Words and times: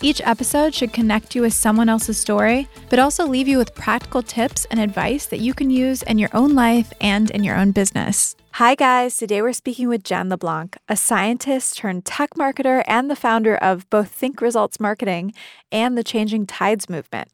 Each 0.00 0.20
episode 0.24 0.74
should 0.74 0.92
connect 0.92 1.34
you 1.34 1.42
with 1.42 1.54
someone 1.54 1.88
else's 1.88 2.18
story, 2.18 2.68
but 2.90 2.98
also 2.98 3.26
leave 3.26 3.48
you 3.48 3.58
with 3.58 3.74
practical 3.74 4.22
tips 4.22 4.66
and 4.70 4.78
advice 4.78 5.26
that 5.26 5.40
you 5.40 5.54
can 5.54 5.70
use 5.70 6.02
in 6.02 6.18
your 6.18 6.30
own 6.34 6.54
life 6.54 6.92
and 7.00 7.30
in 7.30 7.42
your 7.42 7.56
own 7.56 7.72
business. 7.72 8.36
Hi, 8.52 8.74
guys. 8.74 9.16
Today 9.16 9.42
we're 9.42 9.52
speaking 9.52 9.88
with 9.88 10.04
Jenn 10.04 10.28
LeBlanc, 10.28 10.76
a 10.88 10.96
scientist 10.96 11.78
turned 11.78 12.04
tech 12.04 12.34
marketer 12.34 12.84
and 12.86 13.10
the 13.10 13.16
founder 13.16 13.56
of 13.56 13.88
both 13.90 14.10
Think 14.10 14.40
Results 14.40 14.78
Marketing 14.78 15.32
and 15.72 15.96
the 15.96 16.04
Changing 16.04 16.46
Tides 16.46 16.88
movement. 16.88 17.30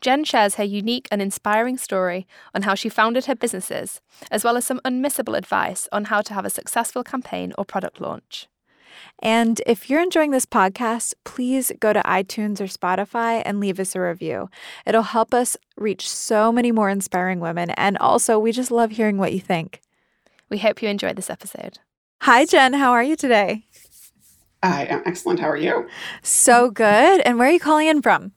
Jen 0.00 0.22
shares 0.24 0.56
her 0.56 0.64
unique 0.64 1.08
and 1.10 1.20
inspiring 1.20 1.78
story 1.78 2.26
on 2.54 2.62
how 2.62 2.74
she 2.74 2.88
founded 2.88 3.24
her 3.24 3.34
businesses, 3.34 4.00
as 4.30 4.44
well 4.44 4.56
as 4.56 4.64
some 4.64 4.80
unmissable 4.84 5.36
advice 5.36 5.88
on 5.92 6.04
how 6.04 6.20
to 6.20 6.34
have 6.34 6.44
a 6.44 6.50
successful 6.50 7.02
campaign 7.02 7.52
or 7.58 7.64
product 7.64 8.00
launch. 8.00 8.48
And 9.20 9.60
if 9.66 9.88
you're 9.88 10.02
enjoying 10.02 10.30
this 10.30 10.46
podcast, 10.46 11.14
please 11.24 11.72
go 11.80 11.92
to 11.92 12.02
iTunes 12.02 12.60
or 12.60 12.64
Spotify 12.64 13.42
and 13.44 13.60
leave 13.60 13.80
us 13.80 13.94
a 13.94 14.00
review. 14.00 14.50
It'll 14.86 15.02
help 15.02 15.32
us 15.32 15.56
reach 15.76 16.08
so 16.08 16.52
many 16.52 16.72
more 16.72 16.90
inspiring 16.90 17.40
women. 17.40 17.70
And 17.70 17.96
also, 17.98 18.38
we 18.38 18.52
just 18.52 18.70
love 18.70 18.92
hearing 18.92 19.18
what 19.18 19.32
you 19.32 19.40
think. 19.40 19.80
We 20.50 20.58
hope 20.58 20.82
you 20.82 20.88
enjoyed 20.88 21.16
this 21.16 21.30
episode. 21.30 21.78
Hi, 22.22 22.44
Jenn. 22.44 22.74
How 22.74 22.92
are 22.92 23.02
you 23.02 23.16
today? 23.16 23.66
I 24.62 24.84
am 24.86 25.02
excellent. 25.04 25.40
How 25.40 25.50
are 25.50 25.56
you? 25.56 25.88
So 26.22 26.70
good. 26.70 27.20
And 27.20 27.38
where 27.38 27.48
are 27.48 27.52
you 27.52 27.60
calling 27.60 27.86
in 27.88 28.00
from? 28.00 28.32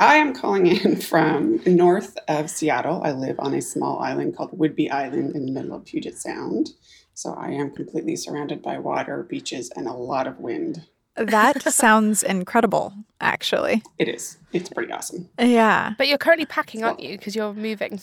I 0.00 0.16
am 0.16 0.34
calling 0.34 0.66
in 0.66 0.96
from 1.00 1.60
north 1.66 2.16
of 2.28 2.50
Seattle. 2.50 3.02
I 3.02 3.12
live 3.12 3.36
on 3.38 3.54
a 3.54 3.62
small 3.62 3.98
island 4.00 4.36
called 4.36 4.52
Whidbey 4.52 4.90
Island 4.90 5.34
in 5.34 5.46
the 5.46 5.52
middle 5.52 5.74
of 5.74 5.84
Puget 5.84 6.16
Sound. 6.16 6.70
So 7.18 7.34
I 7.34 7.48
am 7.50 7.72
completely 7.72 8.14
surrounded 8.14 8.62
by 8.62 8.78
water, 8.78 9.24
beaches, 9.24 9.72
and 9.74 9.88
a 9.88 9.92
lot 9.92 10.28
of 10.28 10.38
wind. 10.38 10.84
That 11.16 11.60
sounds 11.72 12.22
incredible, 12.22 12.92
actually. 13.20 13.82
It 13.98 14.06
is. 14.06 14.38
It's 14.52 14.68
pretty 14.68 14.92
awesome. 14.92 15.28
Yeah. 15.36 15.94
But 15.98 16.06
you're 16.06 16.16
currently 16.16 16.46
packing, 16.46 16.84
aren't 16.84 17.00
you? 17.00 17.18
Because 17.18 17.34
you're 17.34 17.52
moving. 17.52 18.00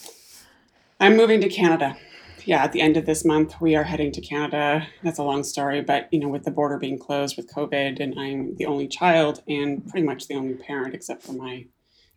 I'm 0.99 1.15
moving 1.15 1.39
to 1.39 1.47
Canada. 1.47 1.95
Yeah, 2.43 2.61
at 2.61 2.73
the 2.73 2.81
end 2.81 2.97
of 2.97 3.05
this 3.05 3.23
month, 3.23 3.61
we 3.61 3.73
are 3.77 3.83
heading 3.83 4.11
to 4.11 4.19
Canada. 4.19 4.85
That's 5.01 5.17
a 5.17 5.23
long 5.23 5.45
story, 5.45 5.79
but 5.79 6.09
you 6.11 6.19
know, 6.19 6.27
with 6.27 6.43
the 6.43 6.51
border 6.51 6.77
being 6.77 6.99
closed 6.99 7.37
with 7.37 7.49
COVID, 7.55 8.01
and 8.01 8.19
I'm 8.19 8.57
the 8.57 8.65
only 8.65 8.89
child 8.89 9.41
and 9.47 9.87
pretty 9.87 10.05
much 10.05 10.27
the 10.27 10.35
only 10.35 10.55
parent, 10.55 10.93
except 10.93 11.23
for 11.23 11.31
my 11.31 11.67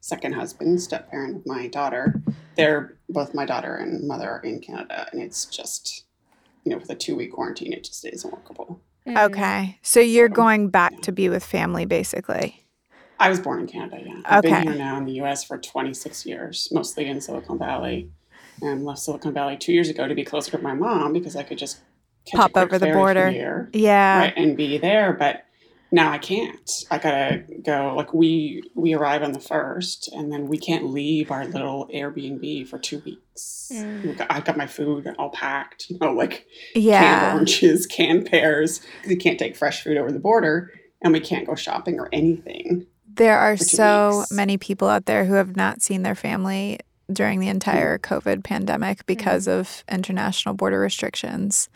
second 0.01 0.33
husband, 0.33 0.83
step 0.83 1.13
parent 1.13 1.37
of 1.37 1.47
my 1.47 1.69
daughter. 1.69 2.21
They're 2.57 2.99
both 3.09 3.35
my 3.35 3.47
daughter 3.47 3.77
and 3.77 4.09
mother 4.09 4.29
are 4.29 4.41
in 4.41 4.59
Canada, 4.59 5.09
and 5.13 5.23
it's 5.23 5.45
just 5.45 6.07
you 6.69 6.75
know, 6.75 6.81
with 6.81 6.91
a 6.91 6.95
two 6.95 7.17
week 7.17 7.33
quarantine, 7.33 7.73
it 7.73 7.85
just 7.85 8.05
isn't 8.05 8.31
workable. 8.31 8.83
Mm. 9.07 9.25
Okay. 9.25 9.79
So 9.81 10.01
you're 10.01 10.29
going 10.29 10.69
back 10.69 10.93
yeah. 10.93 11.01
to 11.01 11.13
be 11.13 11.31
with 11.31 11.43
family, 11.43 11.87
basically. 11.87 12.63
I 13.19 13.31
was 13.31 13.41
born 13.41 13.61
in 13.61 13.67
Canada, 13.67 14.01
yeah. 14.05 14.21
I've 14.27 14.45
okay. 14.45 14.51
been 14.51 14.63
here 14.65 14.75
now 14.75 14.99
in 14.99 15.07
the 15.07 15.21
US 15.23 15.45
for 15.45 15.57
26 15.57 16.27
years, 16.27 16.69
mostly 16.71 17.07
in 17.07 17.21
Silicon 17.23 17.59
Valley. 17.59 18.11
And 18.61 18.85
left 18.85 19.01
Silicon 19.01 19.33
Valley 19.33 19.57
two 19.57 19.73
years 19.73 19.89
ago 19.89 20.07
to 20.07 20.15
be 20.15 20.25
closer 20.25 20.51
to 20.51 20.59
my 20.59 20.75
mom 20.75 21.15
because 21.15 21.37
I 21.37 21.43
could 21.43 21.59
just 21.59 21.81
pop 22.31 22.55
over 22.55 22.79
the 22.79 22.93
border. 22.93 23.31
Here, 23.31 23.71
yeah. 23.73 24.19
Right, 24.19 24.35
and 24.37 24.57
be 24.57 24.77
there. 24.77 25.15
But 25.15 25.45
now 25.91 26.13
I 26.13 26.19
can't. 26.19 26.71
I 26.91 26.99
gotta 26.99 27.45
go. 27.65 27.95
Like 27.97 28.13
we 28.13 28.63
we 28.75 28.95
arrive 28.95 29.23
on 29.23 29.33
the 29.33 29.41
first, 29.41 30.09
and 30.13 30.31
then 30.31 30.47
we 30.49 30.59
can't 30.59 30.91
leave 30.91 31.31
our 31.31 31.47
little 31.47 31.89
Airbnb 31.93 32.69
for 32.69 32.79
two 32.79 32.99
weeks. 33.01 33.71
Mm. 33.73 34.27
I 34.29 34.41
got 34.41 34.57
my 34.57 34.67
food 34.67 35.09
all 35.19 35.31
packed. 35.31 35.89
You 35.89 35.99
know, 35.99 36.13
like 36.13 36.47
yeah. 36.75 37.01
canned 37.01 37.35
oranges, 37.35 37.87
canned 37.87 38.27
pears. 38.27 38.81
We 39.07 39.17
can't 39.17 39.39
take 39.39 39.57
fresh 39.57 39.83
food 39.83 39.97
over 39.97 40.13
the 40.13 40.19
border, 40.19 40.71
and 41.03 41.13
we 41.13 41.21
can't 41.21 41.47
go 41.47 41.55
shopping 41.55 41.99
or 41.99 42.09
anything. 42.13 42.87
There 43.07 43.39
are 43.39 43.57
so 43.57 44.19
weeks. 44.19 44.33
many 44.33 44.59
people 44.59 44.89
out 44.89 45.07
there 45.07 45.25
who 45.25 45.35
have 45.35 45.57
not 45.57 45.83
seen 45.83 46.03
their 46.03 46.15
family 46.15 46.81
during 47.11 47.41
the 47.41 47.49
entire 47.49 47.99
mm. 47.99 48.03
COVID 48.03 48.45
pandemic 48.45 49.07
because 49.07 49.47
mm. 49.47 49.59
of 49.59 49.85
international 49.91 50.55
border 50.55 50.79
restrictions. 50.79 51.69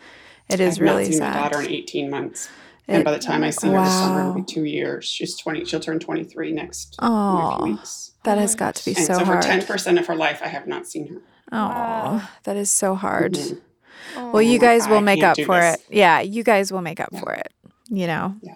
It 0.51 0.61
is 0.61 0.81
really 0.81 1.11
sad. 1.13 1.35
my 1.35 1.49
daughter 1.49 1.63
in 1.63 1.71
18 1.71 2.11
months. 2.11 2.49
And 2.95 3.05
by 3.05 3.13
the 3.13 3.19
time 3.19 3.43
I 3.43 3.51
see 3.51 3.69
her 3.69 3.81
this 3.81 3.93
summer, 3.93 4.21
it'll 4.21 4.35
be 4.35 4.43
two 4.43 4.65
years. 4.65 5.05
She's 5.05 5.37
twenty. 5.37 5.65
She'll 5.65 5.81
turn 5.81 5.99
twenty 5.99 6.25
three 6.25 6.53
next 6.53 6.97
oh, 7.01 7.65
weeks. 7.65 8.13
That 8.25 8.39
has 8.39 8.55
got 8.55 8.75
to 8.77 8.85
be 8.85 8.95
and 8.97 9.05
so, 9.05 9.19
so 9.19 9.25
hard. 9.25 9.43
So 9.43 9.49
for 9.49 9.55
ten 9.55 9.67
percent 9.67 9.99
of 9.99 10.07
her 10.07 10.15
life, 10.15 10.41
I 10.43 10.49
have 10.49 10.67
not 10.67 10.87
seen 10.87 11.09
her. 11.09 11.23
Oh, 11.53 11.69
wow. 11.69 12.29
that 12.45 12.57
is 12.57 12.71
so 12.71 12.95
hard. 12.95 13.35
Mm-hmm. 13.35 14.33
Well, 14.33 14.43
you 14.43 14.59
guys 14.59 14.89
will 14.89 15.01
make 15.01 15.23
up 15.23 15.39
for 15.41 15.61
this. 15.61 15.77
it. 15.77 15.83
Yeah, 15.91 16.21
you 16.21 16.43
guys 16.43 16.73
will 16.73 16.83
make 16.83 17.01
up 17.01 17.11
yeah. 17.13 17.21
for 17.21 17.33
it. 17.33 17.53
You 17.89 18.07
know. 18.07 18.37
Yeah. 18.43 18.55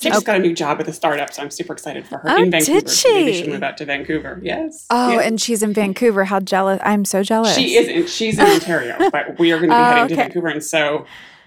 She 0.00 0.10
just 0.10 0.18
okay. 0.18 0.24
got 0.26 0.36
a 0.36 0.38
new 0.40 0.54
job 0.54 0.78
with 0.78 0.88
a 0.88 0.92
startup, 0.92 1.32
so 1.32 1.42
I'm 1.42 1.50
super 1.50 1.72
excited 1.72 2.06
for 2.06 2.18
her 2.18 2.30
oh, 2.30 2.42
in 2.42 2.50
Vancouver. 2.50 2.80
Did 2.80 2.90
she? 2.90 3.12
Maybe 3.12 3.32
she'll 3.32 3.48
move 3.48 3.62
out 3.62 3.78
to 3.78 3.84
Vancouver. 3.84 4.40
Yes. 4.42 4.86
Oh, 4.90 5.12
yes. 5.12 5.26
and 5.26 5.40
she's 5.40 5.62
in 5.62 5.72
Vancouver. 5.72 6.24
How 6.24 6.40
jealous! 6.40 6.80
I'm 6.84 7.04
so 7.04 7.22
jealous. 7.22 7.54
She 7.54 7.76
isn't. 7.76 8.08
She's 8.08 8.38
in 8.38 8.46
Ontario, 8.46 9.10
but 9.10 9.38
we 9.38 9.52
are 9.52 9.58
going 9.58 9.70
to 9.70 9.74
be 9.74 9.80
oh, 9.80 9.84
heading 9.84 10.04
okay. 10.04 10.14
to 10.14 10.16
Vancouver, 10.16 10.48
and 10.48 10.62
so 10.62 11.06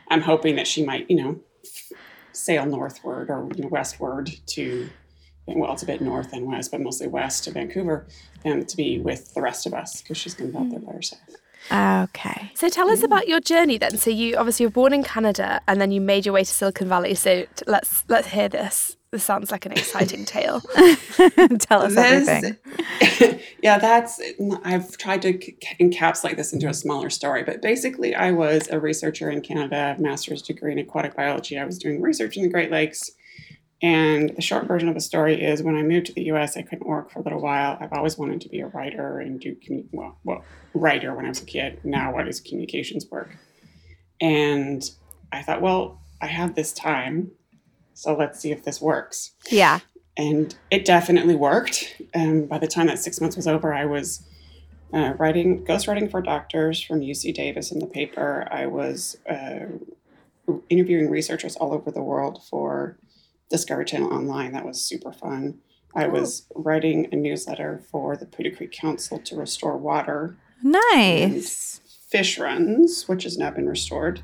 I'm 0.10 0.22
hoping 0.22 0.56
that 0.56 0.68
she 0.68 0.84
might, 0.84 1.10
you 1.10 1.16
know, 1.16 1.40
sail 2.42 2.66
northward 2.66 3.30
or 3.30 3.48
westward 3.70 4.32
to 4.48 4.90
well, 5.48 5.74
it's 5.74 5.84
a 5.84 5.86
bit 5.86 6.02
north 6.02 6.34
and 6.34 6.46
west, 6.46 6.72
but 6.72 6.82
mostly 6.82 7.08
west 7.08 7.44
to 7.44 7.52
Vancouver, 7.52 8.06
and 8.46 8.68
to 8.70 8.78
be 8.78 9.00
with 9.00 9.34
the 9.34 9.42
rest 9.42 9.66
of 9.66 9.74
us 9.74 10.02
because 10.02 10.18
she's 10.18 10.34
going 10.34 10.52
to 10.52 10.58
be 10.58 10.64
out 10.64 10.70
there 10.70 10.80
by 10.80 10.94
herself. 10.94 11.22
Okay. 11.72 12.52
So 12.56 12.70
tell 12.70 12.90
us 12.90 13.02
mm. 13.02 13.06
about 13.06 13.28
your 13.28 13.40
journey 13.40 13.78
then. 13.78 13.98
So 13.98 14.10
you 14.10 14.38
obviously 14.38 14.66
were 14.66 14.72
born 14.72 14.94
in 14.94 15.04
Canada 15.04 15.62
and 15.68 15.80
then 15.80 15.92
you 15.92 16.02
made 16.02 16.26
your 16.26 16.34
way 16.34 16.44
to 16.44 16.50
Silicon 16.50 16.88
Valley. 16.88 17.16
So 17.16 17.44
t- 17.44 17.66
let's 17.68 18.04
let's 18.08 18.28
hear 18.28 18.50
this. 18.50 18.98
This 19.12 19.24
sounds 19.26 19.52
like 19.52 19.66
an 19.66 19.74
exciting 19.74 20.24
tale. 20.26 20.62
tell 21.60 21.82
us 21.82 21.96
this, 21.96 22.28
everything. 22.28 23.40
yeah, 23.64 23.78
that's 23.78 24.22
I've 24.64 24.98
tried 24.98 25.22
to 25.24 25.38
encapsulate 25.80 26.38
this 26.38 26.54
into 26.54 26.68
a 26.68 26.74
smaller 26.74 27.10
story, 27.10 27.44
but 27.44 27.62
basically 27.62 28.16
I 28.16 28.32
was 28.32 28.68
a 28.70 28.80
researcher 28.80 29.30
in 29.30 29.42
Canada, 29.42 29.96
master's 30.00 30.42
degree 30.42 30.72
in 30.72 30.80
aquatic 30.80 31.16
biology. 31.16 31.58
I 31.58 31.66
was 31.66 31.78
doing 31.78 32.02
research 32.02 32.38
in 32.38 32.44
the 32.44 32.50
Great 32.50 32.72
Lakes 32.72 33.12
and 33.82 34.30
the 34.36 34.42
short 34.42 34.68
version 34.68 34.90
of 34.90 34.96
the 34.96 35.02
story 35.02 35.44
is 35.44 35.64
when 35.64 35.76
I 35.76 35.82
moved 35.82 36.08
to 36.08 36.14
the 36.14 36.26
US, 36.26 36.56
I 36.56 36.62
couldn't 36.62 36.88
work 36.88 37.10
for 37.10 37.20
a 37.20 37.24
little 37.24 37.42
while. 37.42 37.78
I've 37.82 37.94
always 37.94 38.18
wanted 38.18 38.42
to 38.42 38.50
be 38.50 38.60
a 38.60 38.68
writer 38.68 39.20
and 39.20 39.40
do, 39.40 39.56
well, 39.92 40.18
well, 40.24 40.44
writer 40.74 41.16
when 41.16 41.26
I 41.26 41.30
was 41.30 41.42
a 41.42 41.46
kid. 41.46 41.80
Now, 41.84 42.14
what 42.14 42.28
is 42.28 42.40
communications 42.40 43.08
work? 43.10 43.36
And 44.20 44.88
I 45.32 45.42
thought, 45.42 45.62
well, 45.62 46.00
I 46.22 46.28
have 46.28 46.54
this 46.54 46.74
time, 46.74 47.32
so 47.96 48.16
let's 48.16 48.40
see 48.40 48.52
if 48.52 48.64
this 48.64 48.80
works. 48.80 49.32
Yeah. 49.50 49.80
And 50.16 50.54
it 50.70 50.86
definitely 50.86 51.36
worked. 51.36 52.00
And 52.14 52.48
by 52.48 52.60
the 52.60 52.68
time 52.68 52.86
that 52.88 53.00
six 53.00 53.20
months 53.20 53.36
was 53.36 53.48
over, 53.48 53.74
I 53.74 53.86
was 53.86 54.24
uh, 54.94 55.14
writing, 55.18 55.66
ghostwriting 55.66 56.12
for 56.12 56.22
doctors 56.22 56.80
from 56.80 57.00
UC 57.00 57.34
Davis 57.34 57.72
in 57.72 57.80
the 57.80 57.88
paper. 57.88 58.48
I 58.52 58.68
was 58.68 59.18
uh, 59.28 59.66
interviewing 60.70 61.10
researchers 61.10 61.56
all 61.56 61.74
over 61.74 61.90
the 61.90 62.04
world 62.04 62.44
for 62.48 62.98
Discovery 63.52 63.86
Channel 63.86 64.12
Online. 64.12 64.54
That 64.54 64.66
was 64.66 64.84
super 64.84 65.12
fun. 65.12 65.60
I 65.94 66.08
was 66.08 66.48
writing 66.56 67.10
a 67.12 67.16
newsletter 67.16 67.84
for 67.92 68.16
the 68.16 68.26
Putah 68.26 68.56
Creek 68.56 68.72
Council 68.72 69.20
to 69.20 69.36
restore 69.36 69.78
water. 69.78 70.38
Nice. 70.64 71.82
Fish 72.10 72.40
runs, 72.40 73.08
which 73.08 73.24
has 73.24 73.38
now 73.38 73.52
been 73.52 73.68
restored. 73.68 74.22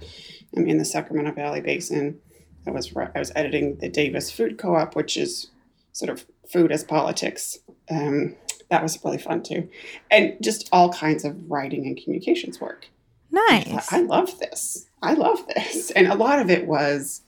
I'm 0.56 0.65
in 0.65 0.77
the 0.77 0.85
Sacramento 0.85 1.33
Valley 1.33 1.62
Basin. 1.62 2.19
I 2.65 2.71
was 2.71 2.94
I 2.95 3.19
was 3.19 3.31
editing 3.35 3.77
the 3.77 3.89
Davis 3.89 4.31
Food 4.31 4.57
Co-op, 4.57 4.95
which 4.95 5.18
is 5.18 5.51
sort 5.91 6.09
of 6.09 6.25
food 6.50 6.71
as 6.71 6.83
politics. 6.83 7.57
Um, 7.89 8.35
that 8.69 8.83
was 8.83 9.00
really 9.03 9.18
fun 9.18 9.44
too, 9.44 9.69
and 10.12 10.35
just 10.41 10.68
all 10.71 10.91
kinds 10.91 11.23
of 11.23 11.50
writing 11.50 11.85
and 11.85 11.97
communications 11.97 12.59
work. 12.59 12.88
Nice. 13.31 13.91
I, 13.91 14.00
I 14.00 14.01
love 14.01 14.39
this. 14.39 14.88
I 15.01 15.13
love 15.13 15.45
this, 15.47 15.91
and 15.91 16.07
a 16.07 16.15
lot 16.15 16.39
of 16.39 16.50
it 16.50 16.68
was 16.68 17.21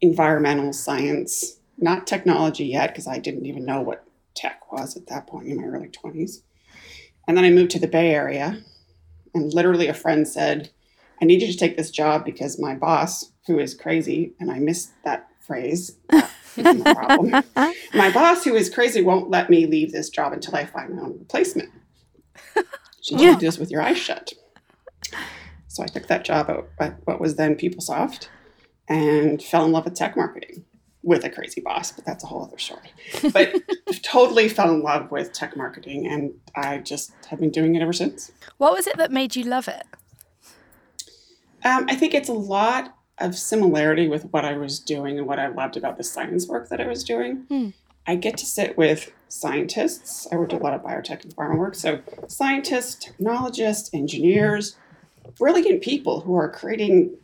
environmental 0.00 0.72
science, 0.72 1.58
not 1.78 2.06
technology 2.06 2.66
yet, 2.66 2.88
because 2.88 3.06
I 3.06 3.18
didn't 3.18 3.46
even 3.46 3.64
know 3.64 3.80
what 3.80 4.04
tech 4.34 4.70
was 4.70 4.96
at 4.96 5.06
that 5.08 5.26
point 5.26 5.48
in 5.48 5.56
my 5.56 5.64
early 5.64 5.88
20s. 5.88 6.42
And 7.26 7.36
then 7.36 7.44
I 7.44 7.50
moved 7.50 7.70
to 7.72 7.78
the 7.78 7.88
Bay 7.88 8.14
Area, 8.14 8.62
and 9.34 9.52
literally 9.52 9.88
a 9.88 9.94
friend 9.94 10.26
said, 10.28 10.70
I 11.20 11.24
need 11.24 11.42
you 11.42 11.50
to 11.50 11.58
take 11.58 11.76
this 11.76 11.90
job 11.90 12.24
because 12.24 12.60
my 12.60 12.74
boss, 12.74 13.32
who 13.46 13.58
is 13.58 13.74
crazy, 13.74 14.34
and 14.38 14.50
I 14.50 14.58
missed 14.58 14.90
that 15.04 15.28
phrase, 15.40 15.96
problem. 16.56 17.30
my 17.94 18.10
boss, 18.12 18.44
who 18.44 18.54
is 18.54 18.70
crazy, 18.70 19.02
won't 19.02 19.30
let 19.30 19.50
me 19.50 19.66
leave 19.66 19.92
this 19.92 20.10
job 20.10 20.32
until 20.32 20.54
I 20.56 20.66
find 20.66 20.94
my 20.94 21.02
own 21.02 21.18
replacement. 21.18 21.70
She 23.00 23.14
me 23.14 23.26
to 23.26 23.34
do 23.34 23.46
this 23.46 23.58
with 23.58 23.70
your 23.70 23.82
eyes 23.82 23.98
shut. 23.98 24.32
So 25.68 25.82
I 25.82 25.86
took 25.86 26.08
that 26.08 26.24
job 26.24 26.50
at 26.80 26.98
what 27.04 27.20
was 27.20 27.36
then 27.36 27.54
PeopleSoft 27.54 28.28
and 28.88 29.42
fell 29.42 29.64
in 29.64 29.72
love 29.72 29.84
with 29.84 29.94
tech 29.94 30.16
marketing 30.16 30.64
with 31.06 31.24
a 31.24 31.30
crazy 31.30 31.60
boss, 31.60 31.92
but 31.92 32.04
that's 32.04 32.24
a 32.24 32.26
whole 32.26 32.42
other 32.42 32.58
story. 32.58 32.90
But 33.32 33.54
totally 34.02 34.48
fell 34.48 34.74
in 34.74 34.82
love 34.82 35.10
with 35.12 35.32
tech 35.32 35.56
marketing, 35.56 36.06
and 36.06 36.34
I 36.56 36.78
just 36.78 37.12
have 37.28 37.38
been 37.38 37.50
doing 37.50 37.76
it 37.76 37.82
ever 37.82 37.92
since. 37.92 38.32
What 38.58 38.72
was 38.72 38.88
it 38.88 38.96
that 38.96 39.12
made 39.12 39.36
you 39.36 39.44
love 39.44 39.68
it? 39.68 39.84
Um, 41.64 41.86
I 41.88 41.94
think 41.94 42.12
it's 42.12 42.28
a 42.28 42.34
lot 42.34 42.96
of 43.18 43.36
similarity 43.36 44.08
with 44.08 44.24
what 44.32 44.44
I 44.44 44.56
was 44.56 44.80
doing 44.80 45.18
and 45.18 45.26
what 45.26 45.38
I 45.38 45.46
loved 45.46 45.76
about 45.76 45.96
the 45.96 46.04
science 46.04 46.48
work 46.48 46.68
that 46.68 46.80
I 46.80 46.86
was 46.86 47.02
doing. 47.04 47.46
Hmm. 47.48 47.70
I 48.06 48.16
get 48.16 48.36
to 48.38 48.46
sit 48.46 48.76
with 48.76 49.12
scientists. 49.28 50.26
I 50.30 50.36
worked 50.36 50.52
a 50.52 50.58
lot 50.58 50.74
of 50.74 50.82
biotech 50.82 51.24
and 51.24 51.34
pharma 51.34 51.56
work. 51.56 51.74
So, 51.74 52.00
scientists, 52.28 52.94
technologists, 52.96 53.90
engineers, 53.92 54.76
brilliant 55.38 55.82
people 55.82 56.20
who 56.20 56.34
are 56.34 56.50
creating 56.50 57.16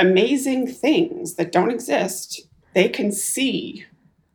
amazing 0.00 0.66
things 0.66 1.34
that 1.34 1.52
don't 1.52 1.70
exist. 1.70 2.42
They 2.74 2.88
can 2.88 3.12
see 3.12 3.84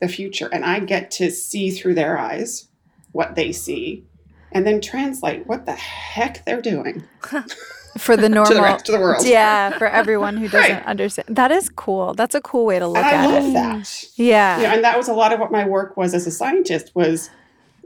the 0.02 0.08
future, 0.08 0.50
and 0.52 0.66
I 0.66 0.80
get 0.80 1.10
to 1.12 1.32
see 1.32 1.72
through 1.72 1.96
their 1.96 2.18
eyes 2.18 2.68
what 3.12 3.36
they 3.36 3.52
see 3.52 4.06
and 4.52 4.66
then 4.68 4.80
translate 4.82 5.48
what 5.48 5.66
the 5.66 5.74
heck 5.74 6.46
they're 6.46 6.62
doing 6.62 7.04
for 7.98 8.16
the 8.18 8.28
normal 8.30 8.46
to 8.52 8.54
the 8.56 8.62
rest 8.62 8.90
of 8.90 8.94
the 8.94 9.00
world. 9.00 9.26
Yeah, 9.26 9.78
for 9.78 9.88
everyone 9.88 10.38
who 10.38 10.48
doesn't 10.50 10.72
Right. 10.72 10.86
understand. 10.86 11.36
That 11.36 11.52
is 11.52 11.70
cool. 11.70 12.14
That's 12.14 12.36
a 12.36 12.42
cool 12.42 12.66
way 12.66 12.80
to 12.80 12.88
look 12.88 12.98
and 13.04 13.06
I 13.06 13.24
at 13.26 13.30
love 13.44 13.50
it. 13.50 13.54
that. 13.54 14.04
Yeah. 14.16 14.58
you 14.58 14.64
know, 14.64 14.74
and 14.74 14.84
that 14.84 14.98
was 14.98 15.08
a 15.08 15.14
lot 15.14 15.34
of 15.34 15.40
what 15.40 15.52
my 15.52 15.66
work 15.68 15.96
was 15.98 16.14
as 16.14 16.28
a 16.28 16.32
scientist 16.32 16.92
was 16.96 17.30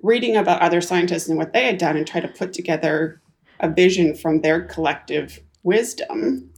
reading 0.04 0.36
about 0.36 0.62
other 0.62 0.82
scientists 0.82 1.28
and 1.28 1.38
what 1.38 1.54
they 1.54 1.66
had 1.66 1.78
done 1.78 1.96
and 1.98 2.08
try 2.08 2.22
to 2.22 2.28
put 2.28 2.54
together 2.54 3.20
a 3.60 3.70
vision 3.70 4.16
from 4.16 4.42
their 4.42 4.62
collective 4.62 5.42
wisdom 5.64 6.49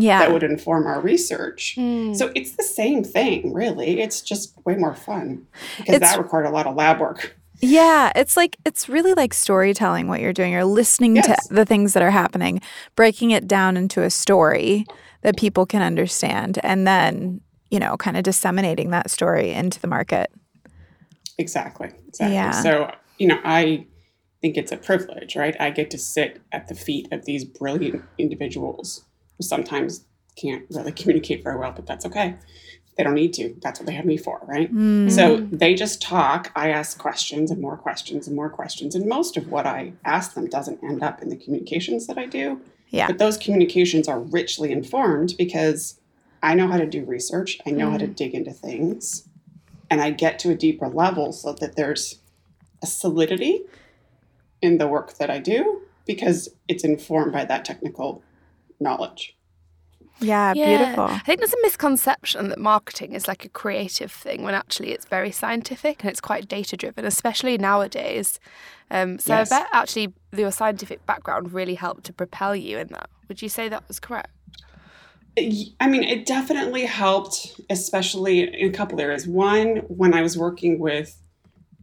Yeah. 0.00 0.20
that 0.20 0.32
would 0.32 0.42
inform 0.42 0.86
our 0.86 1.00
research. 1.00 1.74
Hmm. 1.76 2.14
So 2.14 2.30
it's 2.34 2.52
the 2.56 2.62
same 2.62 3.02
thing, 3.04 3.52
really. 3.52 4.00
It's 4.00 4.20
just 4.20 4.54
way 4.64 4.76
more 4.76 4.94
fun 4.94 5.46
because 5.78 5.96
It's- 5.96 6.12
that 6.12 6.18
required 6.22 6.46
a 6.46 6.50
lot 6.50 6.66
of 6.66 6.76
lab 6.76 7.00
work. 7.00 7.36
Yeah, 7.60 8.12
it's 8.14 8.36
like 8.36 8.56
it's 8.64 8.88
really 8.88 9.14
like 9.14 9.34
storytelling 9.34 10.06
what 10.06 10.20
you're 10.20 10.32
doing. 10.32 10.52
You're 10.52 10.64
listening 10.64 11.16
Yes. 11.16 11.48
to 11.48 11.54
the 11.54 11.64
things 11.64 11.92
that 11.94 12.02
are 12.04 12.10
happening, 12.12 12.60
breaking 12.94 13.32
it 13.32 13.48
down 13.48 13.76
into 13.76 14.02
a 14.02 14.10
story 14.10 14.86
that 15.22 15.36
people 15.36 15.66
can 15.66 15.82
understand, 15.82 16.60
and 16.62 16.86
then, 16.86 17.40
you 17.70 17.80
know, 17.80 17.96
kind 17.96 18.16
of 18.16 18.22
disseminating 18.22 18.90
that 18.90 19.10
story 19.10 19.50
into 19.50 19.80
the 19.80 19.88
market. 19.88 20.30
Exactly. 21.36 21.90
Exactly. 22.08 22.34
Yeah. 22.34 22.50
So, 22.52 22.92
you 23.18 23.26
know, 23.28 23.40
I 23.44 23.86
think 24.40 24.56
it's 24.56 24.70
a 24.72 24.76
privilege, 24.76 25.34
right? 25.36 25.56
I 25.60 25.70
get 25.70 25.90
to 25.90 25.98
sit 25.98 26.40
at 26.52 26.68
the 26.68 26.74
feet 26.74 27.08
of 27.12 27.24
these 27.24 27.44
brilliant 27.44 28.02
individuals 28.18 29.04
sometimes 29.40 30.04
can't 30.36 30.64
really 30.70 30.92
communicate 30.92 31.42
very 31.42 31.58
well, 31.58 31.72
but 31.72 31.86
that's 31.86 32.06
okay. 32.06 32.36
They 32.96 33.04
don't 33.04 33.14
need 33.14 33.32
to. 33.34 33.54
That's 33.62 33.78
what 33.78 33.86
they 33.86 33.94
have 33.94 34.04
me 34.04 34.16
for, 34.16 34.40
right? 34.44 34.74
Mm. 34.74 35.10
So 35.10 35.36
they 35.52 35.74
just 35.74 36.02
talk. 36.02 36.50
I 36.56 36.70
ask 36.70 36.98
questions 36.98 37.50
and 37.50 37.60
more 37.60 37.76
questions 37.76 38.26
and 38.26 38.34
more 38.34 38.50
questions. 38.50 38.94
And 38.94 39.06
most 39.06 39.36
of 39.36 39.48
what 39.50 39.66
I 39.66 39.92
ask 40.04 40.34
them 40.34 40.48
doesn't 40.48 40.82
end 40.82 41.02
up 41.02 41.22
in 41.22 41.28
the 41.28 41.36
communications 41.36 42.08
that 42.08 42.18
I 42.18 42.26
do. 42.26 42.60
Yeah. 42.88 43.06
But 43.06 43.18
those 43.18 43.36
communications 43.36 44.08
are 44.08 44.18
richly 44.18 44.72
informed 44.72 45.34
because 45.38 46.00
I 46.42 46.54
know 46.54 46.68
how 46.68 46.78
to 46.78 46.86
do 46.86 47.04
research, 47.04 47.58
I 47.66 47.70
know 47.70 47.90
how 47.90 47.98
to 47.98 48.06
dig 48.06 48.34
into 48.34 48.52
things, 48.52 49.28
and 49.90 50.00
I 50.00 50.10
get 50.10 50.38
to 50.40 50.50
a 50.50 50.54
deeper 50.54 50.88
level 50.88 51.32
so 51.32 51.52
that 51.54 51.76
there's 51.76 52.20
a 52.82 52.86
solidity 52.86 53.62
in 54.62 54.78
the 54.78 54.86
work 54.86 55.14
that 55.18 55.30
I 55.30 55.38
do 55.38 55.82
because 56.06 56.48
it's 56.68 56.84
informed 56.84 57.32
by 57.32 57.44
that 57.44 57.64
technical 57.64 58.22
knowledge. 58.80 59.34
Yeah, 60.20 60.52
Yeah. 60.54 60.78
beautiful. 60.78 61.04
I 61.04 61.18
think 61.20 61.38
there's 61.38 61.52
a 61.52 61.62
misconception 61.62 62.48
that 62.48 62.58
marketing 62.58 63.12
is 63.12 63.28
like 63.28 63.44
a 63.44 63.48
creative 63.48 64.10
thing 64.10 64.42
when 64.42 64.54
actually 64.54 64.90
it's 64.90 65.04
very 65.06 65.30
scientific 65.30 66.00
and 66.02 66.10
it's 66.10 66.20
quite 66.20 66.48
data 66.48 66.76
driven, 66.76 67.04
especially 67.04 67.56
nowadays. 67.56 68.40
Um, 68.90 69.18
so 69.20 69.34
Yes. 69.34 69.52
I 69.52 69.60
bet 69.60 69.68
actually 69.72 70.12
your 70.36 70.50
scientific 70.50 71.04
background 71.06 71.52
really 71.52 71.76
helped 71.76 72.04
to 72.04 72.12
propel 72.12 72.56
you 72.56 72.78
in 72.78 72.88
that. 72.88 73.08
Would 73.28 73.42
you 73.42 73.48
say 73.48 73.68
that 73.68 73.86
was 73.86 74.00
correct? 74.00 74.30
I 75.80 75.86
mean, 75.88 76.02
it 76.02 76.26
definitely 76.26 76.84
helped, 76.84 77.60
especially 77.70 78.40
in 78.40 78.70
a 78.70 78.72
couple 78.72 79.00
areas. 79.00 79.24
One, 79.28 79.76
when 79.86 80.12
I 80.14 80.20
was 80.22 80.36
working 80.36 80.80
with 80.80 81.22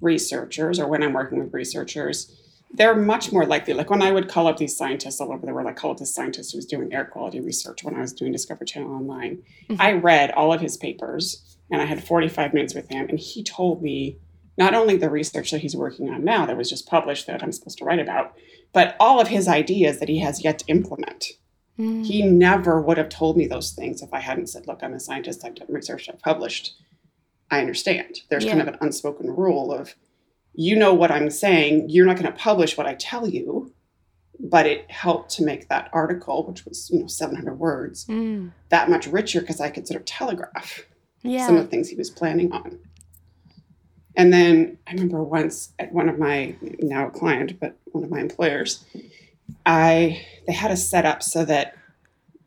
researchers, 0.01 0.77
or 0.77 0.87
when 0.87 1.01
I'm 1.01 1.13
working 1.13 1.39
with 1.41 1.53
researchers, 1.53 2.35
they're 2.77 2.95
much 2.95 3.31
more 3.31 3.45
likely. 3.45 3.73
Like 3.73 3.89
when 3.89 4.01
I 4.01 4.11
would 4.11 4.27
call 4.27 4.47
up 4.47 4.57
these 4.57 4.75
scientists 4.75 5.21
all 5.21 5.31
over 5.31 5.45
the 5.45 5.53
world, 5.53 5.67
I 5.67 5.73
called 5.73 5.99
this 5.99 6.13
scientist 6.13 6.51
who 6.51 6.57
was 6.57 6.65
doing 6.65 6.93
air 6.93 7.05
quality 7.05 7.39
research 7.39 7.83
when 7.83 7.95
I 7.95 8.01
was 8.01 8.13
doing 8.13 8.31
Discovery 8.31 8.65
Channel 8.65 8.93
Online. 8.93 9.41
Mm-hmm. 9.69 9.81
I 9.81 9.93
read 9.93 10.31
all 10.31 10.53
of 10.53 10.61
his 10.61 10.77
papers 10.77 11.57
and 11.71 11.81
I 11.81 11.85
had 11.85 12.03
45 12.03 12.53
minutes 12.53 12.75
with 12.75 12.89
him, 12.89 13.07
and 13.09 13.19
he 13.19 13.43
told 13.43 13.81
me 13.81 14.19
not 14.57 14.73
only 14.73 14.97
the 14.97 15.09
research 15.09 15.51
that 15.51 15.61
he's 15.61 15.75
working 15.75 16.09
on 16.09 16.23
now 16.23 16.45
that 16.45 16.57
was 16.57 16.69
just 16.69 16.87
published 16.87 17.27
that 17.27 17.43
I'm 17.43 17.51
supposed 17.51 17.79
to 17.79 17.85
write 17.85 17.99
about, 17.99 18.35
but 18.71 18.95
all 18.99 19.19
of 19.19 19.27
his 19.27 19.47
ideas 19.47 19.99
that 19.99 20.09
he 20.09 20.19
has 20.19 20.43
yet 20.43 20.59
to 20.59 20.65
implement. 20.67 21.25
Mm. 21.77 22.05
He 22.05 22.21
never 22.21 22.81
would 22.81 22.97
have 22.97 23.09
told 23.09 23.35
me 23.35 23.47
those 23.47 23.71
things 23.71 24.01
if 24.01 24.13
I 24.13 24.19
hadn't 24.19 24.47
said, 24.47 24.67
Look, 24.67 24.81
I'm 24.81 24.93
a 24.93 24.99
scientist, 24.99 25.43
I've 25.43 25.55
done 25.55 25.67
research, 25.69 26.07
I've 26.07 26.21
published. 26.21 26.75
I 27.51 27.59
understand. 27.59 28.21
There's 28.29 28.45
kind 28.45 28.61
of 28.61 28.67
an 28.67 28.77
unspoken 28.81 29.29
rule 29.29 29.71
of, 29.71 29.95
you 30.55 30.75
know 30.75 30.93
what 30.93 31.11
I'm 31.11 31.29
saying, 31.29 31.89
you're 31.89 32.05
not 32.05 32.17
going 32.17 32.31
to 32.31 32.37
publish 32.37 32.77
what 32.77 32.87
I 32.87 32.95
tell 32.95 33.27
you, 33.27 33.73
but 34.39 34.65
it 34.65 34.89
helped 34.91 35.31
to 35.31 35.43
make 35.45 35.69
that 35.69 35.89
article, 35.93 36.45
which 36.45 36.65
was, 36.65 36.89
you 36.91 36.99
know, 36.99 37.07
700 37.07 37.55
words, 37.59 38.05
Mm. 38.05 38.51
that 38.69 38.89
much 38.89 39.07
richer 39.07 39.41
because 39.41 39.59
I 39.61 39.69
could 39.69 39.87
sort 39.87 39.99
of 40.01 40.05
telegraph 40.05 40.85
Yeah. 41.23 41.45
some 41.47 41.55
of 41.57 41.63
the 41.63 41.69
things 41.69 41.89
he 41.89 41.95
was 41.95 42.09
planning 42.09 42.51
on. 42.51 42.79
And 44.15 44.31
then 44.31 44.77
I 44.87 44.93
remember 44.93 45.23
once 45.23 45.73
at 45.77 45.91
one 45.91 46.07
of 46.07 46.17
my 46.17 46.55
now 46.79 47.07
a 47.07 47.11
client, 47.11 47.59
but 47.59 47.77
one 47.91 48.03
of 48.03 48.09
my 48.09 48.19
employers, 48.21 48.83
I 49.65 50.25
they 50.47 50.53
had 50.53 50.71
us 50.71 50.87
set 50.87 51.05
up 51.05 51.21
so 51.21 51.43
that 51.45 51.75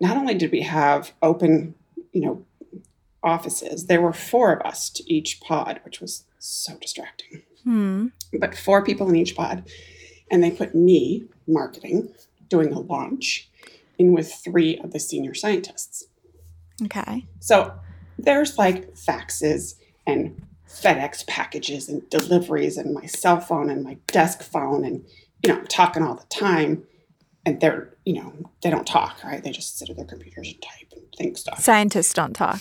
not 0.00 0.16
only 0.16 0.34
did 0.34 0.50
we 0.52 0.62
have 0.62 1.12
open, 1.22 1.74
you 2.12 2.22
know, 2.22 2.44
offices, 3.22 3.86
there 3.86 4.00
were 4.00 4.12
four 4.12 4.52
of 4.52 4.64
us 4.64 4.88
to 4.90 5.12
each 5.12 5.40
pod, 5.40 5.80
which 5.84 6.00
was 6.00 6.24
so 6.38 6.76
distracting. 6.78 7.42
Hmm. 7.68 8.06
But 8.40 8.56
four 8.56 8.82
people 8.82 9.10
in 9.10 9.16
each 9.16 9.36
pod, 9.36 9.68
and 10.30 10.42
they 10.42 10.50
put 10.50 10.74
me, 10.74 11.26
marketing, 11.46 12.08
doing 12.48 12.72
a 12.72 12.80
launch, 12.80 13.50
in 13.98 14.14
with 14.14 14.32
three 14.32 14.78
of 14.78 14.92
the 14.92 14.98
senior 14.98 15.34
scientists. 15.34 16.06
Okay. 16.82 17.26
So 17.40 17.74
there's 18.18 18.56
like 18.56 18.94
faxes 18.94 19.74
and 20.06 20.40
FedEx 20.66 21.26
packages 21.26 21.90
and 21.90 22.08
deliveries 22.08 22.78
and 22.78 22.94
my 22.94 23.04
cell 23.04 23.38
phone 23.38 23.68
and 23.68 23.84
my 23.84 23.98
desk 24.06 24.42
phone 24.42 24.82
and 24.84 25.04
you 25.42 25.52
know 25.52 25.58
I'm 25.58 25.66
talking 25.66 26.02
all 26.02 26.14
the 26.14 26.24
time 26.24 26.84
and 27.46 27.60
they're 27.60 27.94
you 28.04 28.14
know 28.14 28.32
they 28.62 28.68
don't 28.70 28.86
talk 28.86 29.24
right 29.24 29.42
they 29.42 29.50
just 29.50 29.78
sit 29.78 29.88
at 29.88 29.96
their 29.96 30.04
computers 30.04 30.46
and 30.46 30.60
type 30.60 30.87
think 31.16 31.38
Scientists 31.38 32.12
don't 32.14 32.34
talk. 32.34 32.60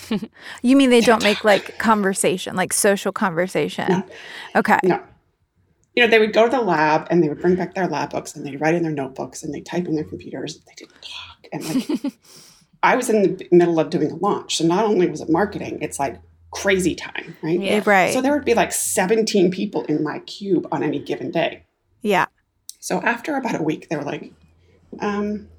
you 0.61 0.75
mean 0.75 0.89
they 0.89 1.01
don't 1.01 1.23
make 1.23 1.43
like 1.43 1.77
conversation, 1.77 2.55
like 2.55 2.73
social 2.73 3.11
conversation? 3.11 3.89
No. 3.89 4.03
Okay. 4.55 4.79
no 4.83 5.01
you 5.95 6.03
know 6.03 6.09
they 6.09 6.19
would 6.19 6.31
go 6.31 6.45
to 6.45 6.51
the 6.55 6.61
lab 6.61 7.07
and 7.09 7.23
they 7.23 7.27
would 7.27 7.41
bring 7.41 7.55
back 7.55 7.73
their 7.73 7.87
lab 7.87 8.11
books 8.11 8.35
and 8.35 8.45
they'd 8.45 8.61
write 8.61 8.75
in 8.75 8.83
their 8.83 8.91
notebooks 8.91 9.41
and 9.41 9.51
they 9.51 9.61
type 9.61 9.87
in 9.87 9.95
their 9.95 10.03
computers 10.03 10.59
they 10.67 10.73
didn't 10.77 11.01
talk 11.01 11.47
and 11.51 11.65
like 11.65 12.13
I 12.83 12.95
was 12.95 13.09
in 13.09 13.23
the 13.23 13.47
middle 13.51 13.79
of 13.79 13.89
doing 13.89 14.11
a 14.11 14.15
launch 14.15 14.57
so 14.57 14.65
not 14.67 14.85
only 14.85 15.09
was 15.09 15.21
it 15.21 15.29
marketing 15.29 15.79
it's 15.81 15.97
like 15.97 16.21
crazy 16.51 16.93
time 16.93 17.35
right 17.41 17.59
Yeah. 17.59 17.81
Right. 17.83 18.13
So 18.13 18.21
there 18.21 18.33
would 18.33 18.45
be 18.45 18.53
like 18.53 18.71
17 18.71 19.49
people 19.49 19.83
in 19.85 20.03
my 20.03 20.19
cube 20.19 20.67
on 20.71 20.83
any 20.83 20.99
given 20.99 21.31
day. 21.31 21.63
yeah. 22.01 22.27
So 22.79 23.01
after 23.01 23.35
about 23.35 23.59
a 23.59 23.63
week, 23.63 23.89
they 23.89 23.97
were 23.97 24.03
like, 24.03 24.31
um, 24.99 25.49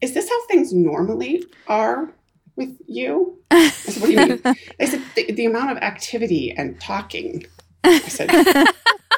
is 0.00 0.14
this 0.14 0.28
how 0.28 0.46
things 0.46 0.72
normally 0.72 1.44
are 1.66 2.12
with 2.56 2.76
you? 2.86 3.38
I 3.50 3.68
said, 3.70 4.00
what 4.00 4.06
do 4.08 4.12
you 4.12 4.26
mean? 4.26 4.56
They 4.78 4.86
said, 4.86 5.02
the, 5.14 5.32
the 5.32 5.46
amount 5.46 5.70
of 5.70 5.78
activity 5.78 6.52
and 6.52 6.80
talking. 6.80 7.46
I 7.84 7.98
said, 8.08 8.30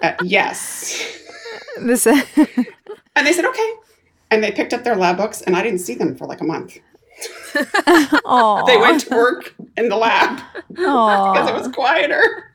uh, 0.02 0.12
yes. 0.22 1.18
This. 1.80 2.06
And 2.06 3.26
they 3.26 3.32
said, 3.32 3.44
okay. 3.44 3.72
And 4.30 4.44
they 4.44 4.52
picked 4.52 4.72
up 4.72 4.84
their 4.84 4.96
lab 4.96 5.16
books, 5.16 5.40
and 5.42 5.56
I 5.56 5.62
didn't 5.62 5.80
see 5.80 5.94
them 5.94 6.16
for 6.16 6.26
like 6.26 6.40
a 6.40 6.44
month. 6.44 6.78
Oh, 8.24 8.64
They 8.66 8.76
went 8.76 9.00
to 9.02 9.10
work 9.14 9.54
in 9.76 9.88
the 9.88 9.96
lab 9.96 10.40
because 10.68 11.48
it 11.48 11.54
was 11.54 11.68
quieter. 11.68 12.52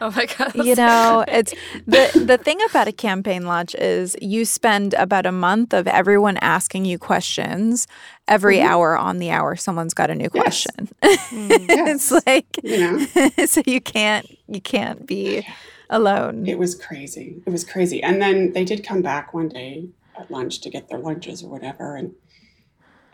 Oh 0.00 0.10
my 0.14 0.26
god. 0.26 0.54
you 0.54 0.74
know 0.74 1.24
it's 1.28 1.54
the 1.86 2.10
the 2.26 2.36
thing 2.36 2.58
about 2.68 2.86
a 2.88 2.92
campaign 2.92 3.46
launch 3.46 3.74
is 3.76 4.14
you 4.20 4.44
spend 4.44 4.92
about 4.94 5.24
a 5.24 5.32
month 5.32 5.72
of 5.72 5.86
everyone 5.86 6.36
asking 6.42 6.84
you 6.84 6.98
questions 6.98 7.86
every 8.28 8.58
Mhm. 8.58 8.66
hour 8.66 8.98
on 8.98 9.18
the 9.20 9.30
hour 9.30 9.56
someone's 9.56 9.94
got 9.94 10.10
a 10.10 10.14
new 10.14 10.28
Yes. 10.34 10.66
question 10.66 10.88
Yes. 11.02 11.28
it's 11.32 12.26
like 12.26 12.46
You 12.62 12.78
know, 12.78 13.06
so 13.46 13.62
you 13.66 13.80
can't 13.80 14.26
you 14.48 14.60
can't 14.60 15.06
be 15.06 15.46
alone 15.88 16.46
it 16.46 16.58
was 16.58 16.74
crazy. 16.74 17.42
It 17.46 17.50
was 17.50 17.64
crazy. 17.64 18.02
And 18.02 18.20
then 18.20 18.52
they 18.52 18.64
did 18.64 18.84
come 18.84 19.00
back 19.02 19.32
one 19.32 19.48
day 19.48 19.88
at 20.18 20.30
lunch 20.30 20.60
to 20.62 20.70
get 20.70 20.88
their 20.88 20.98
lunches 20.98 21.42
or 21.42 21.50
whatever. 21.50 21.94
And, 21.96 22.14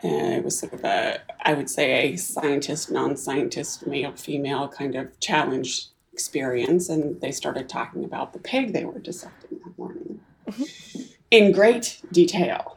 and 0.03 0.33
it 0.33 0.43
was 0.43 0.57
sort 0.57 0.73
of 0.73 0.83
a, 0.83 1.21
I 1.43 1.53
would 1.53 1.69
say, 1.69 2.13
a 2.13 2.15
scientist, 2.17 2.91
non 2.91 3.15
scientist, 3.17 3.85
male, 3.85 4.13
female 4.13 4.67
kind 4.67 4.95
of 4.95 5.19
challenge 5.19 5.87
experience. 6.13 6.89
And 6.89 7.19
they 7.21 7.31
started 7.31 7.69
talking 7.69 8.03
about 8.03 8.33
the 8.33 8.39
pig 8.39 8.73
they 8.73 8.85
were 8.85 8.99
dissecting 8.99 9.59
that 9.63 9.77
morning 9.77 10.19
mm-hmm. 10.47 11.01
in 11.29 11.51
great 11.51 12.01
detail. 12.11 12.75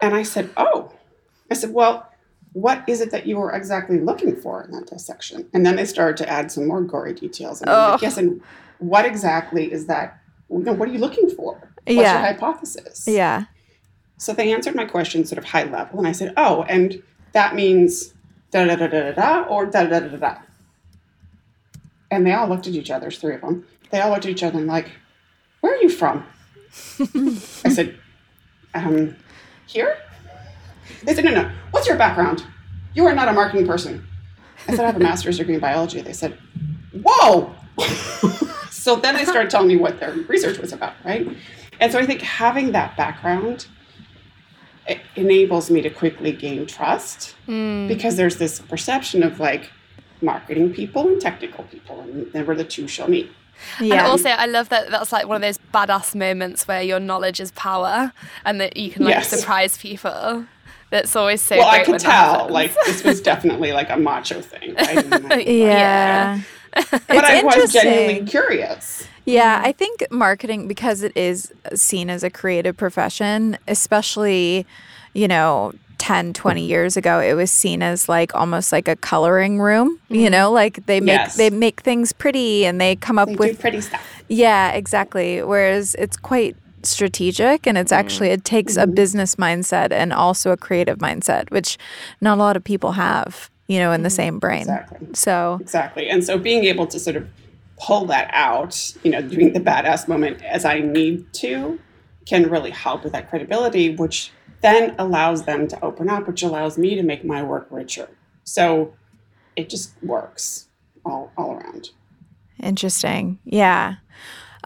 and 0.00 0.14
I 0.14 0.22
said, 0.22 0.50
Oh, 0.56 0.92
I 1.50 1.54
said, 1.54 1.70
Well, 1.72 2.08
what 2.52 2.88
is 2.88 3.00
it 3.00 3.10
that 3.10 3.26
you 3.26 3.36
were 3.36 3.50
exactly 3.50 3.98
looking 3.98 4.36
for 4.36 4.62
in 4.62 4.70
that 4.70 4.86
dissection? 4.86 5.48
And 5.52 5.66
then 5.66 5.74
they 5.74 5.84
started 5.84 6.16
to 6.18 6.30
add 6.30 6.52
some 6.52 6.68
more 6.68 6.80
gory 6.82 7.12
details. 7.12 7.60
And 7.60 7.70
I'm 7.70 7.76
Oh. 7.76 7.92
like, 7.92 8.02
yes, 8.02 8.16
and 8.16 8.40
what 8.78 9.04
exactly 9.04 9.72
is 9.72 9.86
that? 9.86 10.20
You 10.48 10.60
know, 10.60 10.72
what 10.72 10.88
are 10.88 10.92
you 10.92 10.98
looking 10.98 11.28
for? 11.30 11.54
What's 11.54 11.96
Yeah. 11.98 12.12
your 12.12 12.32
hypothesis? 12.32 13.04
yeah 13.08 13.46
So 14.24 14.32
they 14.32 14.54
answered 14.54 14.74
my 14.74 14.86
question 14.86 15.26
sort 15.26 15.36
of 15.36 15.44
high 15.44 15.64
level, 15.64 15.98
and 15.98 16.08
I 16.08 16.12
said, 16.12 16.32
"Oh, 16.38 16.62
and 16.62 17.02
that 17.32 17.54
means 17.54 18.14
da 18.52 18.64
da 18.64 18.74
da 18.74 18.86
da 18.86 19.02
da 19.02 19.12
da 19.12 19.42
or 19.42 19.66
da 19.66 19.84
da 19.84 20.00
da 20.00 20.08
da 20.08 20.16
da." 20.16 20.36
And 22.10 22.26
they 22.26 22.32
all 22.32 22.48
looked 22.48 22.66
at 22.66 22.72
each 22.72 22.90
other. 22.90 23.02
There's 23.02 23.18
three 23.18 23.34
of 23.34 23.42
them. 23.42 23.66
They 23.90 24.00
all 24.00 24.08
looked 24.08 24.24
at 24.24 24.30
each 24.30 24.42
other 24.42 24.56
and 24.56 24.66
like, 24.66 24.92
"Where 25.60 25.74
are 25.74 25.82
you 25.82 25.90
from?" 25.90 26.24
I 26.98 27.68
said, 27.68 27.98
"Um, 28.72 29.14
here." 29.66 29.98
They 31.02 31.14
said, 31.14 31.26
"No, 31.26 31.30
no. 31.30 31.50
What's 31.70 31.86
your 31.86 31.98
background? 31.98 32.46
You 32.94 33.04
are 33.06 33.14
not 33.14 33.28
a 33.28 33.32
marketing 33.34 33.66
person." 33.66 34.06
I 34.66 34.70
said, 34.70 34.84
"I 34.84 34.86
have 34.86 34.96
a 34.96 35.00
master's 35.00 35.36
degree 35.36 35.56
in 35.56 35.60
biology." 35.60 36.00
They 36.00 36.14
said, 36.14 36.38
"Whoa!" 37.04 37.54
so 38.70 38.96
then 38.96 39.16
they 39.16 39.26
started 39.26 39.50
telling 39.50 39.68
me 39.68 39.76
what 39.76 40.00
their 40.00 40.12
research 40.12 40.56
was 40.60 40.72
about, 40.72 40.94
right? 41.04 41.28
And 41.78 41.92
so 41.92 41.98
I 41.98 42.06
think 42.06 42.22
having 42.22 42.72
that 42.72 42.96
background 42.96 43.66
it 44.86 45.00
enables 45.16 45.70
me 45.70 45.80
to 45.82 45.90
quickly 45.90 46.32
gain 46.32 46.66
trust 46.66 47.34
Mm. 47.48 47.88
because 47.88 48.16
there's 48.16 48.36
this 48.36 48.60
perception 48.60 49.22
of 49.22 49.40
like 49.40 49.70
marketing 50.22 50.72
people 50.72 51.06
and 51.08 51.20
technical 51.20 51.64
people, 51.64 52.00
and 52.00 52.32
never 52.34 52.54
the 52.54 52.64
two 52.64 52.86
shall 52.88 53.08
meet. 53.08 53.30
And 53.78 53.88
yeah 53.88 54.06
also, 54.06 54.28
I 54.30 54.46
love 54.46 54.68
that 54.70 54.90
that's 54.90 55.12
like 55.12 55.26
one 55.28 55.36
of 55.36 55.42
those 55.42 55.58
badass 55.72 56.14
moments 56.14 56.66
where 56.68 56.82
your 56.82 56.98
knowledge 57.00 57.40
is 57.40 57.50
power 57.52 58.12
and 58.44 58.60
that 58.60 58.76
you 58.76 58.90
can 58.90 59.04
like 59.04 59.14
Yes. 59.14 59.28
surprise 59.30 59.78
people. 59.78 60.46
That's 60.90 61.14
always 61.16 61.40
so 61.40 61.56
well, 61.58 61.68
I 61.68 61.76
great 61.76 61.84
could 61.86 61.92
when 61.92 62.00
tell 62.00 62.32
happens. 62.32 62.50
like 62.52 62.74
this 62.86 63.02
was 63.04 63.20
definitely 63.20 63.72
like 63.72 63.90
a 63.90 63.96
macho 63.96 64.40
thing, 64.40 64.74
right? 64.74 65.04
And 65.04 65.32
I- 65.32 65.36
yeah 65.46 66.40
but 66.74 67.02
it's 67.08 67.28
I 67.28 67.42
was 67.42 67.72
genuinely 67.72 68.26
curious. 68.26 69.06
Yeah, 69.24 69.56
mm-hmm. 69.58 69.66
I 69.66 69.72
think 69.72 70.04
marketing, 70.10 70.68
because 70.68 71.02
it 71.02 71.16
is 71.16 71.52
seen 71.74 72.10
as 72.10 72.22
a 72.22 72.30
creative 72.30 72.76
profession, 72.76 73.58
especially, 73.66 74.66
you 75.14 75.28
know, 75.28 75.72
10, 75.98 76.34
20 76.34 76.64
years 76.66 76.96
ago, 76.96 77.20
it 77.20 77.34
was 77.34 77.50
seen 77.50 77.82
as 77.82 78.08
like 78.08 78.34
almost 78.34 78.72
like 78.72 78.88
a 78.88 78.96
coloring 78.96 79.60
room, 79.60 79.98
you 80.08 80.22
mm-hmm. 80.24 80.32
know, 80.32 80.52
like 80.52 80.84
they 80.86 81.00
make 81.00 81.18
Yes. 81.18 81.36
they 81.36 81.48
make 81.48 81.80
things 81.80 82.12
pretty 82.12 82.66
and 82.66 82.80
they 82.80 82.96
come 82.96 83.18
up 83.18 83.28
They 83.28 83.34
do 83.34 83.38
with 83.38 83.60
pretty 83.60 83.80
stuff. 83.80 84.02
yeah, 84.28 84.72
exactly. 84.72 85.42
Whereas 85.42 85.94
it's 85.98 86.16
quite 86.18 86.56
strategic 86.82 87.66
and 87.66 87.78
it's 87.78 87.90
mm-hmm. 87.90 88.00
actually 88.00 88.28
it 88.28 88.44
takes 88.44 88.76
a 88.76 88.86
business 88.86 89.36
mindset 89.36 89.92
and 89.92 90.12
also 90.12 90.50
a 90.50 90.56
creative 90.58 90.98
mindset, 90.98 91.50
which 91.50 91.78
not 92.20 92.36
a 92.36 92.40
lot 92.40 92.56
of 92.56 92.64
people 92.64 92.92
have, 92.92 93.48
you 93.68 93.78
know, 93.78 93.92
in 93.92 94.02
the 94.02 94.10
same 94.10 94.38
brain. 94.38 94.62
Exactly. 94.62 95.08
So, 95.14 95.58
Exactly. 95.62 96.10
And 96.10 96.22
so 96.22 96.36
being 96.36 96.64
able 96.64 96.86
to 96.88 96.98
sort 96.98 97.16
of 97.16 97.26
pull 97.78 98.06
that 98.06 98.30
out, 98.32 98.94
you 99.02 99.10
know, 99.10 99.22
doing 99.22 99.52
the 99.52 99.60
badass 99.60 100.08
moment 100.08 100.42
as 100.42 100.64
I 100.64 100.80
need 100.80 101.32
to 101.34 101.78
can 102.26 102.48
really 102.48 102.70
help 102.70 103.04
with 103.04 103.12
that 103.12 103.28
credibility, 103.28 103.94
which 103.94 104.32
then 104.62 104.94
allows 104.98 105.44
them 105.44 105.68
to 105.68 105.84
open 105.84 106.08
up, 106.08 106.26
which 106.26 106.42
allows 106.42 106.78
me 106.78 106.94
to 106.94 107.02
make 107.02 107.24
my 107.24 107.42
work 107.42 107.66
richer. 107.70 108.08
So 108.44 108.94
it 109.56 109.68
just 109.68 109.92
works 110.02 110.68
all, 111.04 111.32
all 111.36 111.52
around. 111.52 111.90
Interesting. 112.62 113.38
Yeah. 113.44 113.96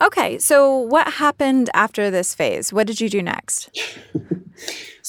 Okay. 0.01 0.39
So, 0.39 0.77
what 0.77 1.15
happened 1.15 1.71
after 1.75 2.11
this 2.11 2.35
phase? 2.35 2.73
What 2.73 2.87
did 2.87 3.01
you 3.01 3.09
do 3.09 3.23
next? 3.23 3.71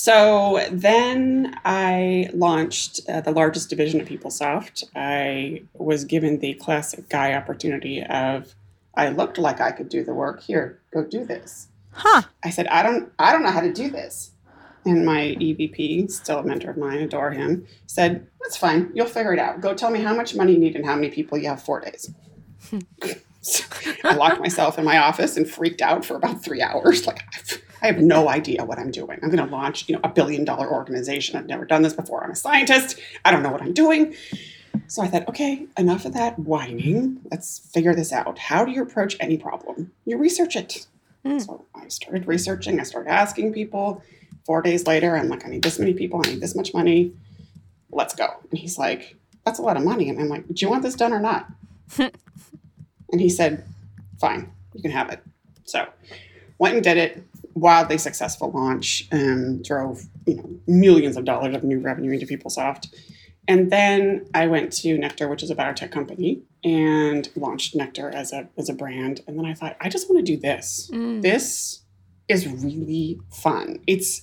So 0.02 0.66
then 0.72 1.60
I 1.66 2.30
launched 2.34 3.02
uh, 3.10 3.20
the 3.20 3.32
largest 3.32 3.70
division 3.70 4.00
of 4.00 4.08
PeopleSoft. 4.08 4.86
I 4.96 5.64
was 5.74 6.06
given 6.06 6.40
the 6.40 6.54
classic 6.54 7.10
guy 7.10 7.34
opportunity 7.34 8.02
of 8.04 8.56
I 8.96 9.10
looked 9.10 9.38
like 9.38 9.60
I 9.60 9.72
could 9.72 9.90
do 9.90 10.06
the 10.06 10.14
work. 10.14 10.42
Here, 10.42 10.80
go 10.94 11.04
do 11.04 11.26
this. 11.26 11.68
Huh. 11.92 12.22
I 12.42 12.50
said, 12.50 12.68
I 12.68 12.82
don't, 12.82 13.12
I 13.20 13.34
don't 13.34 13.44
know 13.44 13.52
how 13.52 13.60
to 13.60 13.74
do 13.74 13.90
this. 13.90 14.32
And 14.86 15.06
my 15.06 15.36
EVP, 15.38 16.10
still 16.10 16.40
a 16.40 16.44
mentor 16.44 16.72
of 16.72 16.78
mine, 16.78 17.00
adore 17.00 17.32
him, 17.32 17.68
said, 17.86 18.26
That's 18.42 18.56
fine. 18.56 18.92
You'll 18.94 19.06
figure 19.06 19.34
it 19.34 19.40
out. 19.40 19.60
Go 19.60 19.74
tell 19.74 19.92
me 19.92 20.00
how 20.00 20.16
much 20.16 20.34
money 20.34 20.54
you 20.54 20.60
need 20.60 20.78
and 20.78 20.86
how 20.86 20.96
many 20.96 21.10
people 21.10 21.38
you 21.38 21.50
have 21.50 21.62
four 21.62 21.82
days. 21.82 22.14
So 23.42 23.64
I 24.04 24.16
locked 24.16 24.40
myself 24.40 24.78
in 24.78 24.86
my 24.86 24.98
office 24.98 25.38
and 25.38 25.50
freaked 25.50 25.82
out 25.82 26.04
for 26.04 26.16
about 26.16 26.44
three 26.44 26.62
hours. 26.62 27.08
Like, 27.08 27.24
I've, 27.82 28.00
no 28.00 28.28
idea 28.28 28.66
what 28.66 28.78
I'm 28.78 28.92
doing. 28.92 29.20
I'm 29.24 29.30
going 29.30 29.46
to 29.46 29.52
launch, 29.52 29.88
you 29.88 29.96
know, 29.96 30.02
a 30.04 30.10
billion 30.10 30.44
dollar 30.44 30.70
organization. 30.70 31.38
I've 31.38 31.48
never 31.48 31.64
done 31.66 31.82
this 31.82 31.94
before. 31.94 32.24
I'm 32.24 32.32
a 32.32 32.36
scientist. 32.36 33.00
I 33.24 33.32
don't 33.32 33.42
know 33.42 33.52
what 33.52 33.62
I'm 33.62 33.74
doing. 33.74 34.14
So 34.88 35.02
I 35.02 35.08
thought, 35.08 35.28
okay, 35.30 35.68
enough 35.78 36.06
of 36.06 36.14
that 36.14 36.38
whining. 36.40 37.22
Let's 37.32 37.60
figure 37.60 37.96
this 37.96 38.12
out. 38.12 38.38
How 38.38 38.66
do 38.66 38.72
you 38.72 38.82
approach 38.82 39.16
any 39.20 39.38
problem? 39.38 39.92
You 40.06 40.18
research 40.18 40.56
it. 40.56 40.88
Hmm. 41.26 41.40
So 41.40 41.66
I 41.74 41.88
started 41.88 42.28
researching. 42.28 42.80
I 42.80 42.84
started 42.84 43.10
asking 43.10 43.54
people. 43.54 44.04
Four 44.46 44.62
days 44.62 44.88
later, 44.88 45.16
I'm 45.16 45.30
like, 45.30 45.46
I 45.46 45.50
need 45.50 45.64
this 45.64 45.80
many 45.80 45.94
people. 45.94 46.22
I 46.26 46.30
need 46.30 46.42
this 46.42 46.56
much 46.56 46.74
money. 46.74 47.14
Let's 47.92 48.16
go. 48.16 48.28
And 48.50 48.60
he's 48.60 48.78
like, 48.78 49.16
that's 49.46 49.60
a 49.60 49.62
lot 49.62 49.78
of 49.78 49.84
money. 49.84 50.10
And 50.10 50.20
I'm 50.20 50.28
like, 50.28 50.48
do 50.48 50.54
you 50.66 50.70
want 50.70 50.84
this 50.84 50.96
done 50.96 51.14
or 51.14 51.20
not? 51.20 51.48
and 53.12 53.22
he 53.22 53.30
said, 53.30 53.64
fine, 54.20 54.52
you 54.74 54.82
can 54.82 54.92
have 54.92 55.10
it. 55.10 55.22
So 55.66 55.88
went 56.58 56.76
and 56.76 56.84
did 56.84 56.98
it. 56.98 57.24
Wildly 57.56 57.98
successful 57.98 58.52
launch. 58.52 59.08
Um, 59.12 59.62
drove 59.62 60.04
you 60.26 60.36
know 60.36 60.50
millions 60.68 61.18
of 61.18 61.26
dollars 61.26 61.56
of 61.56 61.64
new 61.64 61.80
revenue 61.80 62.12
into 62.12 62.26
PeopleSoft. 62.26 62.94
And 63.48 63.72
then 63.72 64.28
I 64.36 64.46
went 64.46 64.72
to 64.74 64.96
Nektar, 64.98 65.28
which 65.30 65.42
is 65.42 65.50
a 65.50 65.56
biotech 65.56 65.92
company, 65.92 66.44
and 66.64 67.28
launched 67.36 67.76
Nektar 67.76 68.14
as 68.14 68.32
a 68.32 68.48
as 68.58 68.70
a 68.70 68.74
brand. 68.74 69.22
And 69.28 69.38
then 69.38 69.46
I 69.46 69.54
thought, 69.56 69.76
I 69.82 69.90
just 69.90 70.10
want 70.10 70.26
to 70.26 70.32
do 70.36 70.40
this. 70.40 70.90
This 71.22 71.82
is 72.28 72.48
really 72.48 73.20
fun. 73.32 73.82
It's 73.88 74.22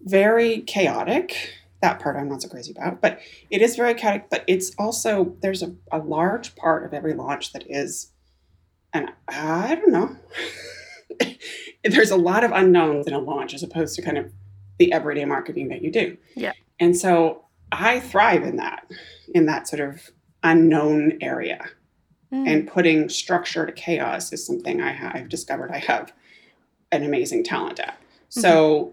very 0.00 0.60
chaotic. 0.60 1.50
That 1.86 2.00
part 2.00 2.16
I'm 2.16 2.28
not 2.28 2.42
so 2.42 2.48
crazy 2.48 2.72
about, 2.72 3.00
but 3.00 3.20
it 3.48 3.62
is 3.62 3.76
very 3.76 3.94
chaotic. 3.94 4.28
But 4.28 4.42
it's 4.48 4.72
also 4.76 5.36
there's 5.40 5.62
a, 5.62 5.72
a 5.92 5.98
large 5.98 6.56
part 6.56 6.84
of 6.84 6.92
every 6.92 7.14
launch 7.14 7.52
that 7.52 7.62
is, 7.70 8.10
and 8.92 9.10
I 9.28 9.76
don't 9.76 9.92
know. 9.92 10.16
there's 11.84 12.10
a 12.10 12.16
lot 12.16 12.42
of 12.42 12.50
unknowns 12.50 13.06
in 13.06 13.12
a 13.12 13.20
launch 13.20 13.54
as 13.54 13.62
opposed 13.62 13.94
to 13.94 14.02
kind 14.02 14.18
of 14.18 14.32
the 14.80 14.92
everyday 14.92 15.24
marketing 15.24 15.68
that 15.68 15.80
you 15.80 15.92
do. 15.92 16.16
Yeah. 16.34 16.54
And 16.80 16.96
so 16.96 17.44
I 17.70 18.00
thrive 18.00 18.42
in 18.42 18.56
that, 18.56 18.90
in 19.32 19.46
that 19.46 19.68
sort 19.68 19.88
of 19.88 20.10
unknown 20.42 21.18
area. 21.20 21.68
Mm. 22.32 22.48
And 22.48 22.66
putting 22.66 23.08
structure 23.08 23.64
to 23.64 23.70
chaos 23.70 24.32
is 24.32 24.44
something 24.44 24.80
I 24.80 24.92
ha- 24.92 25.12
I've 25.14 25.28
discovered 25.28 25.70
I 25.70 25.78
have 25.78 26.12
an 26.90 27.04
amazing 27.04 27.44
talent 27.44 27.78
at. 27.78 27.96
So 28.28 28.92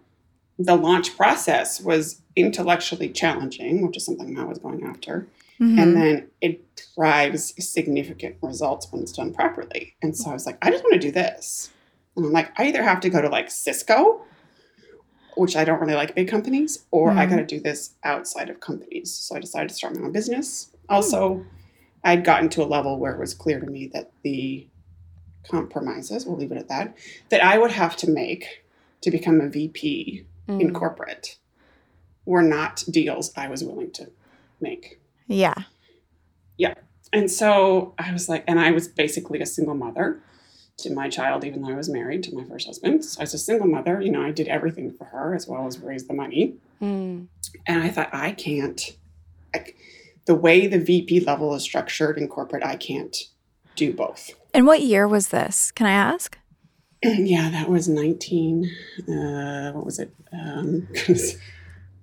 the 0.59 0.75
launch 0.75 1.17
process 1.17 1.81
was 1.81 2.21
intellectually 2.35 3.09
challenging, 3.09 3.85
which 3.85 3.97
is 3.97 4.05
something 4.05 4.37
I 4.37 4.43
was 4.45 4.59
going 4.59 4.83
after. 4.83 5.27
Mhm. 5.59 5.81
And 5.81 5.95
then 5.95 6.27
it 6.41 6.61
drives 6.95 7.53
significant 7.63 8.35
results 8.41 8.91
when 8.91 9.01
it's 9.03 9.11
done 9.11 9.33
properly. 9.33 9.93
And 10.01 10.15
so 10.17 10.29
I 10.29 10.33
was 10.33 10.45
like, 10.45 10.57
I 10.61 10.71
just 10.71 10.83
want 10.83 10.93
to 10.93 10.99
do 10.99 11.11
this. 11.11 11.69
And 12.15 12.25
I'm 12.25 12.31
like, 12.31 12.51
I 12.59 12.67
either 12.67 12.83
have 12.83 12.99
to 13.01 13.09
go 13.09 13.21
to 13.21 13.29
like 13.29 13.49
Cisco, 13.51 14.21
which 15.35 15.55
I 15.55 15.63
don't 15.63 15.79
really 15.79 15.93
like 15.95 16.15
big 16.15 16.27
companies, 16.27 16.85
or 16.91 17.11
I 17.11 17.25
Mhm. 17.25 17.29
got 17.29 17.35
to 17.37 17.45
do 17.45 17.59
this 17.59 17.95
outside 18.03 18.49
of 18.49 18.59
companies. 18.59 19.11
So 19.11 19.35
I 19.35 19.39
decided 19.39 19.69
to 19.69 19.75
start 19.75 19.95
my 19.95 20.05
own 20.05 20.11
business. 20.11 20.69
Also, 20.89 21.45
I'd 22.03 22.23
gotten 22.25 22.49
to 22.49 22.63
a 22.63 22.65
level 22.65 22.99
where 22.99 23.13
it 23.13 23.19
was 23.19 23.33
clear 23.33 23.59
to 23.59 23.65
me 23.65 23.87
that 23.93 24.11
the 24.23 24.67
compromises, 25.47 26.25
we'll 26.25 26.37
leave 26.37 26.51
it 26.51 26.57
at 26.57 26.67
that, 26.69 26.95
that 27.29 27.43
I 27.43 27.57
would 27.57 27.71
have 27.71 27.95
to 27.97 28.09
make 28.09 28.63
to 29.01 29.11
become 29.11 29.41
a 29.41 29.49
VP 29.49 30.25
in 30.47 30.59
Mm. 30.71 30.73
corporate 30.73 31.37
were 32.25 32.41
not 32.41 32.83
deals 32.89 33.31
I 33.35 33.47
was 33.47 33.63
willing 33.63 33.91
to 33.91 34.09
make. 34.61 34.99
Yeah. 35.27 35.55
Yeah. 36.57 36.75
And 37.11 37.29
so 37.29 37.93
I 37.97 38.11
was 38.11 38.29
like, 38.29 38.43
and 38.47 38.59
I 38.59 38.71
was 38.71 38.87
basically 38.87 39.41
a 39.41 39.45
single 39.45 39.75
mother 39.75 40.21
to 40.77 40.93
my 40.93 41.09
child, 41.09 41.43
even 41.43 41.61
though 41.61 41.69
I 41.69 41.75
was 41.75 41.89
married 41.89 42.23
to 42.23 42.35
my 42.35 42.43
first 42.43 42.65
husband. 42.65 43.05
So 43.05 43.21
as 43.21 43.33
a 43.33 43.37
single 43.37 43.67
mother, 43.67 44.01
you 44.01 44.11
know, 44.11 44.23
I 44.23 44.31
did 44.31 44.47
everything 44.47 44.91
for 44.91 45.05
her 45.05 45.35
as 45.35 45.47
well 45.47 45.67
as 45.67 45.77
raise 45.79 46.07
the 46.07 46.13
money. 46.13 46.55
Mm. 46.81 47.27
And 47.67 47.83
I 47.83 47.89
thought, 47.89 48.09
I 48.11 48.31
can't, 48.31 48.81
like, 49.53 49.77
the 50.25 50.35
way 50.35 50.67
the 50.67 50.79
VP 50.79 51.21
level 51.21 51.53
is 51.53 51.63
structured 51.63 52.17
in 52.17 52.27
corporate, 52.27 52.63
I 52.63 52.75
can't 52.75 53.15
do 53.75 53.93
both. 53.93 54.31
And 54.53 54.65
what 54.65 54.81
year 54.81 55.07
was 55.07 55.29
this? 55.29 55.71
Can 55.71 55.85
I 55.85 55.91
ask? 55.91 56.37
yeah, 57.03 57.49
that 57.51 57.69
was 57.69 57.87
19, 57.87 58.69
uh, 59.07 59.71
what 59.73 59.85
was 59.85 59.99
it? 59.99 60.11
Um, 60.31 60.87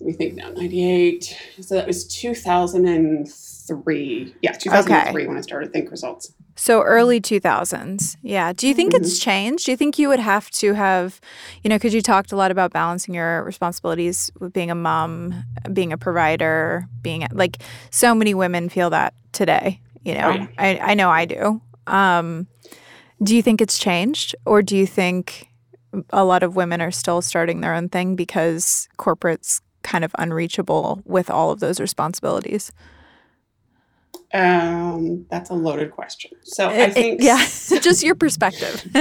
let 0.01 0.07
me 0.07 0.13
think 0.15 0.35
now, 0.35 0.49
98. 0.51 1.37
So 1.61 1.75
that 1.75 1.87
was 1.87 2.07
2003. 2.07 4.35
Yeah, 4.41 4.53
2003 4.53 5.27
when 5.27 5.37
I 5.37 5.43
started 5.43 5.75
Think 5.75 5.91
Results. 5.91 6.33
So 6.57 6.81
early 6.83 7.21
2000s. 7.21 8.17
Yeah. 8.23 8.55
Do 8.55 8.67
you 8.67 8.73
think 8.75 8.95
it's 8.95 9.19
changed? 9.19 9.67
Do 9.67 9.73
you 9.73 9.77
think 9.77 9.99
you 9.99 10.09
would 10.09 10.21
have 10.21 10.51
to 10.53 10.73
have, 10.73 11.21
you 11.63 11.69
know, 11.69 11.77
because 11.77 11.93
you 11.93 12.01
talked 12.01 12.33
a 12.33 12.37
lot 12.37 12.51
about 12.51 12.73
balancing 12.73 13.15
your 13.15 13.45
responsibilities 13.45 14.31
with 14.41 14.55
being 14.55 14.71
a 14.71 14.75
mom, 14.75 15.45
being 15.73 15.93
a 15.93 15.99
provider, 15.99 16.87
being 17.03 17.27
like 17.33 17.59
so 17.91 18.15
many 18.15 18.33
women 18.35 18.71
feel 18.71 18.89
that 18.91 19.13
today, 19.33 19.81
you 20.03 20.15
know? 20.15 20.29
Oh, 20.29 20.33
yeah. 20.33 20.47
I, 20.59 20.79
I 20.79 20.95
know 20.95 21.11
I 21.11 21.27
do. 21.27 21.61
Um, 21.87 22.47
do 23.23 23.37
you 23.37 23.43
think 23.43 23.61
it's 23.61 23.79
changed 23.79 24.35
or 24.47 24.63
do 24.63 24.75
you 24.77 24.87
think 24.87 25.49
a 26.11 26.25
lot 26.25 26.43
of 26.43 26.57
women 26.57 26.81
are 26.81 26.91
still 26.91 27.21
starting 27.21 27.61
their 27.61 27.75
own 27.75 27.91
thing 27.91 28.17
because 28.17 28.89
corporate's 28.97 29.61
kind 29.83 30.05
of 30.05 30.15
unreachable 30.19 31.03
with 31.05 31.31
all 31.31 31.51
of 31.51 31.61
those 31.61 31.81
responsibilities? 31.81 32.73
Um, 34.33 35.27
that's 35.29 35.51
a 35.51 35.55
loaded 35.55 35.91
question. 35.91 36.31
So 36.45 36.69
Eh, 36.69 36.85
I 36.85 36.91
think, 36.91 37.21
yeah, 37.21 37.39
just 37.81 38.03
your 38.03 38.15
perspective. 38.15 38.89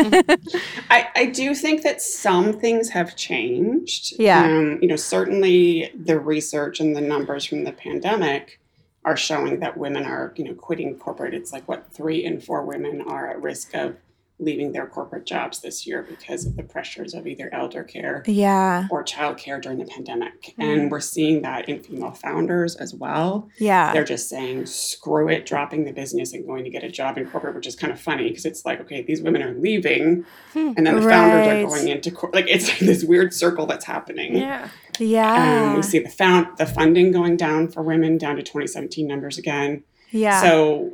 I, 0.89 1.07
I 1.15 1.25
do 1.27 1.53
think 1.53 1.83
that 1.83 2.01
some 2.01 2.59
things 2.59 2.89
have 2.89 3.15
changed. 3.15 4.15
Yeah. 4.17 4.43
Um, 4.43 4.79
you 4.81 4.87
know, 4.87 4.95
certainly 4.95 5.91
the 5.93 6.19
research 6.19 6.79
and 6.79 6.95
the 6.95 7.01
numbers 7.01 7.45
from 7.45 7.63
the 7.63 7.71
pandemic 7.71 8.59
are 9.05 9.15
showing 9.15 9.59
that 9.59 9.77
women 9.77 10.03
are, 10.05 10.33
you 10.35 10.43
know, 10.43 10.53
quitting 10.55 10.97
corporate. 10.97 11.35
It's 11.35 11.53
like 11.53 11.67
what 11.67 11.93
three 11.93 12.23
in 12.23 12.41
four 12.41 12.65
women 12.65 13.01
are 13.01 13.29
at 13.29 13.41
risk 13.41 13.75
of 13.75 13.97
leaving 14.39 14.71
their 14.71 14.87
corporate 14.87 15.25
jobs 15.25 15.59
this 15.59 15.85
year 15.85 16.01
because 16.01 16.45
of 16.45 16.55
the 16.55 16.63
pressures 16.63 17.13
of 17.13 17.27
either 17.27 17.53
elder 17.53 17.83
care 17.83 18.23
yeah. 18.25 18.87
or 18.89 19.03
childcare 19.03 19.61
during 19.61 19.77
the 19.77 19.85
pandemic. 19.85 20.55
Mm. 20.57 20.63
And 20.63 20.91
we're 20.91 21.01
seeing 21.01 21.41
that 21.41 21.67
in 21.67 21.81
female 21.83 22.11
founders 22.11 22.75
as 22.77 22.95
well. 22.95 23.49
Yeah. 23.57 23.91
They're 23.91 24.05
just 24.05 24.29
saying, 24.29 24.65
screw 24.67 25.27
it, 25.27 25.45
dropping 25.45 25.83
the 25.83 25.91
business 25.91 26.33
and 26.33 26.45
going 26.47 26.63
to 26.63 26.69
get 26.69 26.83
a 26.83 26.89
job 26.89 27.17
in 27.17 27.29
corporate, 27.29 27.53
which 27.53 27.67
is 27.67 27.75
kind 27.75 27.91
of 27.91 27.99
funny 27.99 28.29
because 28.29 28.45
it's 28.45 28.65
like, 28.65 28.79
okay, 28.81 29.01
these 29.01 29.21
women 29.21 29.41
are 29.43 29.53
leaving 29.53 30.25
Hmm. 30.53 30.71
and 30.77 30.87
then 30.87 30.95
the 30.95 31.01
founders 31.01 31.47
are 31.47 31.67
going 31.67 31.89
into 31.89 32.09
corporate. 32.09 32.45
Like 32.45 32.53
it's 32.53 32.67
like 32.69 32.79
this 32.79 33.03
weird 33.03 33.33
circle 33.33 33.65
that's 33.65 33.85
happening. 33.85 34.35
Yeah. 34.37 34.69
Yeah. 34.99 35.69
Um, 35.69 35.75
we 35.75 35.81
see 35.81 35.99
the 35.99 36.09
found 36.09 36.57
the 36.57 36.65
funding 36.65 37.11
going 37.11 37.37
down 37.37 37.67
for 37.67 37.83
women 37.83 38.17
down 38.17 38.37
to 38.37 38.41
2017 38.43 39.05
numbers 39.07 39.37
again. 39.37 39.83
yeah. 40.11 40.41
So 40.41 40.93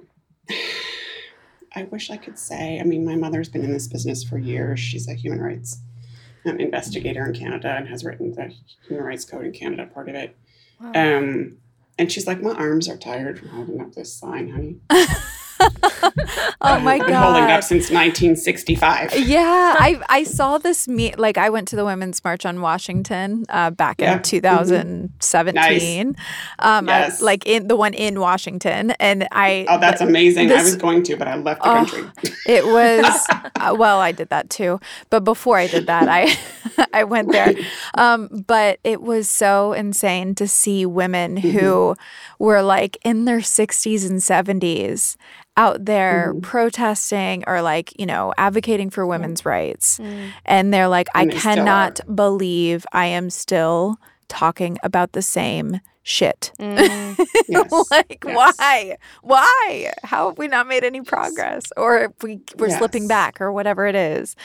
I 1.76 1.84
wish 1.84 2.10
I 2.10 2.18
could 2.18 2.40
say. 2.40 2.80
I 2.80 2.84
mean, 2.84 3.06
my 3.06 3.16
mother's 3.16 3.50
been 3.50 3.64
in 3.64 3.72
this 3.72 3.88
business 3.88 4.24
for 4.24 4.38
years. 4.38 4.80
She's 4.80 5.08
a 5.08 5.14
human 5.14 5.42
rights 5.42 5.80
um, 6.46 6.58
investigator 6.60 7.26
in 7.26 7.34
Canada 7.34 7.76
and 7.78 7.88
has 7.88 8.04
written 8.04 8.34
the 8.34 8.54
Human 8.88 9.06
Rights 9.06 9.26
Code 9.26 9.46
in 9.46 9.52
Canada, 9.52 9.88
part 9.94 10.10
of 10.10 10.16
it. 10.16 10.38
Wow. 10.80 10.92
Um, 10.96 11.58
and 11.98 12.12
she's 12.12 12.28
like, 12.28 12.42
my 12.42 12.52
arms 12.52 12.88
are 12.88 12.98
tired 12.98 13.40
from 13.40 13.50
holding 13.50 13.82
up 13.82 13.94
this 13.94 14.14
sign, 14.14 14.50
honey. 14.50 14.78
oh 15.60 16.80
my 16.80 16.96
I've 16.96 17.06
been 17.06 17.14
holding 17.16 17.44
up 17.44 17.64
since 17.64 17.90
1965. 17.90 19.18
Yeah, 19.20 19.76
I 19.80 20.00
I 20.10 20.24
saw 20.24 20.58
this 20.58 20.88
meet 20.88 21.18
like 21.20 21.38
I 21.38 21.50
went 21.50 21.68
to 21.70 21.76
the 21.76 21.86
Women's 21.86 22.24
March 22.24 22.46
on 22.46 22.62
Washington 22.62 23.46
uh, 23.50 23.70
back 23.72 24.00
Yeah. 24.02 24.18
in 24.18 24.22
2017. 24.24 26.16
Um, 26.60 26.90
I- 26.90 26.96
Yes. 27.06 27.22
like 27.22 27.46
in 27.46 27.68
the 27.68 27.76
one 27.76 27.94
in 27.94 28.20
Washington, 28.20 28.92
and 29.00 29.28
I 29.32 29.66
Oh, 29.70 29.80
that's 29.80 30.02
amazing. 30.02 30.52
I 30.52 30.56
was 30.64 30.76
going 30.76 31.04
to, 31.04 31.16
but 31.18 31.28
I 31.28 31.36
left 31.36 31.62
the 31.64 31.70
Oh. 31.70 31.74
country. 31.86 32.04
It 32.46 32.66
was 32.66 33.06
uh, 33.60 33.76
well, 33.78 34.00
I 34.00 34.12
did 34.12 34.30
that 34.30 34.50
too, 34.50 34.80
but 35.10 35.24
before 35.24 35.58
I 35.58 35.68
did 35.68 35.88
that, 35.88 36.08
I 36.10 36.36
I 36.94 37.04
went 37.04 37.32
there. 37.32 37.54
Um, 37.96 38.44
but 38.48 38.80
it 38.84 39.02
was 39.02 39.30
so 39.30 39.74
insane 39.74 40.36
to 40.36 40.48
see 40.48 40.86
women 40.86 41.38
who 41.38 41.96
were 42.40 42.62
like 42.62 42.98
in 43.04 43.26
their 43.26 43.40
60s 43.40 44.10
and 44.10 44.20
70s 44.20 45.16
out 45.58 45.86
there 45.86 46.34
Mhm. 46.34 46.42
protesting 46.42 47.44
or 47.48 47.62
like 47.62 47.98
you 48.00 48.06
know 48.06 48.34
advocating 48.38 48.90
for 48.90 49.06
women's 49.06 49.46
rights, 49.46 50.00
Mm. 50.00 50.30
and 50.46 50.74
they're 50.74 50.88
like, 50.88 51.08
I 51.16 51.22
And 51.24 51.32
they 51.32 51.36
cannot 51.38 52.00
believe 52.16 52.86
I 52.92 53.06
am 53.08 53.30
still 53.30 53.98
talking 54.28 54.78
about 54.84 55.14
the 55.14 55.22
same 55.22 55.80
shit. 56.08 56.52
Mm. 56.60 57.18
Yes. 57.48 57.72
like 57.92 58.24
Yes. 58.26 58.36
why 58.58 58.98
why 59.22 59.94
how 60.04 60.30
have 60.30 60.38
we 60.38 60.48
not 60.48 60.68
made 60.68 60.84
any 60.84 61.02
progress 61.02 61.64
or 61.78 61.98
if 62.06 62.12
we 62.24 62.40
we're 62.58 62.70
slipping 62.76 63.08
back 63.08 63.40
or 63.42 63.52
whatever 63.52 63.86
it 63.86 63.94
is 63.96 64.36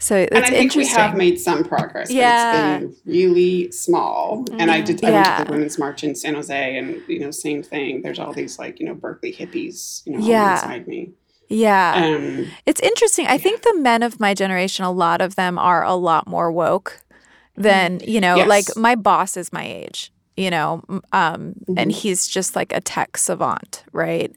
so 0.00 0.16
it's 0.16 0.32
and 0.34 0.44
I 0.44 0.48
think 0.50 0.74
we 0.74 0.86
have 0.88 1.16
made 1.16 1.38
some 1.40 1.62
progress. 1.64 2.10
Yeah. 2.10 2.78
But 2.78 2.82
it's 2.84 3.00
been 3.00 3.12
really 3.12 3.70
small. 3.72 4.44
And 4.58 4.70
I 4.70 4.80
did. 4.80 5.04
I 5.04 5.10
went 5.10 5.26
to 5.38 5.44
the 5.44 5.50
Women's 5.52 5.78
March 5.78 6.02
in 6.04 6.14
San 6.14 6.34
Jose, 6.34 6.78
and 6.78 7.00
you 7.08 7.18
know, 7.20 7.30
same 7.30 7.62
thing. 7.62 8.02
There's 8.02 8.18
all 8.18 8.32
these 8.32 8.58
like 8.58 8.80
you 8.80 8.86
know 8.86 8.94
Berkeley 8.94 9.32
hippies, 9.32 10.02
you 10.06 10.12
know, 10.18 10.24
Yeah. 10.24 10.54
inside 10.54 10.86
me. 10.88 11.12
yeah 11.48 11.94
Um, 12.04 12.46
it's 12.66 12.80
interesting 12.90 13.26
i 13.26 13.38
think 13.38 13.62
the 13.62 13.76
men 13.88 14.02
of 14.02 14.20
my 14.20 14.34
generation 14.34 14.84
a 14.84 14.92
lot 15.06 15.20
of 15.26 15.34
them 15.40 15.58
are 15.58 15.82
a 15.82 15.94
lot 15.94 16.26
more 16.28 16.50
woke 16.52 17.00
than 17.56 18.00
you 18.12 18.20
know 18.20 18.36
Yes. 18.36 18.48
like 18.54 18.66
my 18.76 18.94
boss 18.94 19.34
is 19.42 19.48
my 19.52 19.64
age 19.64 20.12
you 20.38 20.50
know 20.50 20.82
um 21.12 21.54
and 21.76 21.90
Mhm. 21.90 21.94
he's 22.00 22.26
just 22.28 22.54
like 22.56 22.72
a 22.72 22.80
tech 22.80 23.16
savant 23.18 23.84
right? 23.92 24.30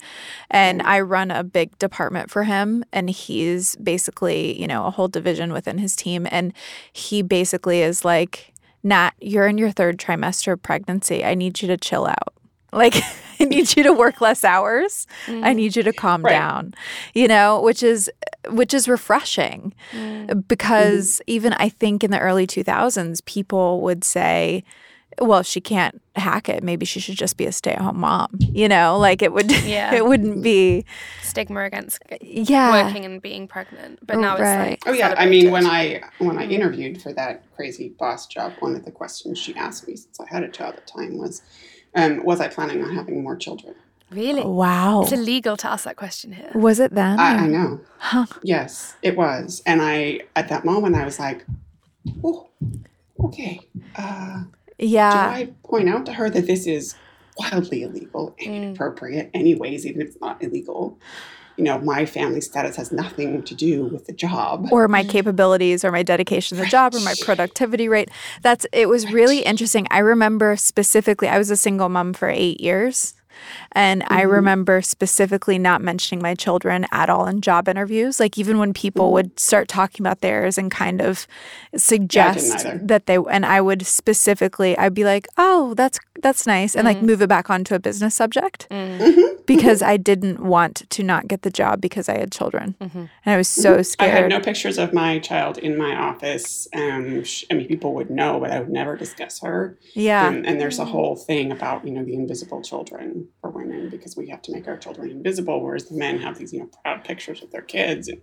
And 0.50 0.82
i 0.82 1.00
run 1.16 1.30
a 1.32 1.44
big 1.44 1.78
department 1.80 2.32
for 2.32 2.44
him 2.44 2.84
and 2.92 3.10
he's 3.10 3.76
basically 3.78 4.60
you 4.62 4.68
know 4.68 4.86
a 4.88 4.92
whole 4.92 5.08
division 5.08 5.54
within 5.54 5.78
his 5.78 5.96
team. 5.96 6.28
And 6.32 6.54
he 6.92 7.22
basically 7.22 7.82
is 7.82 8.04
like 8.04 8.54
nat 8.84 9.12
you're 9.22 9.48
in 9.48 9.58
your 9.58 9.72
third 9.72 9.98
trimester 10.00 10.54
of 10.54 10.62
pregnancy. 10.64 11.24
I 11.24 11.36
need 11.36 11.62
you 11.62 11.68
to 11.68 11.78
chill 11.78 12.08
out. 12.08 12.34
Like 12.74 12.96
i 13.40 13.44
need 13.44 13.76
you 13.76 13.84
to 13.84 13.92
work 13.92 14.22
less 14.22 14.46
hours. 14.46 15.06
I 15.28 15.52
need 15.54 15.76
you 15.76 15.84
to 15.84 15.92
calm 15.92 16.24
Right. 16.24 16.32
down 16.32 16.74
you 17.14 17.28
know 17.28 17.62
which 17.62 17.84
is 17.84 18.10
which 18.50 18.74
is 18.74 18.88
refreshing. 18.88 19.74
Mm. 19.92 20.48
because 20.48 21.22
even 21.28 21.52
I 21.66 21.68
think 21.82 22.04
in 22.06 22.12
the 22.12 22.20
early 22.20 22.48
2000s, 22.48 23.20
people 23.26 23.82
would 23.82 24.04
say, 24.06 24.64
well, 25.20 25.44
she 25.44 25.60
can't 25.62 26.02
hack 26.16 26.50
it. 26.50 26.64
Maybe 26.64 26.86
she 26.86 27.00
should 27.00 27.16
just 27.16 27.38
be 27.38 27.46
a 27.46 27.52
stay 27.52 27.72
at 27.72 27.82
home 27.82 28.00
mom. 28.00 28.30
You 28.40 28.68
know, 28.68 28.98
like 28.98 29.22
it 29.22 29.34
would, 29.34 29.52
Yeah. 29.66 29.94
it 29.94 30.06
wouldn't 30.06 30.44
be, 30.44 30.86
Stigma 31.24 31.62
against 31.64 32.00
yeah. 32.22 32.84
working 32.86 33.06
and 33.06 33.22
being 33.22 33.48
pregnant, 33.48 34.00
but 34.06 34.18
now 34.18 34.38
Right. 34.38 34.74
it's 34.74 34.86
like 34.86 34.94
oh 34.94 34.98
yeah, 34.98 35.16
I 35.18 35.26
mean, 35.28 35.52
when. 35.52 35.66
I 35.66 36.02
when 36.20 36.38
I 36.38 36.46
interviewed 36.46 37.02
for 37.02 37.14
that 37.14 37.44
crazy 37.56 37.90
boss 37.98 38.28
job, 38.28 38.54
one 38.60 38.76
of 38.76 38.84
the 38.86 38.92
questions 38.92 39.38
she 39.40 39.56
asked 39.56 39.88
me, 39.88 39.96
since 39.96 40.20
I 40.20 40.28
had 40.30 40.44
a 40.44 40.50
child 40.50 40.76
at 40.76 40.86
the 40.88 40.92
time, 40.92 41.18
was, 41.18 41.42
um, 41.96 42.24
was 42.24 42.40
I 42.42 42.48
planning 42.48 42.84
on 42.84 42.94
having 42.96 43.24
more 43.24 43.36
children? 43.36 43.76
really 44.12 44.44
Wow. 44.44 45.04
it's 45.04 45.14
illegal 45.14 45.56
to 45.56 45.68
ask 45.70 45.86
that 45.86 45.96
question 45.96 46.34
here. 46.34 46.52
Was 46.54 46.82
it 46.82 46.94
then? 46.94 47.18
I, 47.18 47.46
I 47.46 47.48
know. 47.48 47.80
Huh. 47.98 48.26
Yes, 48.44 48.96
it 49.02 49.16
was. 49.16 49.62
And 49.66 49.82
I, 49.82 50.20
at 50.36 50.50
that 50.50 50.66
moment, 50.66 50.96
I 50.98 51.06
was 51.06 51.18
like, 51.18 51.46
oh, 52.22 52.50
okay. 53.22 53.62
Uh, 53.96 54.44
Yeah. 54.82 55.12
do 55.30 55.42
I 55.44 55.50
point 55.64 55.88
out 55.90 56.06
to 56.08 56.14
her 56.14 56.30
that 56.30 56.48
this 56.48 56.66
is 56.68 56.96
wildly 57.38 57.84
illegal 57.84 58.36
and 58.40 58.50
Mm. 58.50 58.64
inappropriate, 58.64 59.30
anyways, 59.34 59.86
even 59.86 60.02
if 60.02 60.08
it's 60.10 60.22
not 60.22 60.44
illegal? 60.44 61.00
You 61.58 61.66
know, 61.66 61.80
my 61.80 62.06
family 62.06 62.42
status 62.42 62.76
has 62.78 62.92
nothing 62.92 63.44
to 63.44 63.54
do 63.56 63.84
with 63.86 64.06
the 64.08 64.14
job. 64.14 64.68
or 64.72 64.88
my 64.88 65.04
capabilities 65.04 65.84
or 65.86 65.92
my 65.92 66.02
dedication 66.02 66.58
to 66.58 66.64
the 66.64 66.70
job 66.70 66.96
or 66.96 67.00
my 67.02 67.14
productivity 67.22 67.88
rate. 67.88 68.10
That's 68.42 68.66
it 68.74 68.88
was 68.90 69.12
really 69.12 69.40
interesting. 69.40 69.86
I 69.92 70.00
remember 70.00 70.56
specifically 70.56 71.28
I 71.28 71.38
was 71.38 71.50
a 71.52 71.58
single 71.58 71.90
mom 71.90 72.14
for 72.14 72.30
8 72.30 72.60
years. 72.62 73.14
And 73.74 74.04
I 74.08 74.24
Mhm. 74.24 74.32
remember 74.32 74.82
specifically 74.82 75.58
not 75.60 75.82
mentioning 75.82 76.22
my 76.22 76.36
children 76.36 76.86
at 76.92 77.10
all 77.10 77.26
in 77.28 77.42
job 77.42 77.68
interviews. 77.68 78.20
Like 78.20 78.38
even 78.38 78.58
when 78.60 78.74
people 78.74 79.10
Mhm. 79.10 79.14
would 79.14 79.40
start 79.40 79.68
talking 79.68 80.06
about 80.06 80.22
theirs 80.22 80.58
and 80.58 80.70
kind 80.72 81.02
of 81.02 81.28
suggest 81.76 82.66
either. 82.66 82.80
that 82.84 83.06
they 83.06 83.18
and 83.30 83.46
I 83.46 83.62
would 83.62 83.86
specifically 83.86 84.78
I'd 84.78 84.94
be 84.94 85.04
like, 85.04 85.28
"Oh, 85.38 85.74
that's 85.76 86.00
That's 86.22 86.46
nice. 86.48 86.76
And 86.76 86.86
like 86.86 86.98
Mm. 87.00 87.04
move 87.04 87.22
it 87.22 87.30
back 87.30 87.50
onto 87.50 87.74
a 87.76 87.80
business 87.80 88.16
subject 88.16 88.68
Mm. 88.70 89.00
Mhm. 89.00 89.46
because 89.46 89.82
I 89.82 89.98
didn't 89.98 90.40
want 90.44 90.90
to 90.90 91.04
not 91.04 91.28
get 91.28 91.42
the 91.42 91.50
job 91.50 91.82
because 91.82 92.08
I 92.08 92.18
had 92.18 92.32
children. 92.32 92.76
Mhm. 92.82 92.96
And 93.26 93.34
I 93.34 93.38
was 93.38 93.48
so 93.48 93.82
scared. 93.82 94.12
I 94.12 94.14
had 94.22 94.30
no 94.30 94.40
pictures 94.40 94.78
of 94.78 94.94
my 94.94 95.20
child 95.20 95.58
in 95.58 95.78
my 95.78 95.96
office. 95.96 96.68
Um, 96.76 97.24
sh- 97.24 97.44
I 97.50 97.56
mean, 97.56 97.68
people 97.68 97.94
would 97.96 98.10
know, 98.10 98.40
but 98.40 98.52
I 98.52 98.60
would 98.60 98.70
never 98.70 98.96
discuss 98.96 99.42
her. 99.42 99.78
yeah. 99.94 100.28
And, 100.30 100.46
and 100.46 100.60
there's 100.62 100.80
a 100.80 100.86
whole 100.86 101.16
thing 101.16 101.52
about 101.52 101.86
you 101.86 101.92
know 101.92 102.04
the 102.04 102.14
invisible 102.14 102.62
children 102.62 103.28
for 103.42 103.50
women 103.50 103.90
because 103.90 104.16
we 104.16 104.28
have 104.30 104.42
to 104.44 104.52
make 104.52 104.68
our 104.68 104.78
children 104.78 105.10
invisible, 105.10 105.62
whereas 105.64 105.86
the 105.86 105.96
men 105.98 106.20
have 106.20 106.38
these 106.38 106.54
you 106.54 106.60
know 106.60 106.70
proud 106.84 107.04
pictures 107.04 107.42
of 107.42 107.52
their 107.52 107.62
kids. 107.62 108.08
And 108.08 108.22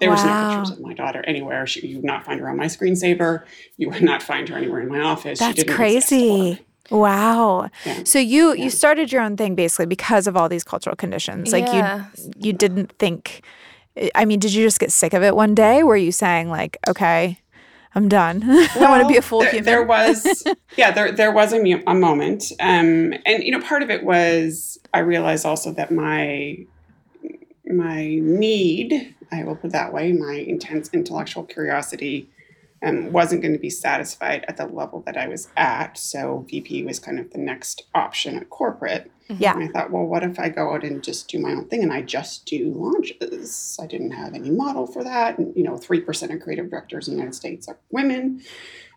there 0.00 0.10
was 0.10 0.22
no 0.24 0.48
pictures 0.58 0.76
of 0.76 0.80
my 0.84 0.92
daughter 0.92 1.22
anywhere. 1.26 1.66
She, 1.66 1.86
you 1.86 1.96
would 1.96 2.04
not 2.04 2.24
find 2.24 2.38
her 2.40 2.48
on 2.50 2.56
my 2.58 2.66
screensaver. 2.66 3.44
You 3.78 3.88
would 3.90 4.02
not 4.02 4.22
find 4.22 4.46
her 4.50 4.56
anywhere 4.56 4.80
in 4.80 4.88
my 4.88 5.00
office. 5.00 5.38
She 5.38 5.44
That's 5.44 5.56
didn't 5.64 5.74
crazy. 5.74 6.65
Wow. 6.90 7.68
Yeah. 7.84 8.04
So 8.04 8.18
you 8.18 8.54
Yeah. 8.54 8.64
you 8.64 8.70
started 8.70 9.10
your 9.12 9.22
own 9.22 9.36
thing 9.36 9.54
basically 9.54 9.86
because 9.86 10.26
of 10.26 10.36
all 10.36 10.48
these 10.48 10.64
cultural 10.64 10.96
conditions. 10.96 11.52
Like 11.52 11.66
Yeah. 11.66 12.06
you 12.16 12.32
you 12.38 12.52
didn't 12.52 12.92
think 12.98 13.42
I 14.14 14.24
mean, 14.26 14.38
did 14.40 14.52
you 14.52 14.62
just 14.62 14.78
get 14.78 14.92
sick 14.92 15.14
of 15.14 15.22
it 15.22 15.34
one 15.34 15.54
day? 15.54 15.82
Were 15.82 15.96
you 15.96 16.12
saying 16.12 16.50
like, 16.50 16.76
okay, 16.86 17.38
I'm 17.94 18.08
done. 18.08 18.42
I 18.46 18.68
want 18.90 19.02
to 19.02 19.08
be 19.08 19.16
a 19.16 19.22
full 19.22 19.40
there, 19.40 19.50
human. 19.50 19.64
There 19.64 19.82
was, 19.82 20.44
yeah, 20.76 20.90
there 20.90 21.12
there 21.12 21.32
was 21.32 21.54
a, 21.54 21.58
mu- 21.62 21.82
a 21.86 21.94
moment, 21.94 22.44
um, 22.60 23.14
and 23.24 23.42
you 23.42 23.50
know, 23.52 23.60
part 23.60 23.82
of 23.82 23.88
it 23.88 24.04
was 24.04 24.78
I 24.92 24.98
realized 24.98 25.46
also 25.46 25.72
that 25.72 25.90
my 25.90 26.58
my 27.64 28.04
need, 28.22 29.14
I 29.32 29.44
will 29.44 29.56
put 29.56 29.68
it 29.68 29.72
that 29.72 29.92
way, 29.92 30.12
my 30.12 30.34
intense 30.34 30.90
intellectual 30.92 31.42
curiosity, 31.44 32.28
um, 32.86 33.12
wasn't 33.12 33.42
going 33.42 33.52
to 33.52 33.58
be 33.58 33.70
satisfied 33.70 34.44
at 34.48 34.56
the 34.56 34.66
level 34.66 35.02
that 35.06 35.16
I 35.16 35.26
was 35.28 35.48
at. 35.56 35.98
So 35.98 36.46
VP 36.48 36.84
was 36.84 36.98
kind 36.98 37.18
of 37.18 37.30
the 37.32 37.38
next 37.38 37.82
option 37.94 38.36
at 38.36 38.48
corporate. 38.50 39.10
yeah. 39.28 39.54
And 39.54 39.64
I 39.64 39.72
thought, 39.72 39.90
well, 39.90 40.04
what 40.04 40.22
if 40.22 40.38
I 40.38 40.48
go 40.48 40.72
out 40.72 40.84
and 40.84 41.02
just 41.02 41.28
do 41.28 41.40
my 41.40 41.50
own 41.50 41.66
thing 41.66 41.82
and 41.82 41.92
I 41.92 42.02
just 42.02 42.46
do 42.46 42.72
launches? 42.72 43.76
I 43.82 43.86
didn't 43.86 44.12
have 44.12 44.34
any 44.34 44.50
model 44.50 44.86
for 44.86 45.02
that. 45.02 45.38
And, 45.38 45.54
you 45.56 45.64
know, 45.64 45.74
3% 45.74 46.34
of 46.34 46.40
creative 46.40 46.70
directors 46.70 47.08
in 47.08 47.14
the 47.14 47.18
United 47.18 47.34
States 47.34 47.66
are 47.66 47.78
women. 47.90 48.42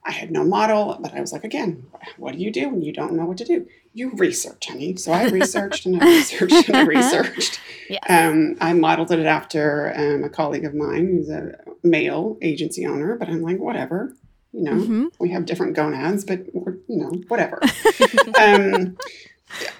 I 0.06 0.12
had 0.12 0.32
no 0.32 0.44
model, 0.44 0.98
but 1.02 1.14
I 1.14 1.20
was 1.20 1.34
like, 1.34 1.44
again, 1.44 1.86
what 2.18 2.34
do 2.34 2.40
you 2.40 2.52
do 2.52 2.70
when 2.70 2.82
you 2.82 2.94
don't 2.94 3.14
know 3.14 3.26
what 3.26 3.38
to 3.38 3.46
do? 3.46 3.68
You 3.94 4.12
research, 4.12 4.68
honey. 4.68 4.96
So 4.98 5.12
I 5.12 5.26
researched 5.30 5.86
and 5.86 6.02
I 6.02 6.06
researched 6.06 6.68
and 6.70 6.78
I 6.78 6.84
researched. 6.84 7.60
Yes. 7.90 8.04
Um, 8.08 8.56
I 8.62 8.74
modeled 8.74 9.12
it 9.12 9.26
after 9.26 9.92
um, 9.98 10.24
a 10.24 10.30
colleague 10.30 10.64
of 10.64 10.76
mine 10.76 11.08
who's 11.08 11.28
a 11.28 11.56
male 11.84 12.38
agency 12.40 12.86
owner, 12.86 13.16
but 13.18 13.28
I'm 13.30 13.42
like, 13.42 13.58
whatever. 13.58 14.16
You 14.52 14.62
know, 14.62 14.74
Mhm. 14.74 15.06
we 15.20 15.30
have 15.32 15.48
different 15.48 15.74
gonads, 15.76 16.24
but 16.24 16.42
we're, 16.54 16.74
you 16.88 16.98
know, 16.98 17.10
whatever. 17.30 17.60
um, 18.38 18.96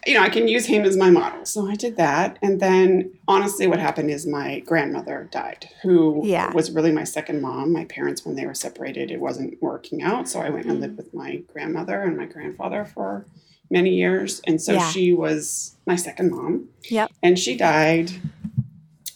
you 0.08 0.16
know, 0.16 0.24
I 0.24 0.30
can 0.30 0.48
use 0.48 0.66
him 0.66 0.86
as 0.86 0.98
my 0.98 1.12
model. 1.12 1.46
So 1.46 1.70
I 1.70 1.76
did 1.76 1.98
that. 1.98 2.40
And 2.42 2.60
then 2.60 3.12
honestly, 3.28 3.68
what 3.68 3.78
happened 3.78 4.10
is 4.10 4.26
my 4.26 4.62
grandmother 4.62 5.30
died, 5.32 5.70
who 5.84 6.24
Yeah. 6.26 6.52
was 6.52 6.72
really 6.72 6.92
my 6.92 7.04
second 7.04 7.42
mom. 7.44 7.72
My 7.72 7.86
parents, 7.86 8.26
when 8.26 8.36
they 8.36 8.48
were 8.48 8.56
separated, 8.56 9.12
it 9.12 9.20
wasn't 9.20 9.62
working 9.62 10.02
out. 10.02 10.28
So 10.28 10.40
I 10.40 10.50
went 10.50 10.66
and 10.66 10.80
lived 10.82 10.98
with 10.98 11.14
my 11.14 11.44
grandmother 11.54 12.02
and 12.02 12.18
my 12.18 12.26
grandfather 12.26 12.86
for 12.86 13.28
many 13.70 13.96
years. 13.96 14.42
And 14.48 14.62
so 14.62 14.74
Yeah. 14.74 14.90
she 14.90 15.14
was 15.14 15.76
my 15.86 15.96
second 15.96 16.32
mom. 16.32 16.70
Yep. 16.90 17.12
And 17.24 17.38
she 17.38 17.56
died 17.56 18.12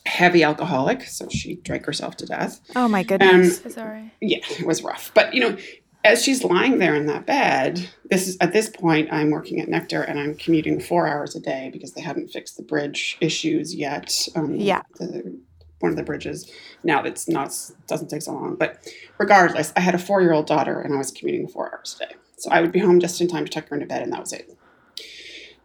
heavy 0.05 0.43
alcoholic. 0.43 1.03
So 1.03 1.27
she 1.29 1.55
drank 1.55 1.85
herself 1.85 2.17
to 2.17 2.25
death. 2.25 2.59
Oh 2.75 2.87
my 2.87 3.03
goodness. 3.03 3.59
so 3.61 3.69
sorry. 3.69 4.11
Yeah, 4.21 4.39
it 4.59 4.65
was 4.65 4.83
rough. 4.83 5.11
But 5.13 5.33
you 5.33 5.39
know, 5.39 5.57
as 6.03 6.21
she's 6.23 6.43
lying 6.43 6.79
there 6.79 6.95
in 6.95 7.05
that 7.07 7.25
bed, 7.25 7.89
this 8.09 8.27
is 8.27 8.37
at 8.41 8.51
this 8.53 8.69
point 8.69 9.11
I'm 9.11 9.31
working 9.31 9.59
at 9.59 9.69
Nektar 9.69 10.07
and 10.07 10.19
I'm 10.19 10.35
commuting 10.35 10.79
four 10.79 11.07
hours 11.07 11.35
a 11.35 11.39
day 11.39 11.69
because 11.71 11.93
they 11.93 12.01
hadn't 12.01 12.27
fixed 12.29 12.57
the 12.57 12.63
bridge 12.63 13.17
issues 13.21 13.73
yet. 13.73 14.13
Um, 14.35 14.55
Yeah. 14.55 14.81
the, 14.99 15.39
one 15.79 15.91
of 15.91 15.95
the 15.97 16.03
bridges. 16.03 16.49
Now 16.83 17.01
that's 17.01 17.27
not 17.27 17.57
doesn't 17.87 18.09
take 18.09 18.21
so 18.21 18.33
long. 18.33 18.55
But 18.55 18.85
regardless, 19.17 19.73
I 19.75 19.79
had 19.79 19.95
a 19.95 19.99
four 19.99 20.21
year 20.21 20.33
old 20.33 20.45
daughter 20.45 20.79
and 20.79 20.93
I 20.93 20.97
was 20.97 21.11
commuting 21.11 21.47
four 21.47 21.73
hours 21.73 21.97
a 22.01 22.05
day. 22.05 22.15
So 22.43 22.51
I 22.51 22.59
would 22.59 22.73
be 22.73 22.79
home 22.79 22.99
just 22.99 23.21
in 23.21 23.29
time 23.29 23.45
to 23.45 23.51
tuck 23.51 23.69
her 23.69 23.75
into 23.75 23.87
bed 23.87 24.01
and 24.01 24.11
that 24.11 24.19
was 24.19 24.33
it. 24.33 24.51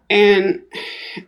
And 0.09 0.63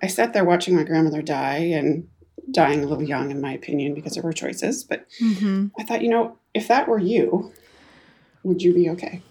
I 0.01 0.07
sat 0.07 0.33
there 0.33 0.45
watching 0.45 0.77
my 0.77 0.85
grandmother 0.85 1.23
die 1.23 1.73
and 1.75 2.07
dying 2.53 2.85
a 2.85 2.87
little 2.87 3.03
young 3.03 3.33
in 3.33 3.41
my 3.41 3.53
opinion 3.53 3.93
because 3.93 4.17
of 4.17 4.23
her 4.23 4.33
choices. 4.33 4.85
But 4.85 5.07
hmm 5.19 5.67
I 5.77 5.83
thought, 5.83 6.03
you 6.03 6.09
know, 6.09 6.39
if 6.55 6.69
that 6.69 6.87
were 6.87 7.01
you, 7.01 7.53
would 8.45 8.63
you 8.63 8.73
be 8.73 8.89
okay? 8.91 9.23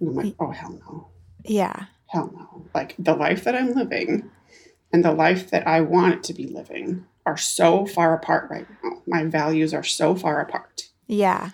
And 0.00 0.08
I'm 0.08 0.16
like, 0.16 0.34
oh, 0.40 0.50
hell 0.50 0.80
no. 0.84 1.06
Yeah. 1.44 1.84
Hell 2.08 2.32
no. 2.34 2.66
Like 2.74 2.96
the 2.98 3.14
life 3.14 3.44
that 3.44 3.54
I'm 3.54 3.74
living 3.74 4.30
and 4.92 5.04
the 5.04 5.12
life 5.12 5.48
that 5.50 5.64
I 5.64 5.80
want 5.80 6.14
it 6.14 6.22
to 6.24 6.34
be 6.34 6.48
living 6.48 7.06
are 7.24 7.36
so 7.36 7.86
far 7.86 8.14
apart 8.14 8.50
right 8.50 8.66
now. 8.82 9.02
My 9.06 9.26
values 9.26 9.72
are 9.72 9.84
so 9.84 10.16
far 10.16 10.40
apart. 10.40 10.88
Yeah. 11.06 11.50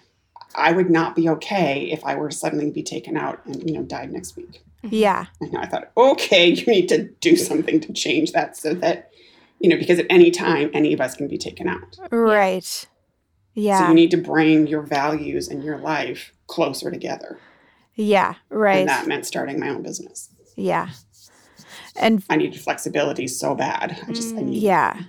I 0.58 0.72
would 0.72 0.90
not 0.90 1.16
be 1.16 1.28
okay 1.28 1.88
if 1.90 2.04
I 2.04 2.14
were 2.16 2.30
suddenly 2.30 2.30
to 2.30 2.36
suddenly 2.36 2.70
be 2.70 2.82
taken 2.82 3.16
out 3.16 3.44
and, 3.46 3.68
you 3.68 3.76
know, 3.76 3.82
died 3.82 4.12
next 4.12 4.36
week. 4.36 4.62
Yeah. 4.82 5.26
And 5.40 5.56
I 5.56 5.66
thought, 5.66 5.90
okay, 5.96 6.48
you 6.48 6.66
need 6.66 6.88
to 6.88 7.04
do 7.20 7.36
something 7.36 7.80
to 7.80 7.92
change 7.92 8.32
that 8.32 8.56
so 8.56 8.74
that, 8.74 9.10
you 9.60 9.68
know, 9.68 9.76
because 9.76 9.98
at 9.98 10.06
any 10.10 10.30
time, 10.30 10.70
any 10.72 10.92
of 10.92 11.00
us 11.00 11.14
can 11.14 11.28
be 11.28 11.38
taken 11.38 11.68
out. 11.68 11.96
Right. 12.10 12.86
Yeah. 13.54 13.78
So 13.80 13.88
you 13.88 13.94
need 13.94 14.10
to 14.12 14.16
bring 14.16 14.66
your 14.66 14.82
values 14.82 15.48
and 15.48 15.64
your 15.64 15.78
life 15.78 16.32
closer 16.46 16.90
together. 16.90 17.38
yeah. 17.94 18.34
Right. 18.50 18.78
And 18.80 18.88
that 18.88 19.06
meant 19.06 19.26
starting 19.26 19.58
my 19.58 19.68
own 19.68 19.82
business. 19.82 20.30
Yeah. 20.56 20.90
And 21.96 22.22
I 22.30 22.36
needed 22.36 22.60
flexibility 22.60 23.26
so 23.26 23.54
bad. 23.54 23.98
I 24.06 24.12
just, 24.12 24.36
I 24.36 24.40
Mm, 24.40 24.46
needed 24.46 24.62
yeah. 24.62 25.02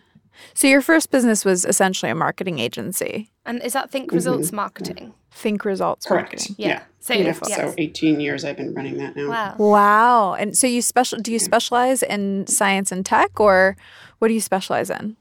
So 0.54 0.68
your 0.68 0.82
first 0.82 1.12
business 1.12 1.46
was 1.46 1.66
essentially 1.66 2.12
a 2.12 2.16
marketing 2.16 2.60
agency. 2.60 3.30
And 3.46 3.62
is 3.64 3.74
that 3.74 3.92
Think. 3.92 4.12
Results 4.12 4.52
Marketing? 4.52 5.14
Think 5.32 5.64
results. 5.66 6.06
Correct. 6.06 6.34
marketing. 6.34 6.56
Yeah. 6.58 6.84
So, 7.00 7.14
Beautiful. 7.14 7.48
yes. 7.50 7.58
So 7.60 7.74
18 7.78 8.20
years 8.20 8.44
I've 8.44 8.58
been 8.58 8.74
running 8.74 8.98
that 8.98 9.16
now. 9.16 9.30
Wow. 9.30 9.56
Wow. 9.58 10.34
And 10.34 10.58
so 10.58 10.68
you 10.68 10.82
special 10.82 11.20
do 11.20 11.32
you 11.32 11.40
specialize 11.40 12.04
in 12.04 12.46
science 12.48 12.92
and 12.92 13.06
tech 13.06 13.40
or 13.40 13.78
what 14.20 14.28
do 14.28 14.34
you 14.34 14.42
specialize 14.42 14.90
in? 14.90 15.16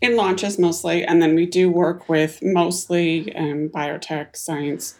In 0.00 0.16
launches 0.16 0.58
mostly. 0.58 1.04
And 1.04 1.20
then 1.20 1.34
we 1.34 1.44
do 1.46 1.68
work 1.70 2.08
with 2.08 2.38
mostly 2.42 3.34
um, 3.36 3.68
biotech, 3.68 4.36
science, 4.36 4.98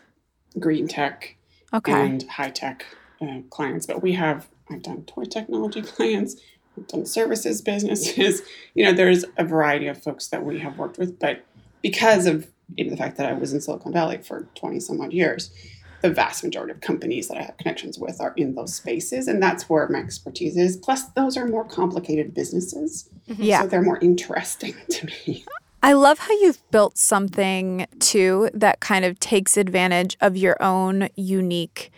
green 0.58 0.88
tech, 0.88 1.36
Okay. 1.72 1.92
and 1.92 2.22
high 2.24 2.50
tech 2.50 2.84
uh, 3.22 3.40
clients. 3.50 3.86
But 3.86 4.02
we 4.02 4.12
have, 4.14 4.48
I've 4.70 4.82
done 4.82 5.04
toy 5.04 5.24
technology 5.24 5.82
clients, 5.96 6.34
I've 6.34 6.40
done 6.40 6.57
services 7.04 7.62
businesses. 7.62 8.42
You 8.74 8.84
know, 8.84 8.92
there's 8.92 9.24
a 9.36 9.44
variety 9.44 9.88
of 9.88 10.00
folks 10.00 10.28
that 10.28 10.44
we 10.44 10.60
have 10.60 10.78
worked 10.78 10.98
with. 10.98 11.18
But 11.18 11.44
because 11.82 12.26
of 12.26 12.46
even 12.76 12.92
the 12.92 12.96
fact 12.96 13.16
that 13.16 13.28
I 13.28 13.32
was 13.32 13.52
in 13.52 13.60
Silicon 13.60 13.92
Valley 13.92 14.18
for 14.18 14.46
20 14.54 14.78
some 14.78 15.00
odd 15.00 15.12
years, 15.12 15.50
the 16.00 16.10
vast 16.10 16.44
majority 16.44 16.72
of 16.72 16.80
companies 16.80 17.26
that 17.28 17.38
I 17.38 17.42
have 17.42 17.56
connections 17.56 17.98
with 17.98 18.20
are 18.20 18.34
in 18.36 18.54
those 18.54 18.74
spaces. 18.74 19.26
And 19.26 19.42
that's 19.42 19.68
where 19.68 19.88
my 19.88 19.98
expertise 19.98 20.56
is. 20.56 20.76
Plus, 20.76 21.06
those 21.16 21.36
are 21.36 21.48
more 21.48 21.64
complicated 21.64 22.34
businesses. 22.34 23.10
Mm-hmm. 23.28 23.42
Yeah. 23.42 23.62
So 23.62 23.68
they're 23.68 23.82
more 23.82 23.98
interesting 23.98 24.74
to 24.90 25.06
me. 25.06 25.44
I 25.82 25.92
love 25.92 26.18
how 26.18 26.32
you've 26.40 26.62
built 26.70 26.98
something 26.98 27.86
too 28.00 28.50
that 28.52 28.80
kind 28.80 29.04
of 29.04 29.18
takes 29.20 29.56
advantage 29.56 30.16
of 30.20 30.36
your 30.36 30.60
own 30.62 31.08
unique 31.14 31.90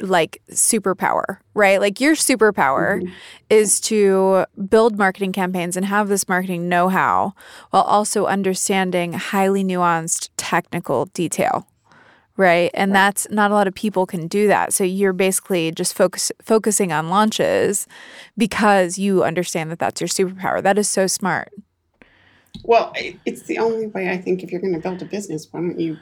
like 0.00 0.42
superpower, 0.50 1.38
right? 1.54 1.80
Like 1.80 2.00
your 2.00 2.14
superpower 2.14 3.00
Mhm. 3.00 3.10
is 3.50 3.80
to 3.80 4.46
build 4.68 4.98
marketing 4.98 5.32
campaigns 5.32 5.76
and 5.76 5.86
have 5.86 6.08
this 6.08 6.28
marketing 6.28 6.68
know-how 6.68 7.34
while 7.70 7.82
also 7.82 8.26
understanding 8.26 9.12
highly 9.12 9.64
nuanced 9.64 10.30
technical 10.36 11.06
detail. 11.06 11.66
Right? 12.36 12.72
And 12.74 12.92
that's 12.92 13.28
not 13.30 13.52
a 13.52 13.54
lot 13.54 13.68
of 13.68 13.74
people 13.74 14.06
can 14.06 14.26
do 14.26 14.48
that. 14.48 14.72
So 14.72 14.82
you're 14.82 15.12
basically 15.12 15.70
just 15.70 15.94
focus 15.94 16.32
focusing 16.42 16.92
on 16.92 17.08
launches 17.08 17.86
because 18.36 18.98
you 18.98 19.22
understand 19.22 19.70
that 19.70 19.78
that's 19.78 20.00
your 20.00 20.08
superpower. 20.08 20.60
That 20.60 20.76
is 20.76 20.88
so 20.88 21.06
smart. 21.06 21.52
Well, 22.64 22.92
it's 23.24 23.42
the 23.42 23.58
only 23.58 23.86
way 23.86 24.10
I 24.10 24.18
think 24.18 24.42
if 24.42 24.50
you're 24.50 24.60
going 24.60 24.72
to 24.72 24.80
build 24.80 25.00
a 25.00 25.04
business, 25.04 25.46
why 25.52 25.60
don't 25.60 25.78
you 25.78 25.96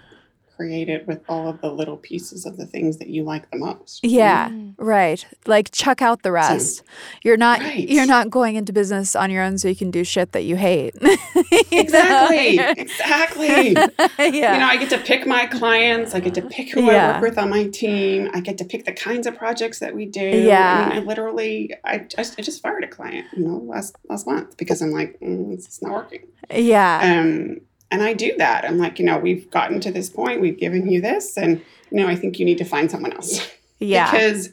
create 0.57 0.89
it 0.89 1.07
with 1.07 1.21
all 1.29 1.49
of 1.49 1.61
the 1.61 1.71
little 1.73 1.97
pieces 1.97 2.47
of 2.47 2.57
the 2.57 2.67
things 2.67 2.99
that 2.99 3.09
you 3.09 3.23
like 3.25 3.51
the 3.51 3.59
most? 3.59 4.01
Yeah, 4.05 4.49
Mm. 4.49 4.75
right. 4.79 5.25
Like 5.47 5.71
chuck 5.71 6.03
out 6.03 6.23
the 6.23 6.33
rest. 6.33 6.83
You're 7.25 7.37
not 7.37 7.61
Right. 7.61 7.89
you're 7.89 8.07
not 8.07 8.31
going 8.31 8.57
into 8.57 8.73
business 8.73 9.15
on 9.17 9.31
your 9.31 9.43
own 9.43 9.59
so 9.59 9.69
you 9.69 9.77
can 9.77 9.91
do 9.91 10.05
shit 10.05 10.33
that 10.33 10.43
you 10.45 10.57
hate. 10.57 10.95
Exactly. 11.71 12.57
know? 12.57 12.75
Exactly. 12.77 13.47
yeah. 14.19 14.55
You 14.55 14.61
know, 14.61 14.67
I 14.67 14.77
get 14.77 14.91
to 14.91 14.99
pick 14.99 15.27
my 15.27 15.47
clients. 15.47 16.15
I 16.15 16.21
get 16.21 16.35
to 16.35 16.43
pick 16.43 16.71
who 16.73 16.91
I 16.91 17.13
work 17.15 17.23
with 17.23 17.39
on 17.39 17.51
my 17.51 17.67
team. 17.69 18.31
I 18.35 18.41
get 18.41 18.59
to 18.59 18.65
pick 18.65 18.85
the 18.85 18.93
kinds 18.93 19.27
of 19.27 19.37
projects 19.37 19.79
that 19.81 19.95
we 19.95 20.07
do. 20.07 20.21
Yeah. 20.21 20.89
I 20.91 20.95
mean, 20.95 21.03
I 21.03 21.07
literally, 21.07 21.75
I 21.85 21.99
just, 21.99 22.39
I 22.39 22.43
just 22.43 22.63
fired 22.63 22.85
a 22.85 22.89
client, 22.89 23.27
you 23.37 23.45
know, 23.47 23.57
last 23.59 23.97
last 24.09 24.27
month 24.27 24.57
because 24.57 24.81
I'm 24.83 24.91
like, 24.91 25.19
mm, 25.21 25.53
it's 25.53 25.81
not 25.83 25.93
working. 25.93 26.27
yeah. 26.55 27.21
Um, 27.21 27.61
and 27.93 28.03
I 28.03 28.15
do 28.15 28.35
that. 28.39 28.65
I'm 28.65 28.79
like, 28.79 28.99
you 28.99 29.05
know, 29.05 29.19
we've 29.19 29.49
gotten 29.51 29.79
to 29.81 29.93
this 29.93 30.11
point. 30.11 30.41
We've 30.41 30.59
given 30.59 30.91
you 30.91 31.01
this, 31.01 31.37
and 31.37 31.63
you 31.91 31.99
know, 31.99 32.09
I 32.09 32.17
think 32.17 32.41
you 32.41 32.45
need 32.45 32.59
to 32.59 32.65
find 32.65 32.91
someone 32.91 33.13
else. 33.13 33.49
yeah. 33.79 34.11
because 34.11 34.51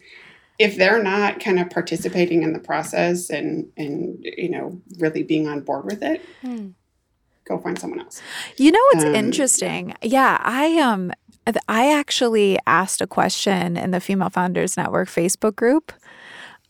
if 0.60 0.76
they're 0.76 1.02
not 1.02 1.40
kind 1.40 1.58
of 1.58 1.70
participating 1.70 2.44
in 2.44 2.54
the 2.54 2.60
process 2.60 3.30
and 3.30 3.72
and 3.78 4.20
you 4.22 4.50
know 4.50 4.80
really 5.00 5.24
being 5.24 5.48
on 5.48 5.62
board 5.62 5.86
with 5.86 6.04
it 6.04 6.22
hmm. 6.42 6.68
go 7.46 7.58
find 7.58 7.80
someone 7.80 8.00
else 8.02 8.22
you 8.58 8.72
know 8.72 8.80
what's 8.92 9.06
um, 9.06 9.16
interesting 9.16 9.96
yeah. 10.04 10.38
i 10.42 10.78
um 10.80 11.12
i 11.68 11.92
actually 11.92 12.60
asked 12.68 13.02
a 13.02 13.08
question 13.08 13.78
in 13.78 13.92
the 13.92 14.00
female 14.00 14.30
founders 14.30 14.78
network 14.78 15.08
facebook 15.08 15.56
group 15.56 15.92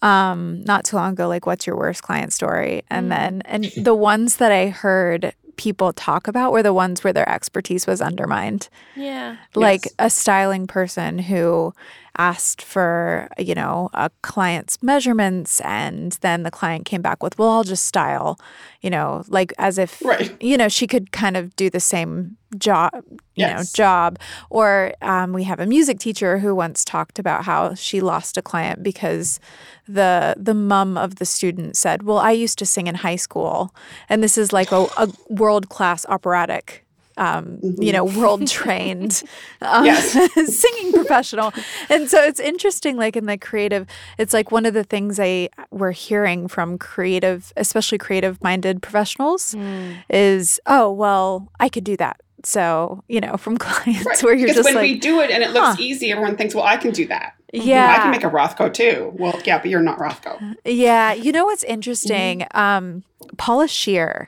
um 0.01 0.63
not 0.63 0.85
too 0.85 0.95
long 0.95 1.13
ago 1.13 1.27
like 1.27 1.45
what's 1.45 1.67
your 1.67 1.75
worst 1.75 2.03
client 2.03 2.31
story 2.31 2.83
and 2.89 3.07
mm. 3.07 3.09
then 3.09 3.41
and 3.45 3.65
the 3.75 3.95
ones 3.95 4.37
that 4.37 4.51
i 4.51 4.67
heard 4.67 5.33
people 5.59 5.91
talk 5.91 6.29
about 6.29 6.53
were 6.53 6.63
the 6.63 6.73
ones 6.73 7.03
where 7.03 7.11
their 7.11 7.27
expertise 7.27 7.85
was 7.85 8.01
undermined. 8.01 8.69
Yeah. 8.95 9.35
Like 9.55 9.83
yes. 9.83 9.93
a 9.99 10.09
styling 10.09 10.67
person 10.67 11.19
who 11.19 11.73
asked 12.19 12.61
for, 12.61 13.29
you 13.37 13.55
know, 13.55 13.89
a 13.93 14.11
client's 14.21 14.83
measurements 14.83 15.61
and 15.61 16.11
then 16.19 16.43
the 16.43 16.51
client 16.51 16.83
came 16.85 17.01
back 17.01 17.23
with, 17.23 17.39
well, 17.39 17.49
I'll 17.49 17.63
just 17.63 17.87
style, 17.87 18.37
you 18.81 18.89
know, 18.89 19.23
like 19.29 19.53
as 19.57 19.77
if, 19.77 20.03
right. 20.03 20.35
you 20.43 20.57
know, 20.57 20.67
she 20.67 20.85
could 20.85 21.13
kind 21.13 21.37
of 21.37 21.55
do 21.55 21.69
the 21.69 21.79
same 21.79 22.35
job, 22.57 22.91
you 23.09 23.19
yes. 23.35 23.57
know, 23.57 23.63
job. 23.73 24.19
Or 24.49 24.93
um, 25.01 25.31
we 25.31 25.45
have 25.45 25.61
a 25.61 25.65
music 25.65 25.97
teacher 25.97 26.39
who 26.39 26.53
once 26.53 26.83
talked 26.83 27.19
about 27.19 27.45
how 27.45 27.73
she 27.73 28.01
lost 28.01 28.37
a 28.37 28.41
client 28.41 28.83
because 28.83 29.39
the 29.87 30.35
the 30.37 30.53
mom 30.53 30.97
of 30.97 31.15
the 31.15 31.25
student 31.25 31.77
said, 31.77 32.03
well, 32.03 32.17
I 32.17 32.31
used 32.31 32.59
to 32.59 32.65
sing 32.65 32.87
in 32.87 32.95
high 32.95 33.15
school 33.15 33.73
and 34.09 34.21
this 34.21 34.37
is 34.37 34.51
like 34.51 34.73
a, 34.73 34.87
a 34.97 35.07
world 35.29 35.69
class 35.69 36.05
operatic 36.07 36.85
um, 37.19 37.57
mm-hmm. 37.61 37.83
you 37.83 37.91
know, 37.91 38.05
world 38.05 38.47
trained 38.47 39.21
um, 39.61 39.93
singing 40.45 40.93
professional. 40.93 41.53
And 41.89 42.09
so 42.09 42.23
it's 42.23 42.39
interesting, 42.39 42.97
like 42.97 43.15
in 43.15 43.25
the 43.25 43.37
creative, 43.37 43.85
it's 44.17 44.33
like 44.33 44.51
one 44.51 44.65
of 44.65 44.73
the 44.73 44.83
things 44.83 45.19
I 45.19 45.49
we're 45.69 45.91
hearing 45.91 46.47
from 46.47 46.77
creative, 46.77 47.53
especially 47.57 47.97
creative 47.97 48.41
minded 48.41 48.81
professionals, 48.81 49.53
mm. 49.53 49.97
is, 50.09 50.59
oh, 50.65 50.91
well, 50.91 51.51
I 51.59 51.69
could 51.69 51.83
do 51.83 51.97
that. 51.97 52.21
So, 52.43 53.03
you 53.09 53.19
know, 53.19 53.35
from 53.35 53.57
clients 53.59 54.05
right. 54.05 54.23
where 54.23 54.33
you're 54.33 54.47
because 54.47 54.63
just 54.63 54.65
when 54.65 54.75
like, 54.75 54.83
we 54.83 54.97
do 54.97 55.19
it 55.19 55.29
and 55.29 55.43
it 55.43 55.51
looks 55.51 55.75
huh. 55.75 55.75
easy, 55.77 56.11
everyone 56.11 56.37
thinks, 56.37 56.55
well, 56.55 56.63
I 56.63 56.77
can 56.77 56.91
do 56.91 57.05
that. 57.07 57.33
Yeah. 57.51 57.95
I 57.97 58.01
can 58.01 58.11
make 58.11 58.23
a 58.23 58.29
Rothko 58.29 58.71
too. 58.73 59.11
Well, 59.17 59.39
yeah, 59.43 59.57
but 59.57 59.69
you're 59.69 59.81
not 59.81 59.97
Rothko. 59.97 60.55
Yeah. 60.63 61.13
You 61.13 61.31
know 61.31 61.45
what's 61.45 61.63
interesting? 61.63 62.41
Mm-hmm. 62.41 62.57
Um, 62.57 63.03
Paula 63.37 63.65
Scher 63.65 64.27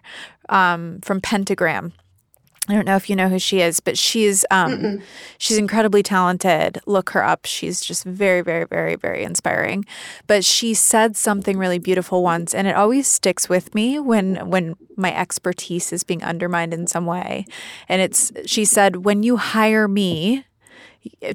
um, 0.49 0.99
from 1.01 1.21
Pentagram 1.21 1.93
I 2.71 2.73
don't 2.73 2.85
know 2.85 2.95
if 2.95 3.09
you 3.09 3.17
know 3.17 3.27
who 3.27 3.37
she 3.37 3.59
is, 3.59 3.81
but 3.81 3.97
she's 3.97 4.45
um, 4.49 5.01
she's 5.37 5.57
incredibly 5.57 6.01
talented. 6.01 6.79
Look 6.85 7.09
her 7.09 7.21
up. 7.21 7.45
She's 7.45 7.81
just 7.81 8.05
very, 8.05 8.39
very, 8.39 8.65
very, 8.65 8.95
very 8.95 9.23
inspiring. 9.23 9.85
But 10.25 10.45
she 10.45 10.73
said 10.73 11.17
something 11.17 11.57
really 11.57 11.79
beautiful 11.79 12.23
once, 12.23 12.55
and 12.55 12.67
it 12.67 12.75
always 12.77 13.07
sticks 13.07 13.49
with 13.49 13.75
me 13.75 13.99
when 13.99 14.49
when 14.49 14.75
my 14.95 15.13
expertise 15.13 15.91
is 15.91 16.05
being 16.05 16.23
undermined 16.23 16.73
in 16.73 16.87
some 16.87 17.05
way. 17.05 17.45
And 17.89 18.01
it's 18.01 18.31
she 18.45 18.63
said, 18.63 19.03
"When 19.03 19.21
you 19.21 19.35
hire 19.35 19.89
me, 19.89 20.45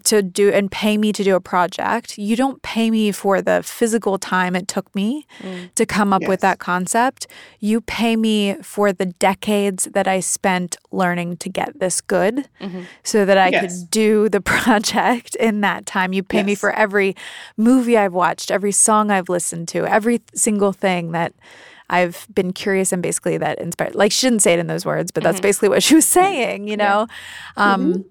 to 0.05 0.23
do 0.23 0.51
and 0.51 0.71
pay 0.71 0.97
me 0.97 1.13
to 1.13 1.25
do 1.25 1.35
a 1.35 1.41
project. 1.41 2.19
You 2.19 2.37
don't 2.37 2.63
pay 2.63 2.91
me 2.91 3.11
for 3.13 3.43
the 3.43 3.63
physical 3.63 4.19
time 4.19 4.55
it 4.55 4.69
took 4.69 4.93
me 4.95 5.27
mm. 5.41 5.75
to 5.75 5.85
come 5.85 6.13
up 6.13 6.23
yes. 6.23 6.29
with 6.29 6.41
that 6.41 6.59
concept. 6.59 7.27
You 7.59 7.81
pay 7.81 8.17
me 8.17 8.55
for 8.63 8.93
the 8.93 9.07
decades 9.07 9.85
that 9.93 10.07
I 10.07 10.21
spent 10.21 10.77
learning 10.93 11.39
to 11.39 11.49
get 11.49 11.79
this 11.81 12.01
good 12.01 12.49
mm-hmm. 12.61 12.83
so 13.03 13.25
that 13.25 13.39
I 13.39 13.49
yes. 13.49 13.81
could 13.81 13.91
do 13.91 14.29
the 14.29 14.41
project 14.57 15.35
in 15.37 15.63
that 15.63 15.87
time. 15.87 16.13
You 16.13 16.23
pay 16.23 16.39
yes. 16.39 16.47
me 16.47 16.55
for 16.55 16.73
every 16.73 17.17
movie 17.57 17.97
I've 17.97 18.15
watched, 18.15 18.51
every 18.51 18.73
song 18.73 19.11
I've 19.11 19.29
listened 19.29 19.69
to, 19.69 19.85
every 19.85 20.23
single 20.35 20.73
thing 20.73 21.13
that 21.13 21.33
I've 21.89 22.27
been 22.35 22.53
curious 22.53 22.93
and 22.93 23.03
basically 23.03 23.39
that 23.39 23.59
inspired. 23.59 23.95
Like 23.95 24.13
she 24.13 24.27
didn't 24.27 24.43
say 24.43 24.55
it 24.55 24.59
in 24.59 24.67
those 24.67 24.85
words, 24.85 25.11
but 25.11 25.23
that's 25.23 25.37
mm-hmm. 25.37 25.43
basically 25.43 25.69
what 25.69 25.83
she 25.83 25.95
was 25.95 26.07
saying. 26.07 26.69
You 26.69 26.77
know, 26.77 27.07
yeah. 27.57 27.73
um, 27.75 27.93
mm-hmm. 27.93 28.03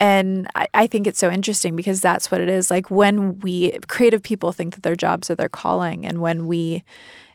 And 0.00 0.48
I, 0.54 0.66
I, 0.72 0.86
think 0.86 1.06
it's 1.06 1.18
so 1.18 1.30
interesting 1.30 1.76
because 1.76 2.00
that's 2.00 2.30
what 2.30 2.40
it 2.40 2.48
is. 2.48 2.70
Like 2.70 2.90
when 2.90 3.38
we, 3.40 3.72
creative 3.86 4.22
people 4.22 4.50
think 4.50 4.74
that 4.74 4.82
their 4.82 4.96
jobs 4.96 5.30
are 5.30 5.34
their 5.34 5.50
calling. 5.50 6.06
And 6.06 6.22
when 6.22 6.46
we 6.46 6.82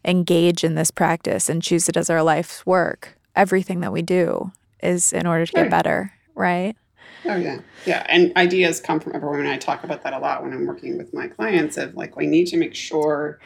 engage 0.04 0.64
in 0.64 0.74
this 0.74 0.90
practice 0.90 1.48
and 1.48 1.62
choose 1.62 1.88
it 1.88 1.96
as 1.96 2.10
our 2.10 2.24
life's 2.24 2.66
work, 2.66 3.20
everything 3.36 3.82
that 3.82 3.94
we 3.94 4.02
do 4.02 4.52
is 4.82 5.14
in 5.14 5.28
order 5.28 5.46
to 5.46 5.52
get 5.52 5.70
better, 5.70 6.12
right? 6.34 6.76
Oh, 7.26 7.36
yeah. 7.36 7.60
Yeah. 7.86 8.04
And 8.10 8.36
ideas 8.36 8.82
come 8.82 9.00
from 9.00 9.16
everywhere. 9.16 9.40
And 9.40 9.50
I 9.50 9.58
talk 9.58 9.84
about 9.84 10.04
that 10.04 10.14
a 10.14 10.20
lot 10.20 10.42
when 10.44 10.52
I'm 10.52 10.66
working 10.66 10.98
with 10.98 11.14
my 11.14 11.28
clients 11.28 11.78
of 11.78 11.96
like, 11.96 12.16
we 12.16 12.26
need 12.26 12.48
to 12.48 12.58
make 12.58 12.74
sure 12.74 13.40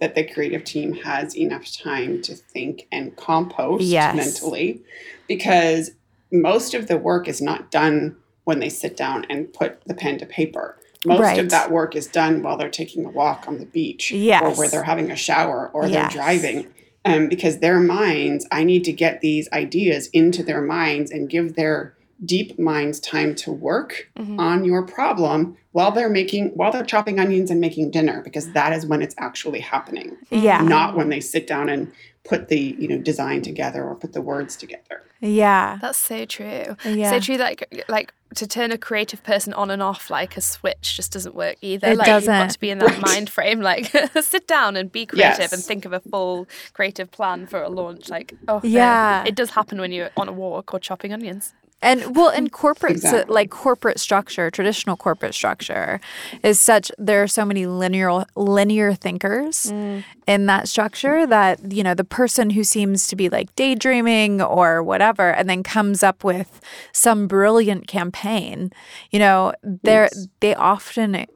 that 0.00 0.14
the 0.14 0.24
creative 0.24 0.64
team 0.64 0.94
has 0.94 1.36
enough 1.36 1.70
time 1.76 2.22
to 2.22 2.34
think 2.34 2.88
and 2.90 3.14
compost 3.16 3.84
yes. 3.84 4.16
mentally 4.16 4.82
because 5.28 5.92
most 6.32 6.74
of 6.74 6.88
the 6.88 6.96
work 6.96 7.28
is 7.28 7.40
not 7.40 7.70
done 7.70 8.16
when 8.44 8.58
they 8.58 8.68
sit 8.68 8.96
down 8.96 9.24
and 9.30 9.52
put 9.52 9.82
the 9.84 9.94
pen 9.94 10.18
to 10.18 10.26
paper. 10.26 10.78
Most 11.04 11.20
right. 11.20 11.38
of 11.38 11.50
that 11.50 11.70
work 11.70 11.96
is 11.96 12.06
done 12.06 12.42
while 12.42 12.56
they're 12.56 12.70
taking 12.70 13.04
a 13.04 13.10
walk 13.10 13.48
on 13.48 13.58
the 13.58 13.66
beach 13.66 14.10
yes. 14.12 14.42
or 14.42 14.56
where 14.56 14.68
they're 14.68 14.84
having 14.84 15.10
a 15.10 15.16
shower 15.16 15.70
or 15.72 15.86
yes. 15.86 16.12
they're 16.12 16.22
driving. 16.22 16.72
Um, 17.04 17.28
because 17.28 17.58
their 17.58 17.80
minds, 17.80 18.46
I 18.52 18.62
need 18.62 18.84
to 18.84 18.92
get 18.92 19.20
these 19.20 19.50
ideas 19.52 20.06
into 20.12 20.44
their 20.44 20.62
minds 20.62 21.10
and 21.10 21.28
give 21.28 21.56
their 21.56 21.96
deep 22.24 22.58
minds 22.58 23.00
time 23.00 23.34
to 23.34 23.50
work 23.50 24.08
mm-hmm. 24.16 24.38
on 24.38 24.64
your 24.64 24.86
problem 24.86 25.56
while 25.72 25.90
they're 25.90 26.08
making 26.08 26.48
while 26.50 26.70
they're 26.70 26.84
chopping 26.84 27.18
onions 27.18 27.50
and 27.50 27.60
making 27.60 27.90
dinner 27.90 28.22
because 28.22 28.52
that 28.52 28.72
is 28.72 28.86
when 28.86 29.02
it's 29.02 29.14
actually 29.18 29.58
happening 29.58 30.16
yeah 30.30 30.62
not 30.62 30.96
when 30.96 31.08
they 31.08 31.18
sit 31.18 31.46
down 31.46 31.68
and 31.68 31.90
put 32.24 32.48
the 32.48 32.76
you 32.78 32.88
know 32.88 32.98
design 32.98 33.42
together 33.42 33.84
or 33.84 33.94
put 33.94 34.12
the 34.12 34.22
words 34.22 34.56
together. 34.56 35.02
Yeah. 35.20 35.78
That's 35.80 35.98
so 35.98 36.24
true. 36.24 36.76
Yeah. 36.84 37.10
so 37.10 37.20
true 37.20 37.36
like 37.36 37.84
like 37.88 38.12
to 38.34 38.46
turn 38.46 38.72
a 38.72 38.78
creative 38.78 39.22
person 39.22 39.52
on 39.52 39.70
and 39.70 39.82
off 39.82 40.10
like 40.10 40.36
a 40.36 40.40
switch 40.40 40.96
just 40.96 41.12
doesn't 41.12 41.34
work 41.34 41.56
either. 41.60 41.88
It 41.88 41.98
like 41.98 42.06
doesn't. 42.06 42.32
you've 42.32 42.42
got 42.42 42.50
to 42.50 42.60
be 42.60 42.70
in 42.70 42.78
that 42.78 43.00
mind 43.00 43.30
frame 43.30 43.60
like 43.60 43.94
sit 44.20 44.46
down 44.46 44.76
and 44.76 44.90
be 44.90 45.06
creative 45.06 45.38
yes. 45.38 45.52
and 45.52 45.62
think 45.62 45.84
of 45.84 45.92
a 45.92 46.00
full 46.00 46.48
creative 46.72 47.10
plan 47.10 47.46
for 47.46 47.62
a 47.62 47.68
launch 47.68 48.08
like 48.08 48.34
oh 48.48 48.60
yeah. 48.64 49.24
it 49.26 49.34
does 49.34 49.50
happen 49.50 49.80
when 49.80 49.92
you're 49.92 50.10
on 50.16 50.28
a 50.28 50.32
walk 50.32 50.72
or 50.72 50.80
chopping 50.80 51.12
onions 51.12 51.54
and 51.82 52.14
well, 52.14 52.30
in 52.30 52.48
corporate, 52.48 52.92
exactly. 52.92 53.34
like 53.34 53.50
corporate 53.50 53.98
structure, 53.98 54.50
traditional 54.50 54.96
corporate 54.96 55.34
structure 55.34 56.00
is 56.44 56.60
such. 56.60 56.92
There 56.96 57.22
are 57.24 57.28
so 57.28 57.44
many 57.44 57.66
linear 57.66 58.24
linear 58.36 58.94
thinkers 58.94 59.72
mm. 59.72 60.04
in 60.28 60.46
that 60.46 60.68
structure 60.68 61.26
that 61.26 61.72
you 61.72 61.82
know 61.82 61.94
the 61.94 62.04
person 62.04 62.50
who 62.50 62.62
seems 62.62 63.08
to 63.08 63.16
be 63.16 63.28
like 63.28 63.54
daydreaming 63.56 64.40
or 64.40 64.82
whatever, 64.82 65.32
and 65.32 65.50
then 65.50 65.64
comes 65.64 66.04
up 66.04 66.22
with 66.22 66.60
some 66.92 67.26
brilliant 67.26 67.88
campaign. 67.88 68.72
You 69.10 69.18
know, 69.18 69.52
they 69.62 69.92
yes. 69.92 70.28
they 70.38 70.54
often 70.54 71.26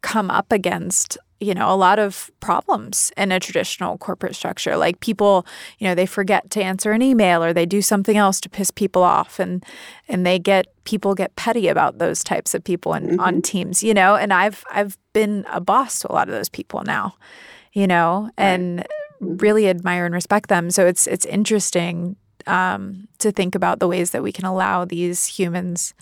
come 0.00 0.30
up 0.30 0.50
against 0.52 1.16
you 1.42 1.54
know 1.54 1.72
a 1.72 1.76
lot 1.76 1.98
of 1.98 2.30
problems 2.40 3.12
in 3.16 3.32
a 3.32 3.40
traditional 3.40 3.98
corporate 3.98 4.34
structure. 4.34 4.76
Like 4.76 5.00
people 5.00 5.46
you 5.78 5.86
know 5.86 5.94
they 5.94 6.06
forget 6.06 6.50
to 6.50 6.62
answer 6.62 6.92
an 6.92 7.02
email 7.02 7.42
or 7.42 7.52
they 7.52 7.66
do 7.66 7.82
something 7.82 8.16
else 8.16 8.40
to 8.42 8.48
piss 8.48 8.70
people 8.70 9.02
off 9.02 9.38
and 9.38 9.64
and 10.08 10.24
they 10.24 10.38
get 10.38 10.66
people 10.84 11.14
get 11.14 11.34
petty 11.36 11.68
about 11.68 11.98
those 11.98 12.24
types 12.24 12.54
of 12.54 12.64
people 12.64 12.92
and 12.92 13.10
mm-hmm. 13.10 13.20
on 13.20 13.42
teams 13.42 13.82
you 13.82 13.94
know? 13.94 14.16
And 14.16 14.32
i've 14.32 14.64
i've 14.70 14.96
been 15.12 15.44
a 15.52 15.60
boss 15.60 16.00
to 16.00 16.10
a 16.10 16.14
lot 16.14 16.28
of 16.28 16.34
those 16.34 16.48
people 16.48 16.82
now 16.82 17.14
you 17.72 17.86
know? 17.86 18.30
And 18.36 18.80
mm-hmm. 18.80 19.36
really 19.38 19.68
admire 19.68 20.04
and 20.04 20.14
respect 20.14 20.48
them. 20.48 20.70
So 20.70 20.86
it's 20.86 21.06
it's 21.06 21.24
interesting 21.24 22.16
um, 22.46 23.08
to 23.18 23.32
think 23.32 23.54
about 23.54 23.78
the 23.78 23.88
ways 23.88 24.10
that 24.10 24.22
we 24.22 24.32
can 24.32 24.44
allow 24.44 24.84
these 24.84 25.26
humans 25.26 25.94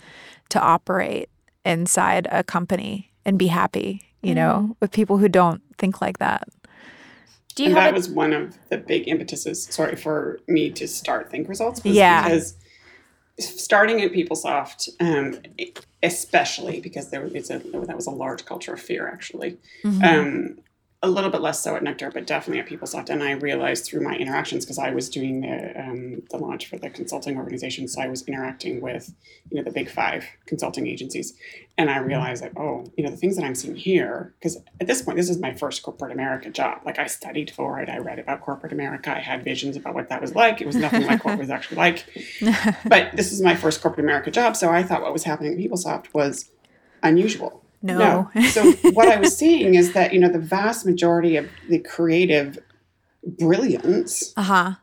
to 0.49 0.59
operate 0.59 1.29
inside 1.63 2.27
a 2.31 2.43
company 2.43 3.11
and 3.25 3.37
be 3.37 3.47
happy 3.47 4.10
you 4.21 4.35
know, 4.35 4.61
mm-hmm. 4.63 4.71
with 4.79 4.91
people 4.91 5.17
who 5.17 5.29
don't 5.29 5.61
think 5.77 6.01
like 6.01 6.19
that. 6.19 6.47
Do 7.55 7.63
you 7.63 7.69
and 7.69 7.77
that 7.77 7.91
a- 7.91 7.95
was 7.95 8.09
one 8.09 8.33
of 8.33 8.57
the 8.69 8.77
big 8.77 9.07
impetuses, 9.07 9.65
sorry, 9.65 9.95
for 9.95 10.39
me 10.47 10.69
to 10.71 10.87
start 10.87 11.29
Think 11.29 11.49
Results. 11.49 11.81
yeah. 11.83 12.23
Because 12.23 12.55
starting 13.39 14.01
at 14.01 14.11
PeopleSoft, 14.11 14.89
um, 14.99 15.39
especially 16.03 16.79
because 16.79 17.09
there 17.09 17.21
was 17.21 17.49
a, 17.49 17.59
that 17.59 17.95
was 17.95 18.07
a 18.07 18.11
large 18.11 18.45
culture 18.45 18.73
of 18.73 18.79
fear, 18.79 19.07
actually. 19.07 19.57
Mm-hmm. 19.83 20.03
Um, 20.03 20.59
a 21.03 21.09
little 21.09 21.31
bit 21.31 21.41
less 21.41 21.59
so 21.59 21.75
at 21.75 21.81
Nektar, 21.81 22.13
but 22.13 22.27
definitely 22.27 22.59
at 22.59 22.67
PeopleSoft. 22.67 23.09
And 23.09 23.23
I 23.23 23.31
realized 23.31 23.85
through 23.85 24.01
my 24.01 24.15
interactions, 24.15 24.65
because 24.65 24.77
I 24.77 24.91
was 24.91 25.09
doing 25.09 25.41
the 25.41 25.79
um, 25.79 26.21
the 26.29 26.37
launch 26.37 26.67
for 26.67 26.77
the 26.77 26.91
consulting 26.91 27.37
organization, 27.37 27.87
so 27.87 28.01
I 28.01 28.07
was 28.07 28.21
interacting 28.27 28.81
with 28.81 29.11
you 29.49 29.57
know 29.57 29.63
the 29.63 29.71
big 29.71 29.89
five 29.89 30.25
consulting 30.45 30.85
agencies, 30.85 31.33
and 31.75 31.89
I 31.89 31.97
realized 31.97 32.43
that 32.43 32.51
oh, 32.55 32.85
you 32.95 33.03
know 33.03 33.09
the 33.09 33.17
things 33.17 33.35
that 33.35 33.43
I'm 33.43 33.55
seeing 33.55 33.75
here, 33.75 34.35
because 34.39 34.57
at 34.79 34.85
this 34.85 35.01
point, 35.01 35.17
this 35.17 35.29
is 35.29 35.39
my 35.39 35.55
first 35.55 35.81
corporate 35.81 36.11
America 36.11 36.51
job. 36.51 36.81
Like 36.85 36.99
I 36.99 37.07
studied 37.07 37.49
for 37.49 37.79
it, 37.79 37.89
I 37.89 37.97
read 37.97 38.19
about 38.19 38.41
corporate 38.41 38.71
America, 38.71 39.11
I 39.11 39.21
had 39.21 39.43
visions 39.43 39.75
about 39.75 39.95
what 39.95 40.09
that 40.09 40.21
was 40.21 40.35
like. 40.35 40.61
It 40.61 40.67
was 40.67 40.75
nothing 40.75 41.07
like 41.07 41.25
what 41.25 41.33
it 41.33 41.39
was 41.39 41.49
actually 41.57 41.77
like, 41.77 42.05
but 42.85 43.15
this 43.15 43.31
is 43.31 43.41
my 43.41 43.55
first 43.55 43.81
corporate 43.81 44.05
America 44.05 44.29
job, 44.29 44.55
so 44.55 44.69
I 44.69 44.83
thought 44.83 45.01
what 45.01 45.13
was 45.13 45.23
happening 45.23 45.53
at 45.53 45.57
PeopleSoft 45.57 46.13
was 46.13 46.51
unusual 47.01 47.63
No. 47.81 48.29
no. 48.35 48.41
So 48.49 48.71
what 48.91 49.07
I 49.07 49.17
was 49.19 49.35
seeing 49.41 49.75
is 49.75 49.93
that, 49.93 50.13
you 50.13 50.19
know, 50.19 50.29
the 50.29 50.39
vast 50.39 50.85
majority 50.85 51.35
of 51.37 51.49
the 51.69 51.79
creative 51.79 52.59
brilliance 53.39 54.33
Uh-huh. 54.37 54.73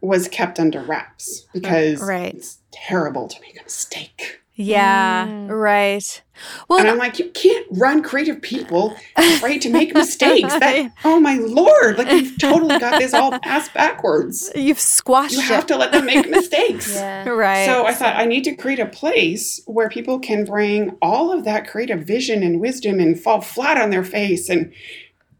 was 0.00 0.28
kept 0.28 0.58
under 0.60 0.80
wraps 0.82 1.46
because 1.52 2.00
Right. 2.02 2.34
it's 2.34 2.58
terrible 2.72 3.28
to 3.28 3.40
make 3.40 3.58
a 3.60 3.64
mistake. 3.64 4.40
Yeah, 4.60 5.26
Mm. 5.28 5.48
right. 5.50 6.22
Well, 6.68 6.80
And 6.80 6.88
I'm 6.88 6.98
like, 6.98 7.18
you 7.20 7.30
can't 7.30 7.64
run 7.70 8.02
creative 8.02 8.42
people 8.42 8.96
right 9.40 9.60
to 9.62 9.70
make 9.70 9.94
mistakes. 9.94 10.52
That 10.54 10.90
oh 11.04 11.20
my 11.20 11.36
lord, 11.36 11.96
like 11.96 12.10
you've 12.10 12.36
totally 12.38 12.76
got 12.78 12.98
this 12.98 13.14
all 13.14 13.32
ass 13.44 13.68
backwards. 13.68 14.50
you've 14.56 14.80
squashed 14.80 15.34
You 15.34 15.40
have 15.42 15.62
it. 15.64 15.68
to 15.68 15.76
let 15.76 15.92
them 15.92 16.06
make 16.06 16.28
mistakes. 16.28 16.92
Yeah. 16.94 17.28
Right. 17.28 17.66
So 17.66 17.86
I 17.86 17.94
thought 17.94 18.16
I 18.16 18.24
need 18.24 18.42
to 18.44 18.54
create 18.56 18.80
a 18.80 18.86
place 18.86 19.60
where 19.66 19.88
people 19.88 20.18
can 20.18 20.44
bring 20.44 20.96
all 21.00 21.32
of 21.32 21.44
that 21.44 21.68
creative 21.68 22.00
vision 22.04 22.42
and 22.42 22.60
wisdom 22.60 22.98
and 22.98 23.18
fall 23.18 23.40
flat 23.40 23.78
on 23.80 23.90
their 23.90 24.04
face 24.04 24.48
and 24.48 24.72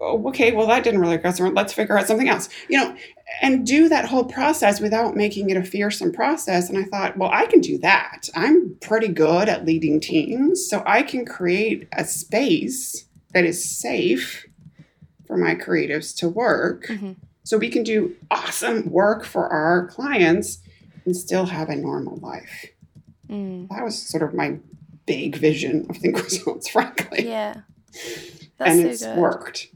oh, 0.01 0.29
okay, 0.29 0.53
well 0.53 0.69
that 0.69 0.85
didn't 0.85 1.01
really 1.01 1.17
go 1.17 1.31
so 1.33 1.45
let's 1.49 1.73
figure 1.73 1.99
out 1.99 2.07
something 2.07 2.29
else. 2.29 2.49
You 2.69 2.79
know, 2.79 2.97
and 3.43 3.67
do 3.67 3.89
that 3.89 4.07
whole 4.07 4.25
process 4.25 4.81
without 4.81 5.15
making 5.17 5.51
it 5.51 5.57
a 5.57 5.63
fearsome 5.63 6.13
process. 6.13 6.69
And 6.69 6.79
I 6.79 6.85
thought, 6.85 7.17
well, 7.17 7.31
I 7.33 7.47
can 7.47 7.61
do 7.61 7.79
that. 7.79 8.29
I'm 8.35 8.77
pretty 8.81 9.09
good 9.09 9.49
at 9.49 9.65
leading 9.65 10.01
teams, 10.01 10.69
so 10.69 10.83
I 10.87 11.03
can 11.03 11.25
create 11.25 11.89
a 11.93 12.05
space 12.05 13.05
that 13.35 13.45
is 13.45 13.63
safe 13.65 14.47
for 15.27 15.37
my 15.37 15.55
creatives 15.55 16.17
to 16.17 16.29
work. 16.29 16.87
Mhm. 16.87 17.17
So 17.45 17.59
we 17.59 17.69
can 17.69 17.83
do 17.83 18.15
awesome 18.31 18.91
work 18.91 19.25
for 19.25 19.49
our 19.49 19.87
clients 19.89 20.59
and 21.05 21.17
still 21.17 21.47
have 21.47 21.69
a 21.69 21.77
normal 21.77 22.17
life. 22.17 22.67
Mm. 23.29 23.69
That 23.69 23.85
was 23.85 23.97
sort 23.97 24.23
of 24.23 24.35
my 24.35 24.59
big 25.07 25.37
vision 25.37 25.87
of 25.89 25.97
Think 25.99 26.23
Results, 26.23 26.69
frankly. 26.69 27.27
Yeah. 27.27 27.61
That's 28.59 28.71
and 28.73 28.81
so 28.83 28.89
it's 28.89 29.05
good. 29.05 29.19
worked. 29.19 29.69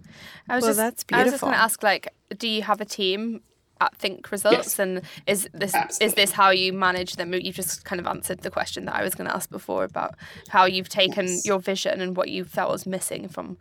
I 0.49 0.57
was 0.57 0.63
Well, 0.63 0.69
just, 0.71 0.79
that's 0.79 1.05
I 1.13 1.23
was 1.23 1.33
just 1.33 1.41
going 1.43 1.55
to 1.55 1.59
ask, 1.61 1.83
like, 1.83 2.13
do 2.37 2.49
you 2.49 2.63
have 2.63 2.81
a 2.81 2.85
team 2.85 3.43
at 3.81 3.97
Think 3.97 4.31
Results, 4.31 4.59
Yes. 4.59 4.79
and 4.79 5.03
is 5.27 5.49
this 5.53 5.75
is 6.01 6.15
this 6.15 6.33
how 6.33 6.51
you 6.51 6.73
manage 6.73 7.17
them? 7.17 7.35
You 7.35 7.53
just 7.53 7.85
kind 7.85 8.01
of 8.01 8.07
answered 8.07 8.41
the 8.41 8.51
question 8.51 8.85
that 8.85 8.95
I 8.95 9.03
was 9.03 9.15
going 9.15 9.29
to 9.29 9.35
ask 9.35 9.51
before 9.51 9.83
about 9.85 10.15
how 10.49 10.65
you've 10.67 10.89
taken 10.89 11.27
Yes. 11.27 11.45
your 11.45 11.59
vision 11.59 12.01
and 12.01 12.17
what 12.17 12.29
you 12.29 12.45
felt 12.45 12.71
was 12.71 12.87
missing 12.87 13.29
from 13.29 13.59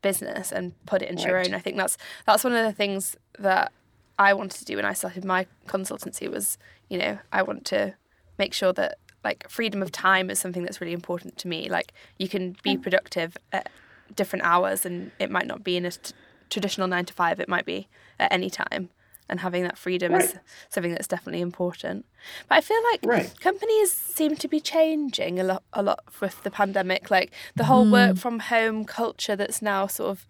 business 0.00 0.52
and 0.52 0.74
put 0.86 1.02
it 1.02 1.08
into 1.10 1.24
your 1.24 1.38
own. 1.38 1.54
I 1.54 1.58
think 1.58 1.76
that's 1.76 1.96
that's 2.26 2.44
one 2.44 2.52
of 2.52 2.64
the 2.64 2.72
things 2.72 3.16
that 3.38 3.72
I 4.18 4.32
wanted 4.32 4.58
to 4.58 4.64
do 4.64 4.76
when 4.76 4.84
I 4.84 4.92
started 4.92 5.24
my 5.24 5.46
consultancy 5.66 6.30
was, 6.30 6.56
you 6.88 6.98
know, 6.98 7.18
I 7.32 7.42
want 7.42 7.64
to 7.66 7.94
make 8.38 8.54
sure 8.54 8.72
that 8.74 8.98
like 9.24 9.48
freedom 9.48 9.82
of 9.82 9.90
time 9.90 10.30
is 10.30 10.38
something 10.38 10.62
that's 10.62 10.80
really 10.80 10.92
important 10.92 11.36
to 11.38 11.48
me. 11.48 11.68
Like 11.68 11.92
you 12.18 12.28
can 12.28 12.54
be 12.62 12.76
productive 12.76 13.36
at 13.52 13.70
different 14.14 14.44
hours 14.44 14.84
and 14.86 15.10
it 15.18 15.30
might 15.32 15.46
not 15.46 15.64
be 15.64 15.76
in 15.76 15.84
a 15.86 15.90
t- 15.90 16.14
traditional 16.50 16.86
9 16.88 17.04
to 17.06 17.12
5, 17.12 17.40
it 17.40 17.48
might 17.48 17.64
be 17.64 17.88
at 18.18 18.32
any 18.32 18.50
time. 18.50 18.90
And 19.28 19.40
having 19.40 19.62
that 19.62 19.78
freedom 19.78 20.12
is 20.14 20.34
something 20.68 20.92
that's 20.92 21.06
definitely 21.08 21.40
important. 21.40 22.04
But 22.48 22.58
I 22.58 22.60
feel 22.60 22.80
like 22.92 23.00
Right. 23.04 23.32
companies 23.40 23.90
seem 23.90 24.36
to 24.36 24.48
be 24.48 24.60
changing 24.60 25.40
a 25.40 25.44
lot 25.44 25.62
a 25.72 25.82
lot 25.82 26.00
with 26.20 26.42
the 26.42 26.50
pandemic 26.50 27.10
like 27.10 27.32
the 27.56 27.64
whole 27.64 27.90
work 27.90 28.16
from 28.18 28.38
home 28.40 28.84
culture 28.84 29.34
that's 29.34 29.62
now 29.62 29.86
sort 29.86 30.10
of 30.10 30.26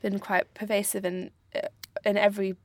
been 0.00 0.18
quite 0.18 0.52
pervasive 0.54 1.04
in 1.04 1.30
uh, 1.54 1.68
in 2.06 2.16
every 2.16 2.56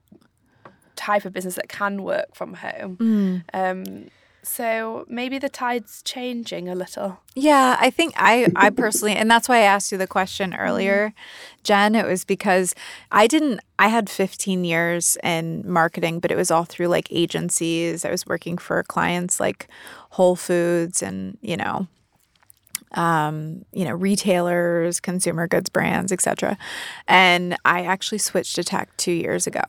type 0.96 1.26
of 1.26 1.34
business 1.34 1.56
that 1.56 1.68
can 1.70 2.04
work 2.04 2.34
from 2.36 2.54
home 2.56 2.98
Mm. 2.98 3.44
um 3.54 4.10
so 4.44 5.06
maybe 5.08 5.40
the 5.40 5.50
tide's 5.50 6.02
changing 6.04 6.68
a 6.68 6.76
little 6.76 7.20
Yeah, 7.36 7.78
I 7.80 7.90
think 7.90 8.14
I 8.18 8.48
I 8.56 8.70
personally 8.70 9.16
and 9.16 9.30
that's 9.32 9.50
why 9.50 9.58
I 9.58 9.62
asked 9.62 9.92
you 9.92 9.98
the 9.98 10.08
question 10.08 10.54
earlier, 10.54 11.14
Jenn, 11.64 11.96
it 11.96 12.06
was 12.06 12.26
because 12.26 12.76
I 13.12 13.28
didn't 13.28 13.62
I 13.80 13.88
had 13.88 14.10
15 14.10 14.64
years 14.64 15.18
in 15.24 15.64
marketing, 15.70 16.20
but 16.20 16.32
it 16.32 16.38
was 16.38 16.52
all 16.52 16.66
through 16.66 16.88
like 16.88 17.08
agencies. 17.12 18.06
I 18.06 18.12
was 18.12 18.26
working 18.26 18.58
for 18.58 18.84
clients 18.84 19.40
like 19.40 19.68
Whole 20.12 20.36
Foods 20.36 21.02
and, 21.02 21.38
you 21.42 21.58
know, 21.58 21.88
um, 22.94 23.66
you 23.74 23.86
know, 23.86 23.94
retailers, 23.94 25.00
consumer 25.00 25.48
goods 25.48 25.70
brands, 25.70 26.12
etc. 26.12 26.58
And 27.08 27.58
I 27.66 27.84
actually 27.84 28.20
switched 28.20 28.56
to 28.56 28.64
tech 28.64 28.96
2 28.98 29.12
years 29.12 29.48
ago. 29.48 29.64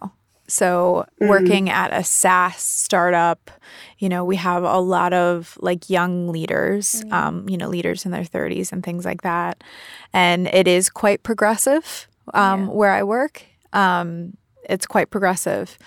So 0.47 1.07
working 1.21 1.71
at 1.71 1.93
a 1.93 2.05
SaaS 2.05 2.57
startup, 2.57 3.51
you 3.99 4.09
know, 4.09 4.25
we 4.25 4.37
have 4.37 4.63
a 4.63 4.79
lot 4.79 5.13
of 5.13 5.57
like 5.61 5.89
young 5.89 6.29
leaders, 6.29 7.03
um, 7.11 7.49
you 7.49 7.57
know, 7.57 7.69
leaders 7.69 8.05
in 8.05 8.11
their 8.11 8.25
30s 8.25 8.71
and 8.73 8.83
things 8.83 9.05
like 9.05 9.23
that. 9.23 9.65
And 10.13 10.47
it 10.49 10.69
is 10.69 10.91
quite 10.91 11.23
progressive 11.23 12.09
um, 12.35 12.69
where 12.69 12.93
I 12.93 13.03
work. 13.03 13.45
Um, 13.73 14.37
it's 14.69 14.87
quite 14.87 15.11
progressive, 15.11 15.79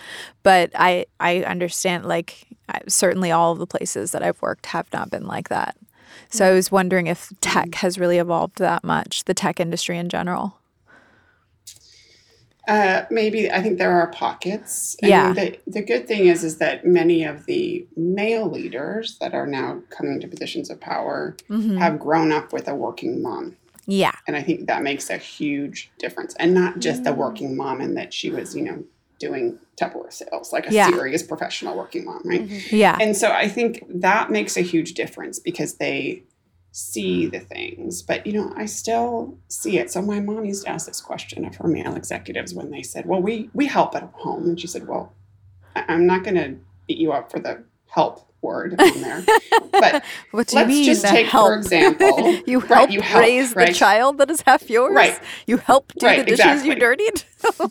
but 0.44 0.72
I 0.76 1.06
I 1.20 1.44
understand 1.44 2.06
like 2.06 2.48
certainly 2.88 3.32
all 3.32 3.54
of 3.54 3.60
the 3.60 3.68
places 3.68 4.12
that 4.12 4.24
I've 4.24 4.42
worked 4.42 4.68
have 4.68 4.92
not 4.94 5.10
been 5.10 5.26
like 5.26 5.50
that. 5.50 5.76
So 6.30 6.46
I 6.48 6.52
was 6.52 6.72
wondering 6.72 7.08
if 7.08 7.32
tech 7.42 7.76
has 7.76 7.98
really 7.98 8.18
evolved 8.18 8.60
that 8.60 8.84
much, 8.84 9.24
the 9.26 9.34
tech 9.34 9.60
industry 9.60 9.98
in 9.98 10.10
general. 10.10 10.58
Uh, 12.68 13.06
maybe 13.10 13.50
I 13.50 13.62
think 13.62 13.78
there 13.78 13.92
are 13.92 14.08
pockets. 14.08 14.96
And 15.02 15.10
Yeah. 15.10 15.34
The, 15.34 15.58
the 15.68 15.82
good 15.82 16.08
thing 16.08 16.28
is, 16.28 16.44
is 16.44 16.58
that 16.58 16.86
many 16.86 17.24
of 17.24 17.46
the 17.46 17.88
male 17.96 18.50
leaders 18.50 19.18
that 19.20 19.34
are 19.34 19.48
now 19.48 19.82
coming 19.90 20.20
to 20.20 20.28
positions 20.28 20.70
of 20.70 20.80
power 20.82 21.36
Mhm. 21.50 21.78
have 21.78 21.98
grown 22.00 22.32
up 22.32 22.52
with 22.52 22.68
a 22.68 22.76
working 22.76 23.22
mom. 23.22 23.56
Yeah. 23.86 24.12
And 24.28 24.36
I 24.36 24.42
think 24.42 24.68
that 24.68 24.84
makes 24.84 25.10
a 25.10 25.16
huge 25.18 25.90
difference. 25.98 26.36
And 26.40 26.54
not 26.54 26.80
just 26.80 27.06
the 27.06 27.14
working 27.14 27.56
mom 27.56 27.80
in 27.80 27.94
that 27.96 28.14
she 28.14 28.30
was, 28.30 28.54
you 28.56 28.64
know, 28.64 28.84
doing 29.20 29.58
Tupperware 29.82 30.12
sales, 30.12 30.52
like 30.52 30.70
a 30.70 30.74
Yeah. 30.74 30.90
serious 30.90 31.24
professional 31.24 31.78
working 31.78 32.04
mom, 32.06 32.22
right? 32.26 32.42
Yeah. 32.72 32.98
And 33.00 33.16
so 33.16 33.32
I 33.32 33.48
think 33.48 33.84
that 33.88 34.30
makes 34.30 34.58
a 34.58 34.62
huge 34.62 34.94
difference 34.94 35.40
because 35.40 35.76
they 35.76 36.24
see 36.72 37.26
hmm. 37.26 37.32
the 37.32 37.40
things. 37.40 38.02
But, 38.02 38.26
you 38.26 38.34
know, 38.34 38.54
I 38.56 38.66
still 38.66 39.38
see 39.48 39.78
it. 39.78 39.92
So 39.92 40.02
my 40.02 40.20
mom 40.20 40.46
used 40.46 40.66
to 40.66 40.70
ask 40.70 40.88
this 40.88 41.02
question 41.02 41.46
of 41.46 41.56
her 41.56 41.68
male 41.68 41.96
executives 41.96 42.54
when 42.54 42.72
they 42.72 42.84
said, 42.84 43.06
well, 43.06 43.22
we, 43.22 43.50
we 43.54 43.66
help 43.66 43.96
at 43.96 44.04
home. 44.14 44.44
And 44.44 44.60
she 44.60 44.68
said, 44.68 44.88
well, 44.88 45.14
I- 45.76 45.86
I'm 45.88 46.06
not 46.06 46.24
going 46.24 46.36
to 46.36 46.56
beat 46.88 46.98
you 46.98 47.12
up 47.12 47.32
for 47.32 47.40
the 47.40 47.64
help 47.90 48.24
word 48.44 48.76
on 48.80 49.02
there. 49.02 49.24
But 49.72 50.04
What 50.32 50.48
do 50.48 50.58
you 50.58 50.62
let's 50.64 50.68
mean? 50.70 50.86
just 50.86 51.06
take, 51.06 51.26
help? 51.26 51.48
for 51.50 51.56
example, 51.56 52.34
you 52.48 52.60
right, 52.60 52.68
help 52.70 52.92
you 52.92 53.02
help, 53.02 53.22
raise 53.24 53.54
the 53.54 53.74
child 53.74 54.20
that 54.20 54.30
is 54.30 54.42
half 54.42 54.70
yours. 54.70 54.94
Right. 54.96 55.20
You 55.48 55.58
help 55.58 55.92
do 55.98 56.06
Right, 56.06 56.20
the 56.20 56.26
dishes 56.36 56.64
exactly. 56.64 56.70
you 56.70 56.76
dirtied. 56.76 57.24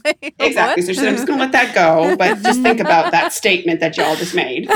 Like, 0.05 0.35
Exactly. 0.39 0.83
what? 0.83 0.87
So 0.87 0.93
she 0.93 0.99
said, 0.99 1.09
I'm 1.09 1.15
just 1.15 1.27
going 1.27 1.39
to 1.39 1.45
let 1.45 1.53
that 1.53 1.75
go, 1.75 2.17
but 2.17 2.43
just 2.43 2.63
think 2.63 2.81
about 2.81 3.13
that 3.13 3.33
statement 3.33 3.81
that 3.81 3.97
y'all 3.97 4.17
just 4.17 4.35
made. 4.35 4.69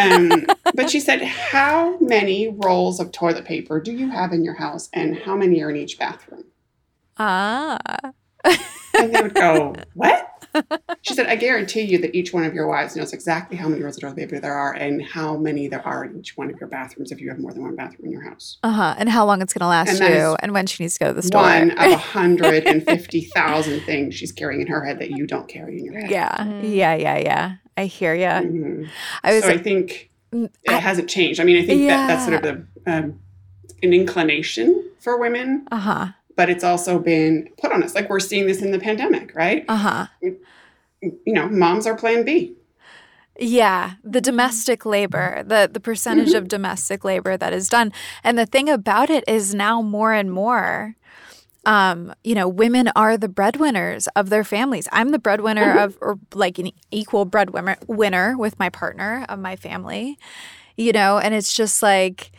Um, 0.00 0.46
but 0.74 0.90
she 0.90 1.00
said, 1.00 1.22
How 1.22 1.98
many 1.98 2.48
rolls 2.48 3.00
of 3.00 3.10
toilet 3.12 3.44
paper 3.44 3.80
do 3.80 3.92
you 3.92 4.10
have 4.10 4.32
in 4.32 4.44
your 4.44 4.54
house, 4.54 4.88
and 4.92 5.16
how 5.18 5.36
many 5.36 5.62
are 5.62 5.70
in 5.70 5.76
each 5.76 5.98
bathroom? 5.98 6.44
Ah. 7.18 7.78
And 8.44 9.12
they 9.14 9.22
would 9.22 9.34
go, 9.34 9.74
What? 9.94 10.30
She 11.02 11.14
said, 11.14 11.26
I 11.26 11.34
guarantee 11.34 11.80
you 11.82 11.98
that 11.98 12.14
each 12.14 12.32
one 12.32 12.44
of 12.44 12.54
your 12.54 12.68
wives 12.68 12.94
knows 12.94 13.12
exactly 13.12 13.56
how 13.56 13.66
many 13.68 13.82
rolls 13.82 13.96
of 13.96 14.02
toilet 14.02 14.16
paper 14.18 14.38
there 14.38 14.54
are 14.54 14.72
and 14.72 15.02
how 15.04 15.36
many 15.36 15.66
there 15.66 15.84
are 15.84 16.04
in 16.04 16.16
each 16.16 16.36
one 16.36 16.48
of 16.48 16.60
your 16.60 16.68
bathrooms 16.68 17.10
if 17.10 17.20
you 17.20 17.28
have 17.28 17.40
more 17.40 17.52
than 17.52 17.62
one 17.64 17.74
bathroom 17.74 18.04
in 18.04 18.12
your 18.12 18.22
house. 18.22 18.58
Uh 18.62 18.70
huh. 18.70 18.94
And 18.96 19.08
how 19.08 19.24
long 19.26 19.42
it's 19.42 19.52
gonna 19.52 19.68
last 19.68 20.00
And 20.00 20.14
you, 20.14 20.36
and 20.38 20.52
when 20.52 20.66
she 20.66 20.84
needs 20.84 20.94
to 20.94 21.00
go 21.00 21.08
to 21.08 21.12
the 21.14 21.22
store. 21.22 21.42
One 21.42 21.72
of 21.72 21.90
150,000 21.90 23.80
things 23.86 24.14
she's 24.14 24.32
carrying 24.32 24.60
in 24.60 24.66
her 24.68 24.84
head 24.84 24.98
that 25.00 25.10
you 25.10 25.26
don't 25.26 25.48
carry 25.48 25.78
in 25.78 25.84
your 25.84 25.98
head. 25.98 26.10
yeah. 26.10 26.36
Mhm. 26.38 26.76
Yeah. 26.76 26.94
Yeah. 26.94 27.16
Yeah. 27.18 27.54
I 27.76 27.86
hear 27.86 28.14
ya. 28.14 28.40
Mhm. 28.40 28.88
I 29.24 29.34
was. 29.34 29.42
so 29.44 29.50
I 29.50 29.58
think 29.58 30.10
Mm, 30.32 30.46
it 30.64 30.70
I- 30.70 30.78
hasn't 30.78 31.08
changed. 31.08 31.40
I 31.40 31.44
mean, 31.44 31.62
I 31.62 31.64
think 31.66 31.86
that 31.88 32.08
that's 32.08 32.24
sort 32.24 32.34
of 32.34 32.42
the, 32.42 32.92
um, 32.92 33.20
an 33.84 33.92
inclination 33.92 34.84
for 34.98 35.16
women, 35.18 35.66
uh 35.70 35.76
huh. 35.78 36.06
But 36.36 36.50
it's 36.50 36.64
also 36.64 36.98
been 36.98 37.48
put 37.60 37.72
on 37.72 37.82
us. 37.82 37.94
Like 37.94 38.08
we're 38.08 38.20
seeing 38.20 38.46
this 38.46 38.62
in 38.62 38.70
the 38.70 38.78
pandemic, 38.78 39.34
right? 39.34 39.64
Uh 39.68 39.76
huh. 39.76 40.06
You 40.20 40.38
know, 41.26 41.48
moms 41.48 41.86
are 41.86 41.96
plan 41.96 42.24
B. 42.24 42.56
Yeah, 43.38 43.94
the 44.04 44.20
domestic 44.20 44.86
labor, 44.86 45.42
the 45.44 45.68
the 45.72 45.80
percentage 45.80 46.34
of 46.34 46.46
domestic 46.46 47.04
labor 47.04 47.36
that 47.36 47.52
is 47.52 47.68
done, 47.68 47.92
and 48.22 48.38
the 48.38 48.46
thing 48.46 48.68
about 48.68 49.10
it 49.10 49.24
is 49.26 49.54
now 49.54 49.82
more 49.82 50.12
and 50.12 50.30
more, 50.30 50.94
um, 51.66 52.14
you 52.22 52.34
know, 52.34 52.46
women 52.46 52.90
are 52.94 53.16
the 53.16 53.28
breadwinners 53.28 54.06
of 54.14 54.30
their 54.30 54.44
families. 54.44 54.86
I'm 54.92 55.10
the 55.10 55.18
breadwinner 55.18 55.78
of, 55.78 55.98
or 56.00 56.18
like 56.32 56.58
an 56.58 56.70
equal 56.90 57.24
breadwinner 57.24 57.76
winner 57.88 58.36
with 58.36 58.58
my 58.58 58.68
partner 58.68 59.26
of 59.28 59.38
my 59.38 59.56
family, 59.56 60.16
you 60.76 60.92
know, 60.92 61.18
and 61.18 61.34
it's 61.34 61.52
just 61.54 61.82
like 61.82 62.30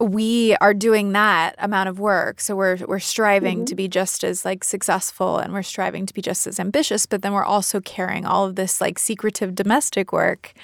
we 0.00 0.54
are 0.60 0.74
doing 0.74 1.12
that 1.12 1.54
amount 1.58 1.88
of 1.88 1.98
work. 1.98 2.40
So 2.40 2.54
we're 2.54 2.76
we're 2.86 2.98
striving 2.98 3.64
to 3.64 3.72
mm-hmm. 3.72 3.76
be 3.76 3.88
just 3.88 4.24
as 4.24 4.44
like 4.44 4.64
successful 4.64 5.38
and 5.38 5.52
we're 5.52 5.62
striving 5.62 6.06
to 6.06 6.14
be 6.14 6.22
just 6.22 6.46
as 6.46 6.60
ambitious 6.60 7.06
but 7.06 7.22
then 7.22 7.32
we're 7.32 7.44
also 7.44 7.80
carrying 7.80 8.24
all 8.24 8.46
of 8.46 8.54
this 8.54 8.80
like 8.80 8.98
secretive 8.98 9.54
domestic 9.54 10.12
work 10.12 10.54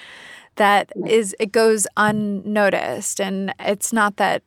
that 0.55 0.91
is 1.07 1.35
it 1.39 1.51
goes 1.51 1.87
unnoticed. 1.97 3.19
And 3.19 3.53
it's 3.59 3.91
not 3.91 4.17
that 4.17 4.43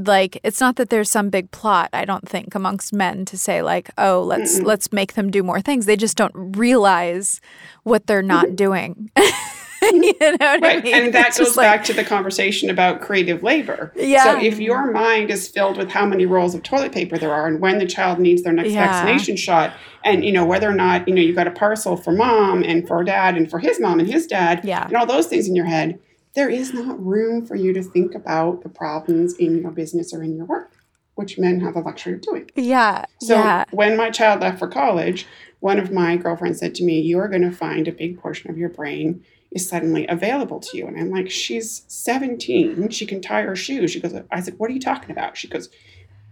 like 0.00 0.38
it's 0.42 0.60
not 0.60 0.76
that 0.76 0.90
there's 0.90 1.10
some 1.10 1.28
big 1.28 1.48
plot 1.50 1.90
i 1.92 2.06
don't 2.06 2.26
think 2.26 2.54
amongst 2.54 2.92
men 2.92 3.24
to 3.24 3.36
say 3.36 3.60
like 3.60 3.90
oh 3.98 4.22
let's 4.22 4.58
Mm-mm. 4.58 4.64
let's 4.64 4.92
make 4.92 5.12
them 5.12 5.30
do 5.30 5.42
more 5.42 5.60
things. 5.60 5.86
They 5.86 5.96
just 5.96 6.16
don't 6.16 6.56
realize 6.56 7.40
what 7.82 8.06
they're 8.06 8.22
not 8.22 8.46
mm-hmm. 8.46 8.54
doing 8.56 9.10
you 9.92 10.14
know 10.20 10.30
what 10.32 10.42
I 10.42 10.58
Right. 10.58 10.84
mean? 10.84 10.94
And 10.94 11.14
that 11.14 11.28
It's 11.28 11.38
goes 11.38 11.56
like- 11.56 11.66
back 11.66 11.84
to 11.84 11.92
the 11.92 12.04
conversation 12.04 12.70
about 12.70 13.00
creative 13.00 13.42
labor. 13.42 13.92
Yeah. 13.96 14.24
So 14.24 14.40
if 14.40 14.58
your 14.58 14.90
mind 14.92 15.30
is 15.30 15.48
filled 15.48 15.76
with 15.76 15.90
how 15.90 16.06
many 16.06 16.26
rolls 16.26 16.54
of 16.54 16.62
toilet 16.62 16.92
paper 16.92 17.18
there 17.18 17.32
are 17.32 17.46
and 17.46 17.60
when 17.60 17.78
the 17.78 17.86
child 17.86 18.18
needs 18.18 18.42
their 18.42 18.52
next 18.52 18.70
Yeah. 18.70 18.86
vaccination 18.86 19.36
shot 19.36 19.72
and 20.04 20.24
you 20.24 20.32
know 20.32 20.44
whether 20.44 20.68
or 20.68 20.74
not, 20.74 21.06
you 21.08 21.14
know, 21.14 21.20
you've 21.22 21.36
got 21.36 21.46
a 21.46 21.50
parcel 21.52 21.96
for 21.96 22.12
mom 22.12 22.62
and 22.62 22.86
for 22.86 23.02
dad 23.04 23.36
and 23.36 23.50
for 23.50 23.58
his 23.58 23.80
mom 23.80 23.98
and 24.00 24.08
his 24.10 24.26
dad 24.26 24.60
Yeah. 24.64 24.86
and 24.86 24.96
all 24.96 25.06
those 25.06 25.26
things 25.26 25.48
in 25.48 25.54
your 25.56 25.66
head, 25.66 25.98
there 26.34 26.48
is 26.48 26.74
not 26.74 27.04
room 27.04 27.46
for 27.46 27.54
you 27.54 27.72
to 27.72 27.82
think 27.82 28.14
about 28.14 28.62
the 28.62 28.68
problems 28.68 29.34
in 29.34 29.60
your 29.62 29.70
business 29.70 30.12
or 30.12 30.22
in 30.22 30.36
your 30.36 30.46
work, 30.46 30.72
which 31.14 31.38
men 31.38 31.60
have 31.60 31.74
the 31.74 31.80
luxury 31.80 32.14
of 32.14 32.22
doing. 32.22 32.50
yeah 32.56 33.04
So 33.20 33.34
yeah 33.34 33.64
when 33.70 33.96
my 33.96 34.10
child 34.10 34.40
left 34.40 34.58
for 34.58 34.66
college, 34.68 35.26
one 35.60 35.78
of 35.78 35.90
my 35.92 36.16
girlfriends 36.16 36.58
said 36.58 36.74
to 36.74 36.84
me, 36.84 37.00
You're 37.00 37.28
going 37.28 37.42
to 37.42 37.50
find 37.52 37.88
a 37.88 37.92
big 37.92 38.18
portion 38.18 38.50
of 38.50 38.58
your 38.58 38.68
brain 38.68 39.22
is 39.54 39.68
suddenly 39.68 40.06
available 40.08 40.60
to 40.60 40.76
you. 40.76 40.86
And 40.86 40.98
I'm 40.98 41.10
like, 41.10 41.30
She's 41.30 41.84
17. 41.88 42.88
She 42.90 43.06
can 43.06 43.20
tie 43.20 43.42
her 43.42 43.56
shoes. 43.56 43.90
She 43.92 44.00
goes, 44.00 44.14
I 44.30 44.40
said, 44.40 44.54
What 44.58 44.68
are 44.70 44.74
you 44.74 44.80
talking 44.80 45.10
about? 45.10 45.36
She 45.36 45.48
goes, 45.48 45.68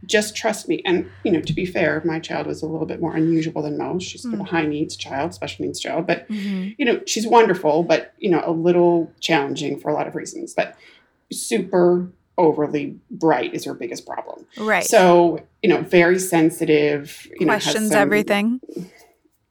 Just 0.04 0.34
trust 0.36 0.68
me. 0.68 0.82
And, 0.84 1.08
you 1.24 1.30
know, 1.32 1.40
to 1.40 1.52
be 1.52 1.64
fair, 1.64 2.02
my 2.04 2.18
child 2.18 2.46
was 2.48 2.62
a 2.62 2.66
little 2.66 2.86
bit 2.86 3.00
more 3.00 3.14
unusual 3.16 3.62
than 3.62 3.78
most. 3.78 4.02
She's 4.04 4.24
of 4.24 4.38
a 4.38 4.44
high 4.44 4.66
needs 4.66 4.96
child, 4.96 5.32
special 5.34 5.64
needs 5.64 5.78
child. 5.80 6.06
But, 6.06 6.28
Mhm. 6.28 6.74
you 6.78 6.84
know, 6.84 7.00
she's 7.06 7.26
wonderful, 7.26 7.84
but, 7.84 8.12
you 8.18 8.28
know, 8.30 8.42
a 8.44 8.50
little 8.52 9.12
challenging 9.20 9.78
for 9.78 9.88
a 9.90 9.94
lot 9.94 10.06
of 10.08 10.14
reasons. 10.16 10.52
But 10.54 10.74
super 11.32 12.08
overly 12.38 12.96
bright 13.10 13.54
is 13.54 13.64
her 13.64 13.74
biggest 13.74 14.04
problem. 14.06 14.44
right 14.58 14.84
So, 14.84 15.40
you 15.62 15.68
know, 15.68 15.82
very 15.82 16.18
sensitive, 16.18 17.28
you 17.38 17.46
know, 17.46 17.52
questions 17.52 17.90
some- 17.92 18.00
everything 18.00 18.60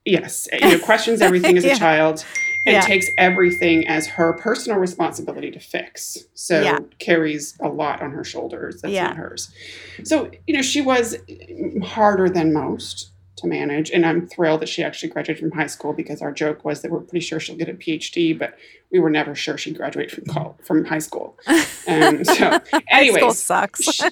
Yes. 0.04 0.48
You 0.52 0.60
know, 0.72 0.80
questions 0.80 1.22
everything 1.22 1.58
as 1.60 1.64
Yeah. 1.64 1.74
a 1.76 1.78
child 1.78 2.26
and 2.66 2.76
Yeah. 2.76 2.82
takes 2.82 3.08
everything 3.18 3.88
as 3.88 4.08
her 4.08 4.34
personal 4.34 4.78
responsibility 4.80 5.50
to 5.52 5.60
fix. 5.60 6.18
So 6.36 6.62
Yeah. 6.62 6.80
carries 7.00 7.58
a 7.60 7.68
lot 7.70 8.02
on 8.02 8.12
her 8.12 8.24
shoulders. 8.24 8.82
That's 8.82 8.94
Yeah. 8.94 9.08
not 9.08 9.18
hers. 9.18 9.52
So, 10.04 10.30
you 10.48 10.56
know, 10.56 10.62
she 10.62 10.82
was 10.82 11.18
harder 11.84 12.30
than 12.30 12.54
most 12.54 13.11
to 13.42 13.48
manage. 13.48 13.92
And 13.92 14.06
I'm 14.06 14.28
thrilled 14.28 14.62
that 14.62 14.70
she 14.70 14.84
actually 14.84 15.10
graduated 15.10 15.42
from 15.42 15.52
high 15.58 15.68
school 15.68 15.94
because 15.94 16.22
our 16.22 16.32
joke 16.32 16.64
was 16.64 16.82
that 16.82 16.92
we're 16.92 17.00
pretty 17.02 17.26
sure 17.26 17.40
she'll 17.40 17.56
get 17.58 17.70
a 17.70 17.74
PhD, 17.74 18.38
but 18.38 18.58
we 18.92 19.00
were 19.00 19.10
never 19.10 19.34
sure 19.36 19.58
she'd 19.58 19.78
graduate 19.78 20.12
from 20.12 20.26
college, 20.26 20.58
from 20.64 20.84
high 20.86 21.00
school. 21.00 21.38
And 21.88 22.26
so, 22.28 22.60
High 22.90 23.10
school 23.12 23.34
sucks 23.34 23.84
she- 23.84 24.10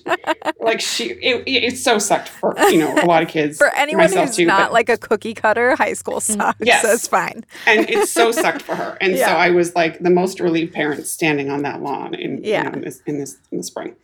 like 0.60 0.80
she, 0.80 1.06
it, 1.12 1.44
it 1.48 1.78
so 1.78 2.00
sucked 2.00 2.30
for 2.30 2.56
you 2.70 2.80
know 2.80 2.96
a 2.96 3.06
lot 3.06 3.22
of 3.22 3.28
kids. 3.30 3.58
for 3.60 3.74
anyone 3.76 4.06
myself 4.06 4.28
who's 4.28 4.36
too, 4.38 4.46
not 4.46 4.68
but- 4.68 4.74
like 4.74 4.90
a 4.90 4.98
cookie 4.98 5.34
cutter 5.34 5.76
high 5.76 5.94
school 5.94 6.20
mm-hmm. 6.20 6.40
sucks 6.40 6.60
Yes. 6.62 6.82
so 6.82 6.92
it's 6.92 7.08
fine 7.08 7.46
and 7.66 7.90
it 7.90 8.08
so 8.08 8.32
sucked 8.44 8.62
for 8.62 8.76
her. 8.76 8.98
And 9.02 9.18
so 9.18 9.26
I 9.26 9.50
was 9.50 9.76
like 9.76 10.00
the 10.00 10.10
most 10.10 10.40
relieved 10.40 10.74
parent 10.74 11.06
standing 11.06 11.50
on 11.50 11.64
that 11.64 11.82
lawn 11.82 12.14
in 12.14 12.44
you 12.44 12.52
Yeah. 12.52 12.64
know, 12.64 12.72
in 12.72 12.82
this 12.82 13.02
in 13.06 13.20
this 13.20 13.38
in 13.52 13.58
the 13.58 13.64
spring. 13.64 13.96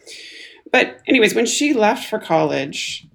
But 0.71 0.99
anyways, 1.07 1.33
when 1.35 1.45
she 1.45 1.73
left 1.73 2.09
for 2.09 2.19
college, 2.19 3.07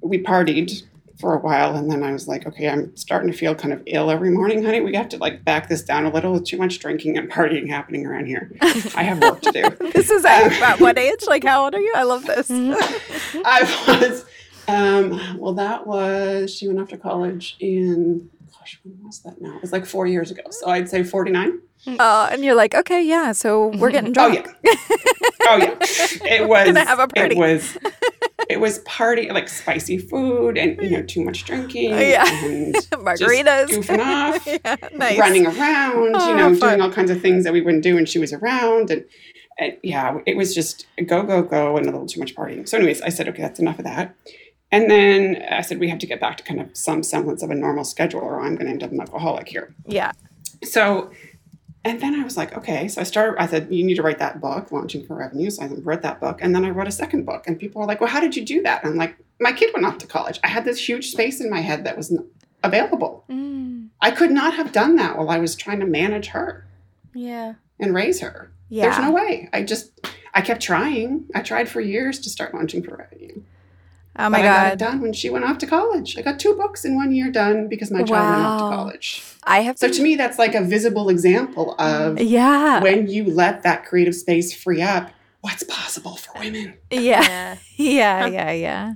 we 0.00 0.22
partied 0.22 0.84
for 1.18 1.34
a 1.34 1.38
while, 1.38 1.74
and 1.74 1.90
then 1.90 2.02
I 2.04 2.12
was 2.12 2.28
like, 2.28 2.46
okay, 2.46 2.68
I'm 2.68 2.96
starting 2.96 3.30
to 3.30 3.36
feel 3.36 3.54
kind 3.54 3.72
of 3.72 3.82
ill 3.86 4.08
every 4.10 4.30
morning, 4.30 4.64
honey. 4.64 4.80
We 4.80 4.94
have 4.94 5.08
to 5.10 5.16
like 5.18 5.44
back 5.44 5.68
this 5.68 5.82
down 5.82 6.04
a 6.04 6.12
little. 6.12 6.34
There's 6.34 6.48
too 6.48 6.58
much 6.58 6.78
drinking 6.78 7.18
and 7.18 7.28
partying 7.30 7.68
happening 7.68 8.06
around 8.06 8.26
here. 8.26 8.52
I 8.94 9.02
have 9.02 9.20
work 9.20 9.40
to 9.42 9.50
do. 9.52 9.90
this 9.92 10.10
is 10.10 10.24
at, 10.24 10.52
at 10.62 10.80
what 10.80 10.96
age 10.96 11.24
like 11.26 11.42
how 11.44 11.64
old 11.64 11.74
are 11.74 11.80
you 11.80 11.92
i 11.96 12.02
love 12.04 12.24
this 12.24 12.48
I 13.44 13.62
was, 14.00 14.24
um, 14.68 15.38
well, 15.38 15.54
that 15.54 15.86
was, 15.86 16.54
she 16.54 16.66
went 16.68 16.78
off 16.80 16.88
to 16.90 16.96
college 16.98 17.56
in, 17.60 18.28
gosh, 18.58 18.78
when 18.84 18.98
was 19.04 19.20
that 19.20 19.40
now? 19.40 19.56
It 19.56 19.62
was 19.62 19.72
like 19.72 19.86
four 19.86 20.06
years 20.06 20.30
ago. 20.30 20.42
So 20.50 20.68
I'd 20.68 20.88
say 20.88 21.02
49. 21.02 21.60
uh, 21.98 22.28
and 22.32 22.44
you're 22.44 22.56
like 22.56 22.74
okay 22.74 23.02
yeah 23.02 23.30
so 23.32 23.68
we're 23.78 23.90
getting 23.90 24.12
drunk. 24.18 24.46
Oh, 24.46 24.52
yeah. 24.64 24.74
Oh, 25.42 25.56
yeah. 25.56 25.76
It 26.40 26.48
was, 26.48 26.66
Gonna 26.66 26.84
have 26.84 26.98
a 26.98 27.06
party. 27.08 27.36
it 27.36 27.38
was, 27.38 27.78
it 28.48 28.60
was 28.60 28.78
party, 28.80 29.30
like 29.30 29.48
spicy 29.48 29.98
food 29.98 30.56
and, 30.56 30.80
you 30.82 30.90
know, 30.96 31.02
too 31.02 31.22
much 31.24 31.44
drinking. 31.44 31.90
Yeah. 31.98 32.24
And 32.44 32.74
margaritas 32.92 33.68
Just 33.68 33.88
goofing 33.88 34.00
off. 34.00 34.46
yeah 34.64 34.76
nice 34.94 35.18
running 35.18 35.46
around, 35.46 36.14
Oh, 36.16 36.28
you 36.30 36.34
know, 36.36 36.54
fun. 36.54 36.70
doing 36.70 36.80
all 36.80 36.90
kinds 36.92 37.10
of 37.10 37.20
things 37.20 37.44
that 37.44 37.52
we 37.52 37.60
wouldn't 37.60 37.82
do 37.82 37.94
when 37.94 38.06
she 38.06 38.18
was 38.18 38.32
around. 38.32 38.90
And, 38.90 39.04
and 39.58 39.76
yeah, 39.82 40.18
it 40.26 40.36
was 40.36 40.54
just 40.54 40.86
go, 41.06 41.22
go, 41.22 41.42
go, 41.42 41.76
and 41.76 41.86
a 41.86 41.90
little 41.90 42.06
too 42.06 42.20
much 42.20 42.34
partying. 42.34 42.68
So, 42.68 42.76
anyways, 42.78 43.02
I 43.02 43.08
said, 43.10 43.28
okay, 43.28 43.42
that's 43.42 43.58
enough 43.60 43.78
of 43.78 43.84
that. 43.84 44.14
And 44.70 44.90
then 44.90 45.42
I 45.50 45.62
said, 45.62 45.78
we 45.80 45.88
have 45.88 45.98
to 46.00 46.06
get 46.06 46.20
back 46.20 46.36
to 46.38 46.42
kind 46.44 46.60
of 46.60 46.76
some 46.76 47.02
semblance 47.02 47.42
of 47.42 47.50
a 47.50 47.54
normal 47.54 47.84
schedule, 47.84 48.20
or 48.20 48.40
I'm 48.40 48.54
going 48.54 48.66
to 48.66 48.72
end 48.72 48.82
up 48.82 48.92
an 48.92 49.00
alcoholic 49.00 49.48
here. 49.48 49.74
yeah 49.86 50.12
So, 50.62 51.10
and 51.88 52.00
then 52.00 52.14
I 52.14 52.24
was 52.24 52.36
like, 52.36 52.56
okay. 52.56 52.88
So 52.88 53.00
I 53.00 53.04
started, 53.04 53.40
I 53.40 53.46
said, 53.46 53.68
you 53.70 53.84
need 53.84 53.94
to 53.94 54.02
write 54.02 54.18
that 54.18 54.40
book, 54.40 54.70
Launching 54.70 55.06
for 55.06 55.14
Revenue. 55.14 55.50
So 55.50 55.62
I 55.62 55.68
wrote 55.68 56.02
that 56.02 56.20
book. 56.20 56.40
And 56.42 56.54
then 56.54 56.64
I 56.64 56.70
wrote 56.70 56.88
a 56.88 56.92
second 56.92 57.24
book. 57.24 57.46
And 57.46 57.58
people 57.58 57.80
were 57.80 57.86
like, 57.86 58.00
well, 58.00 58.10
how 58.10 58.20
did 58.20 58.36
you 58.36 58.44
do 58.44 58.62
that? 58.62 58.82
And 58.82 58.92
I'm 58.92 58.98
like, 58.98 59.16
my 59.40 59.52
kid 59.52 59.70
went 59.74 59.86
off 59.86 59.98
to 59.98 60.06
college. 60.06 60.38
I 60.44 60.48
had 60.48 60.64
this 60.64 60.86
huge 60.88 61.10
space 61.10 61.40
in 61.40 61.50
my 61.50 61.60
head 61.60 61.84
that 61.84 61.96
was 61.96 62.16
available. 62.62 63.24
Mm, 63.30 63.88
I 64.00 64.10
could 64.10 64.30
not 64.30 64.54
have 64.54 64.72
done 64.72 64.96
that 64.96 65.16
while 65.16 65.30
I 65.30 65.38
was 65.38 65.56
trying 65.56 65.80
to 65.80 65.86
manage 65.86 66.28
her 66.28 66.66
yeah. 67.14 67.54
and 67.78 67.94
raise 67.94 68.20
her. 68.20 68.50
yeah 68.68 68.84
There's 68.84 68.98
no 68.98 69.12
way. 69.12 69.48
I 69.52 69.62
just, 69.62 69.92
I 70.34 70.40
kept 70.40 70.60
trying. 70.60 71.24
I 71.34 71.42
tried 71.42 71.68
for 71.68 71.80
years 71.80 72.18
to 72.20 72.30
start 72.30 72.54
launching 72.54 72.82
for 72.82 72.96
revenue. 72.96 73.42
Oh 74.18 74.28
my 74.28 74.38
but 74.38 74.44
I 74.44 74.48
got 74.48 74.66
it 74.66 74.70
god 74.70 74.78
done 74.78 75.00
when 75.00 75.12
she 75.12 75.30
went 75.30 75.44
off 75.44 75.58
to 75.58 75.66
college. 75.66 76.16
I 76.18 76.22
got 76.22 76.38
two 76.40 76.54
books 76.54 76.84
in 76.84 76.94
one 76.96 77.12
year 77.14 77.30
done 77.30 77.68
because 77.68 77.90
my 77.90 78.02
child 78.02 78.10
went 78.10 78.46
off 78.46 78.58
to 78.70 78.76
college. 78.76 79.22
i 79.44 79.60
have 79.62 79.78
So 79.78 79.86
been- 79.88 79.96
to 79.96 80.02
me, 80.02 80.16
that's 80.16 80.38
like 80.38 80.54
a 80.54 80.62
visible 80.62 81.08
example 81.08 81.74
of 81.78 82.20
yeah 82.20 82.82
when 82.82 83.08
you 83.08 83.24
let 83.24 83.62
that 83.62 83.84
creative 83.86 84.14
space 84.14 84.52
free 84.54 84.82
up, 84.82 85.10
what's 85.40 85.62
possible 85.64 86.16
for 86.16 86.32
women. 86.40 86.74
yeah 86.90 87.56
Yeah. 87.76 88.26
yeah 88.26 88.26
yeah 88.26 88.52
yeah 88.52 88.92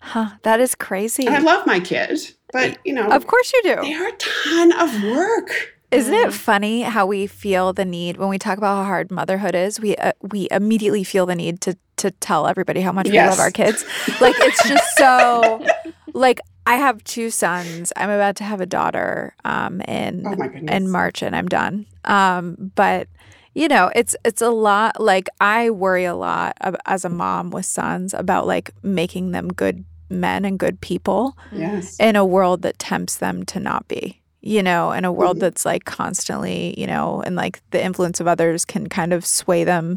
huh 0.00 0.30
that 0.42 0.60
is 0.60 0.74
crazy 0.74 1.26
And 1.26 1.34
I 1.34 1.38
love 1.38 1.66
my 1.66 1.80
kid, 1.80 2.18
but 2.52 2.78
you 2.84 2.92
know, 2.92 3.08
of 3.08 3.26
course 3.26 3.52
you 3.54 3.62
do 3.62 3.76
they 3.82 3.94
are 3.94 4.08
a 4.08 4.12
ton 4.18 4.72
of 4.72 5.02
work. 5.02 5.73
Isn't 5.94 6.14
it 6.14 6.32
funny 6.32 6.82
how 6.82 7.06
we 7.06 7.26
feel 7.26 7.72
the 7.72 7.84
need 7.84 8.16
when 8.16 8.28
we 8.28 8.38
talk 8.38 8.58
about 8.58 8.76
how 8.76 8.84
hard 8.84 9.10
motherhood 9.10 9.54
is? 9.54 9.80
We 9.80 9.96
uh, 9.96 10.12
we 10.20 10.48
immediately 10.50 11.04
feel 11.04 11.26
the 11.26 11.34
need 11.34 11.60
to 11.62 11.76
to 11.98 12.10
tell 12.10 12.46
everybody 12.46 12.80
how 12.80 12.92
much 12.92 13.08
we 13.08 13.18
love 13.18 13.38
our 13.38 13.50
kids. 13.50 13.84
Like 14.20 14.34
it's 14.38 14.68
just 14.68 14.96
so 14.96 15.64
like 16.14 16.40
I 16.66 16.76
have 16.76 17.02
two 17.04 17.30
sons. 17.30 17.92
I'm 17.96 18.10
about 18.10 18.36
to 18.36 18.44
have 18.44 18.60
a 18.60 18.66
daughter 18.66 19.34
um 19.44 19.80
in 19.82 20.26
Oh 20.26 20.74
in 20.74 20.90
March 20.90 21.22
and 21.22 21.36
I'm 21.36 21.48
done. 21.48 21.86
Um 22.04 22.72
but 22.74 23.08
you 23.54 23.68
know, 23.68 23.90
it's 23.94 24.16
it's 24.24 24.42
a 24.42 24.50
lot 24.50 25.00
like 25.00 25.28
I 25.40 25.70
worry 25.70 26.04
a 26.04 26.16
lot 26.16 26.56
ab- 26.60 26.76
as 26.86 27.04
a 27.04 27.08
mom 27.08 27.50
with 27.50 27.66
sons 27.66 28.12
about 28.14 28.46
like 28.48 28.72
making 28.82 29.30
them 29.30 29.48
good 29.48 29.84
men 30.10 30.44
and 30.44 30.58
good 30.58 30.80
people 30.80 31.36
yes. 31.52 31.96
in 31.98 32.16
a 32.16 32.24
world 32.24 32.62
that 32.62 32.78
tempts 32.78 33.16
them 33.16 33.44
to 33.44 33.60
not 33.60 33.86
be 33.88 34.20
you 34.46 34.62
know 34.62 34.92
in 34.92 35.04
a 35.04 35.12
world 35.12 35.36
Mhm. 35.38 35.40
that's 35.40 35.64
like 35.64 35.84
constantly 35.86 36.78
you 36.78 36.86
know 36.86 37.22
and 37.24 37.34
like 37.34 37.60
the 37.70 37.82
influence 37.82 38.20
of 38.20 38.26
others 38.28 38.64
can 38.66 38.86
kind 38.88 39.12
of 39.14 39.24
sway 39.24 39.64
them 39.64 39.96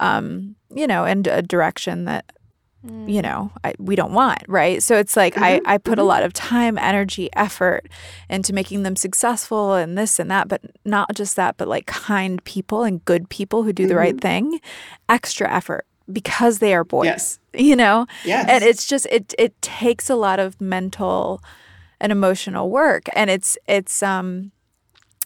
um 0.00 0.56
you 0.74 0.86
know 0.86 1.04
in 1.04 1.18
a 1.28 1.42
direction 1.42 2.04
that 2.06 2.24
Mm. 2.86 3.08
you 3.10 3.22
know 3.22 3.50
I, 3.64 3.72
we 3.78 3.96
don't 3.96 4.12
want 4.12 4.42
right 4.46 4.82
so 4.82 4.94
it's 4.98 5.16
like 5.16 5.34
Mhm, 5.36 5.42
I, 5.42 5.60
I 5.64 5.78
put 5.78 5.98
a 5.98 6.02
mhm. 6.02 6.06
lot 6.06 6.22
of 6.22 6.34
time 6.34 6.76
energy 6.76 7.30
effort 7.34 7.88
into 8.28 8.52
making 8.52 8.82
them 8.82 8.94
successful 8.94 9.72
and 9.72 9.96
this 9.96 10.18
and 10.18 10.30
that 10.30 10.48
but 10.48 10.60
not 10.84 11.14
just 11.14 11.34
that 11.36 11.56
but 11.56 11.66
like 11.66 11.86
kind 11.86 12.44
people 12.44 12.82
and 12.84 13.02
good 13.06 13.30
people 13.30 13.62
who 13.62 13.72
do 13.72 13.86
the 13.86 13.96
right 13.96 14.20
thing 14.20 14.60
extra 15.08 15.50
effort 15.50 15.86
because 16.12 16.58
they 16.58 16.74
are 16.74 16.84
boys 16.84 17.06
Yes. 17.06 17.38
you 17.68 17.74
know 17.74 18.06
Yes. 18.22 18.50
and 18.50 18.62
it's 18.62 18.84
just 18.86 19.06
it 19.10 19.32
it 19.38 19.54
takes 19.62 20.10
a 20.10 20.14
lot 20.26 20.38
of 20.38 20.60
mental 20.60 21.40
and 22.00 22.12
emotional 22.12 22.70
work. 22.70 23.04
And 23.14 23.30
it's 23.30 23.56
it's 23.66 24.02
um 24.02 24.52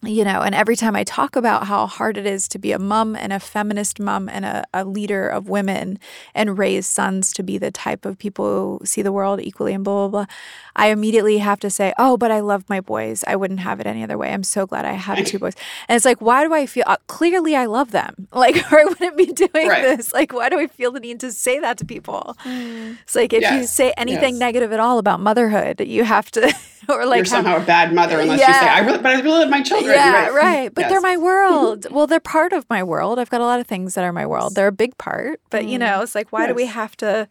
you 0.04 0.22
know 0.24 0.42
and 0.42 0.54
every 0.54 0.76
time 0.76 0.94
i 0.94 1.02
talk 1.02 1.34
about 1.34 1.66
how 1.66 1.84
hard 1.86 2.16
it 2.16 2.24
is 2.24 2.46
to 2.46 2.56
be 2.58 2.70
a 2.70 2.78
mom 2.78 3.16
and 3.16 3.32
a 3.32 3.40
feminist 3.40 3.98
mom 3.98 4.28
and 4.28 4.44
a, 4.44 4.64
a 4.72 4.84
leader 4.84 5.28
of 5.28 5.48
women 5.48 5.98
and 6.36 6.56
raise 6.56 6.86
sons 6.86 7.32
to 7.32 7.42
be 7.42 7.58
the 7.58 7.70
type 7.72 8.04
of 8.04 8.16
people 8.16 8.78
who 8.78 8.86
see 8.86 9.02
the 9.02 9.10
world 9.10 9.40
equally 9.40 9.72
and 9.74 9.82
blah 9.82 10.06
blah 10.06 10.24
blah 10.24 10.34
i 10.76 10.88
immediately 10.90 11.38
have 11.38 11.58
to 11.58 11.68
say 11.68 11.92
oh 11.98 12.16
but 12.16 12.30
i 12.30 12.38
love 12.38 12.64
my 12.68 12.80
boys. 12.80 13.24
I 13.26 13.34
wouldn't 13.34 13.60
have 13.60 13.80
it 13.80 13.86
any 13.86 14.02
other 14.04 14.16
way. 14.16 14.32
I'm 14.32 14.44
so 14.44 14.66
glad 14.66 14.84
i 14.84 14.92
have 14.92 15.24
two 15.26 15.38
boys. 15.40 15.54
And 15.88 15.96
it's 15.96 16.04
like 16.04 16.20
why 16.20 16.44
do 16.46 16.54
i 16.54 16.64
feel 16.66 16.84
uh, 16.86 16.96
clearly 17.08 17.56
i 17.56 17.66
love 17.66 17.90
them. 17.90 18.28
Like 18.32 18.56
or 18.72 18.78
i 18.80 18.84
wouldn't 18.84 19.16
be 19.16 19.26
doing 19.32 19.66
Right. 19.68 19.82
this? 19.82 20.12
Like 20.12 20.32
why 20.32 20.48
do 20.48 20.58
i 20.60 20.68
feel 20.68 20.92
the 20.92 21.00
need 21.00 21.18
to 21.20 21.32
say 21.32 21.58
that 21.58 21.76
to 21.78 21.84
people? 21.84 22.36
It's 22.44 23.16
like 23.16 23.32
if 23.32 23.42
you 23.50 23.66
say 23.66 23.92
anything 23.96 24.34
yes. 24.34 24.40
negative 24.40 24.72
at 24.72 24.78
all 24.80 24.98
about 24.98 25.18
motherhood, 25.20 25.80
you 25.80 26.04
have 26.04 26.30
to 26.32 26.42
or 26.88 27.04
like 27.04 27.16
You're 27.16 27.24
have- 27.24 27.26
somehow 27.28 27.56
a 27.56 27.64
bad 27.66 27.92
mother 27.92 28.20
unless 28.20 28.38
you 28.40 28.46
say, 28.46 28.68
I 28.68 28.80
really, 28.80 28.98
but 28.98 29.06
I 29.06 29.20
really 29.20 29.40
love 29.40 29.50
my 29.50 29.62
children. 29.62 29.87
Yeah, 29.94 30.26
You're 30.26 30.34
right. 30.34 30.74
But 30.74 30.88
they're 30.88 31.00
my 31.00 31.16
world. 31.16 31.86
well, 31.90 32.06
they're 32.06 32.20
part 32.20 32.52
of 32.52 32.68
my 32.68 32.82
world. 32.82 33.18
I've 33.18 33.30
got 33.30 33.40
a 33.40 33.44
lot 33.44 33.60
of 33.60 33.66
things 33.66 33.94
that 33.94 34.04
are 34.04 34.12
my 34.12 34.26
world. 34.26 34.54
They're 34.54 34.68
a 34.68 34.72
big 34.72 34.96
part, 34.98 35.40
but 35.50 35.66
you 35.66 35.78
know, 35.78 36.00
it's 36.02 36.14
like, 36.14 36.32
why 36.32 36.46
do 36.46 36.54
we 36.54 36.66
have 36.66 36.96
to 36.98 37.28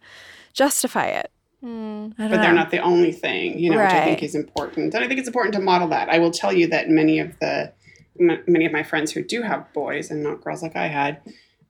justify 0.52 1.06
it? 1.06 1.30
Mm. 1.64 2.14
I 2.18 2.22
don't 2.22 2.30
but 2.30 2.40
they're 2.40 2.52
not 2.54 2.70
the 2.70 2.78
only 2.78 3.10
thing, 3.10 3.58
you 3.58 3.70
know, 3.70 3.78
which 3.78 3.90
I 3.90 4.04
think 4.04 4.22
is 4.22 4.34
important. 4.34 4.94
And 4.94 5.04
I 5.04 5.08
think 5.08 5.18
it's 5.18 5.26
important 5.26 5.54
to 5.54 5.60
model 5.60 5.88
that. 5.88 6.08
I 6.08 6.18
will 6.18 6.30
tell 6.30 6.52
you 6.52 6.68
that 6.68 6.88
many 6.88 7.18
of 7.18 7.36
the 7.40 7.72
m- 8.20 8.44
many 8.46 8.64
of 8.64 8.72
my 8.72 8.82
friends 8.84 9.10
who 9.12 9.22
do 9.24 9.42
have 9.42 9.72
boys 9.72 10.10
and 10.10 10.22
not 10.22 10.40
girls 10.42 10.62
like 10.62 10.76
I 10.76 10.86
had, 10.86 11.20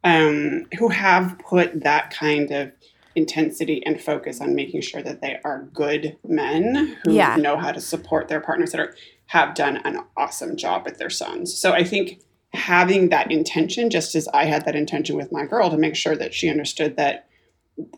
um, 0.04 0.66
who 0.78 0.88
have 0.88 1.38
put 1.38 1.84
that 1.84 2.10
kind 2.10 2.50
of 2.50 2.72
intensity 3.18 3.84
and 3.84 4.00
focus 4.00 4.40
on 4.40 4.54
making 4.54 4.80
sure 4.80 5.02
that 5.02 5.20
they 5.20 5.38
are 5.44 5.68
good 5.74 6.16
men 6.26 6.96
who 7.04 7.12
Yeah. 7.12 7.36
know 7.36 7.56
how 7.56 7.72
to 7.72 7.80
support 7.80 8.28
their 8.28 8.40
partners 8.40 8.72
that 8.72 8.80
are 8.80 8.94
have 9.26 9.54
done 9.54 9.76
an 9.84 9.98
awesome 10.16 10.56
job 10.56 10.86
with 10.86 10.96
their 10.96 11.10
sons. 11.10 11.54
So 11.54 11.72
I 11.72 11.84
think 11.84 12.20
having 12.54 13.10
that 13.10 13.30
intention, 13.30 13.90
just 13.90 14.14
as 14.14 14.26
I 14.28 14.46
had 14.46 14.64
that 14.64 14.74
intention 14.74 15.16
with 15.16 15.30
my 15.30 15.44
girl, 15.44 15.68
to 15.68 15.76
make 15.76 15.94
sure 15.94 16.16
that 16.16 16.32
she 16.32 16.48
understood 16.48 16.96
that 16.96 17.26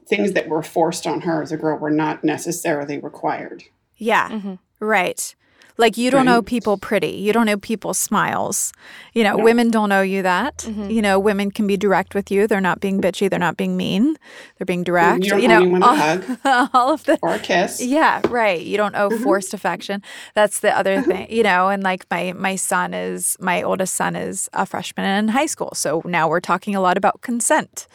things 0.08 0.32
that 0.32 0.48
were 0.48 0.62
forced 0.62 1.06
on 1.06 1.20
her 1.20 1.40
as 1.40 1.52
a 1.52 1.56
girl 1.56 1.78
were 1.78 1.90
not 1.90 2.24
necessarily 2.24 2.98
required. 2.98 3.62
Yeah. 3.96 4.28
Mhm. 4.28 4.58
Right. 4.80 5.36
Like 5.76 5.96
you 5.96 6.10
don't 6.10 6.26
know 6.26 6.42
people 6.42 6.76
pretty. 6.78 7.08
You 7.12 7.32
don't 7.32 7.46
know 7.46 7.56
people's 7.56 7.98
smiles. 7.98 8.72
You 9.14 9.24
know, 9.24 9.36
No. 9.36 9.44
women 9.44 9.70
don't 9.70 9.90
owe 9.92 10.02
you 10.02 10.22
that. 10.22 10.58
Mhm. 10.68 10.92
You 10.92 11.02
know, 11.02 11.18
women 11.18 11.50
can 11.50 11.66
be 11.66 11.76
direct 11.76 12.14
with 12.14 12.30
you. 12.30 12.46
They're 12.46 12.60
not 12.60 12.80
being 12.80 13.00
bitchy. 13.00 13.28
They're 13.30 13.38
not 13.38 13.56
being 13.56 13.76
mean. 13.76 14.16
They're 14.58 14.66
being 14.66 14.84
direct. 14.84 15.24
You 15.24 15.30
don't 15.30 15.42
know, 15.48 15.54
owe 15.56 15.62
anyone 15.62 15.82
a 15.82 15.86
all, 15.86 15.96
hug 15.96 16.38
all 16.74 16.92
of 16.94 17.04
the 17.04 17.18
or 17.22 17.34
a 17.34 17.38
kiss. 17.38 17.80
Yeah, 17.82 18.20
right. 18.28 18.60
You 18.60 18.76
don't 18.76 18.94
owe 18.94 19.10
Mhm. 19.10 19.22
forced 19.22 19.54
affection. 19.54 20.02
That's 20.34 20.60
the 20.60 20.76
other 20.76 20.94
Uh-huh. 20.98 21.02
thing, 21.10 21.26
you 21.30 21.42
know. 21.42 21.68
And 21.68 21.82
like 21.82 22.04
my 22.10 22.32
my 22.36 22.56
son 22.56 22.94
is 22.94 23.36
my 23.40 23.62
oldest 23.62 23.94
son 23.94 24.16
is 24.16 24.48
a 24.52 24.66
freshman 24.66 25.06
in 25.06 25.28
high 25.28 25.46
school, 25.46 25.72
so 25.74 26.02
now 26.04 26.28
we're 26.28 26.40
talking 26.40 26.74
a 26.76 26.80
lot 26.80 26.96
about 26.96 27.20
consent, 27.22 27.86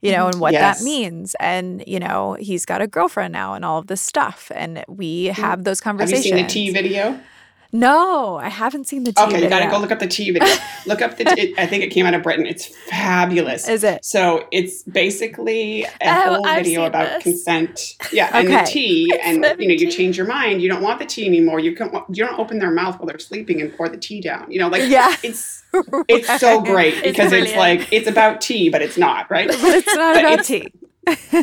you 0.00 0.12
know, 0.12 0.26
and 0.28 0.40
what 0.40 0.52
Yes. 0.52 0.78
that 0.78 0.84
means. 0.84 1.34
And 1.40 1.82
you 1.86 1.98
know, 1.98 2.36
he's 2.38 2.64
got 2.64 2.80
a 2.82 2.86
girlfriend 2.86 3.32
now, 3.32 3.54
and 3.54 3.64
all 3.64 3.78
of 3.78 3.86
this 3.88 4.00
stuff. 4.00 4.50
And 4.54 4.84
we 4.88 5.26
have 5.26 5.64
those 5.64 5.80
Mm. 5.80 5.84
Have 5.84 5.96
you 6.00 6.06
conversations. 6.06 6.24
seen 6.24 6.36
the 6.36 6.48
tea 6.48 6.70
video? 6.70 7.18
No, 7.70 8.36
I 8.38 8.48
haven't 8.48 8.86
seen 8.86 9.04
the 9.04 9.12
tea. 9.12 9.22
Okay, 9.24 9.42
you 9.42 9.48
got 9.50 9.60
to 9.60 9.70
go 9.70 9.78
look 9.78 9.92
up 9.92 9.98
the 9.98 10.06
tea 10.06 10.30
video. 10.30 10.48
look 10.86 11.02
up 11.02 11.18
the. 11.18 11.24
It, 11.38 11.58
I 11.58 11.66
think 11.66 11.84
it 11.84 11.88
came 11.88 12.06
out 12.06 12.14
of 12.14 12.22
Britain. 12.22 12.46
It's 12.46 12.66
fabulous. 12.88 13.68
Is 13.68 13.84
it? 13.84 14.02
So 14.06 14.46
it's 14.50 14.82
basically 14.84 15.82
a 15.84 15.88
Oh, 16.02 16.34
whole 16.36 16.46
I've 16.46 16.64
video 16.64 16.84
about 16.86 17.08
this. 17.08 17.22
consent. 17.24 17.96
Yeah, 18.10 18.30
and 18.32 18.48
the 18.48 18.54
Okay. 18.62 18.64
tea, 18.72 19.12
and 19.22 19.44
you 19.58 19.68
know, 19.68 19.74
you 19.74 19.90
change 19.90 20.16
your 20.16 20.26
mind. 20.26 20.62
You 20.62 20.70
don't 20.70 20.80
want 20.82 20.98
the 20.98 21.04
tea 21.04 21.26
anymore. 21.26 21.60
You 21.60 21.74
can 21.74 21.90
You 22.08 22.24
don't 22.24 22.38
open 22.38 22.58
their 22.58 22.70
mouth 22.70 22.98
while 22.98 23.06
they're 23.06 23.18
sleeping 23.18 23.60
and 23.60 23.76
pour 23.76 23.88
the 23.90 23.98
tea 23.98 24.22
down. 24.22 24.50
You 24.50 24.60
know, 24.60 24.68
like 24.68 24.88
Yeah. 24.88 25.14
it's 25.22 25.62
it's 26.08 26.40
so 26.40 26.62
great 26.62 26.94
because 27.04 27.32
it's, 27.32 27.52
brilliant. 27.52 27.58
like 27.58 27.92
it's 27.92 28.08
about 28.08 28.40
tea, 28.40 28.70
but 28.70 28.80
it's 28.80 28.96
not 28.96 29.30
right. 29.30 29.46
but 29.48 29.58
it's 29.74 29.94
not 29.94 30.14
But 30.14 30.24
about 30.24 30.40
it's- 30.40 30.46
tea. 30.46 30.72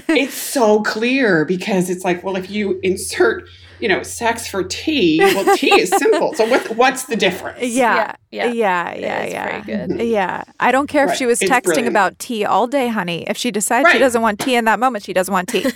it's 0.10 0.34
so 0.34 0.82
clear 0.82 1.46
because 1.46 1.90
it's 1.92 2.04
like, 2.04 2.24
well, 2.24 2.36
if 2.36 2.50
you 2.50 2.80
insert, 2.84 3.48
you 3.80 3.88
know, 3.90 4.04
sex 4.04 4.48
for 4.48 4.64
tea, 4.64 5.20
well, 5.20 5.58
tea 5.58 5.80
is 5.82 5.90
simple. 5.98 6.34
So 6.34 6.48
what, 6.48 6.76
what's 6.76 7.04
the 7.06 7.16
difference? 7.16 7.60
Yeah. 7.62 8.16
Yeah. 8.32 8.48
Yeah, 8.48 8.90
It 8.92 9.00
yeah, 9.02 9.24
is 9.24 9.34
yeah. 9.34 9.50
pretty 9.50 9.66
good. 9.66 9.90
Mm-hmm. 9.92 10.08
Yeah. 10.12 10.44
I 10.60 10.72
don't 10.72 10.88
care 10.88 11.10
if 11.10 11.16
she 11.16 11.26
was 11.26 11.42
It's 11.42 11.50
texting 11.50 11.64
brilliant. 11.64 11.88
about 11.90 12.20
tea 12.20 12.44
all 12.46 12.68
day, 12.68 12.88
honey. 12.90 13.24
If 13.28 13.38
she 13.38 13.50
decides 13.52 13.90
she 13.92 13.98
doesn't 13.98 14.22
want 14.22 14.40
tea 14.40 14.56
in 14.56 14.66
that 14.66 14.80
moment, 14.80 15.06
she 15.06 15.14
doesn't 15.14 15.32
want 15.32 15.50
tea. 15.50 15.66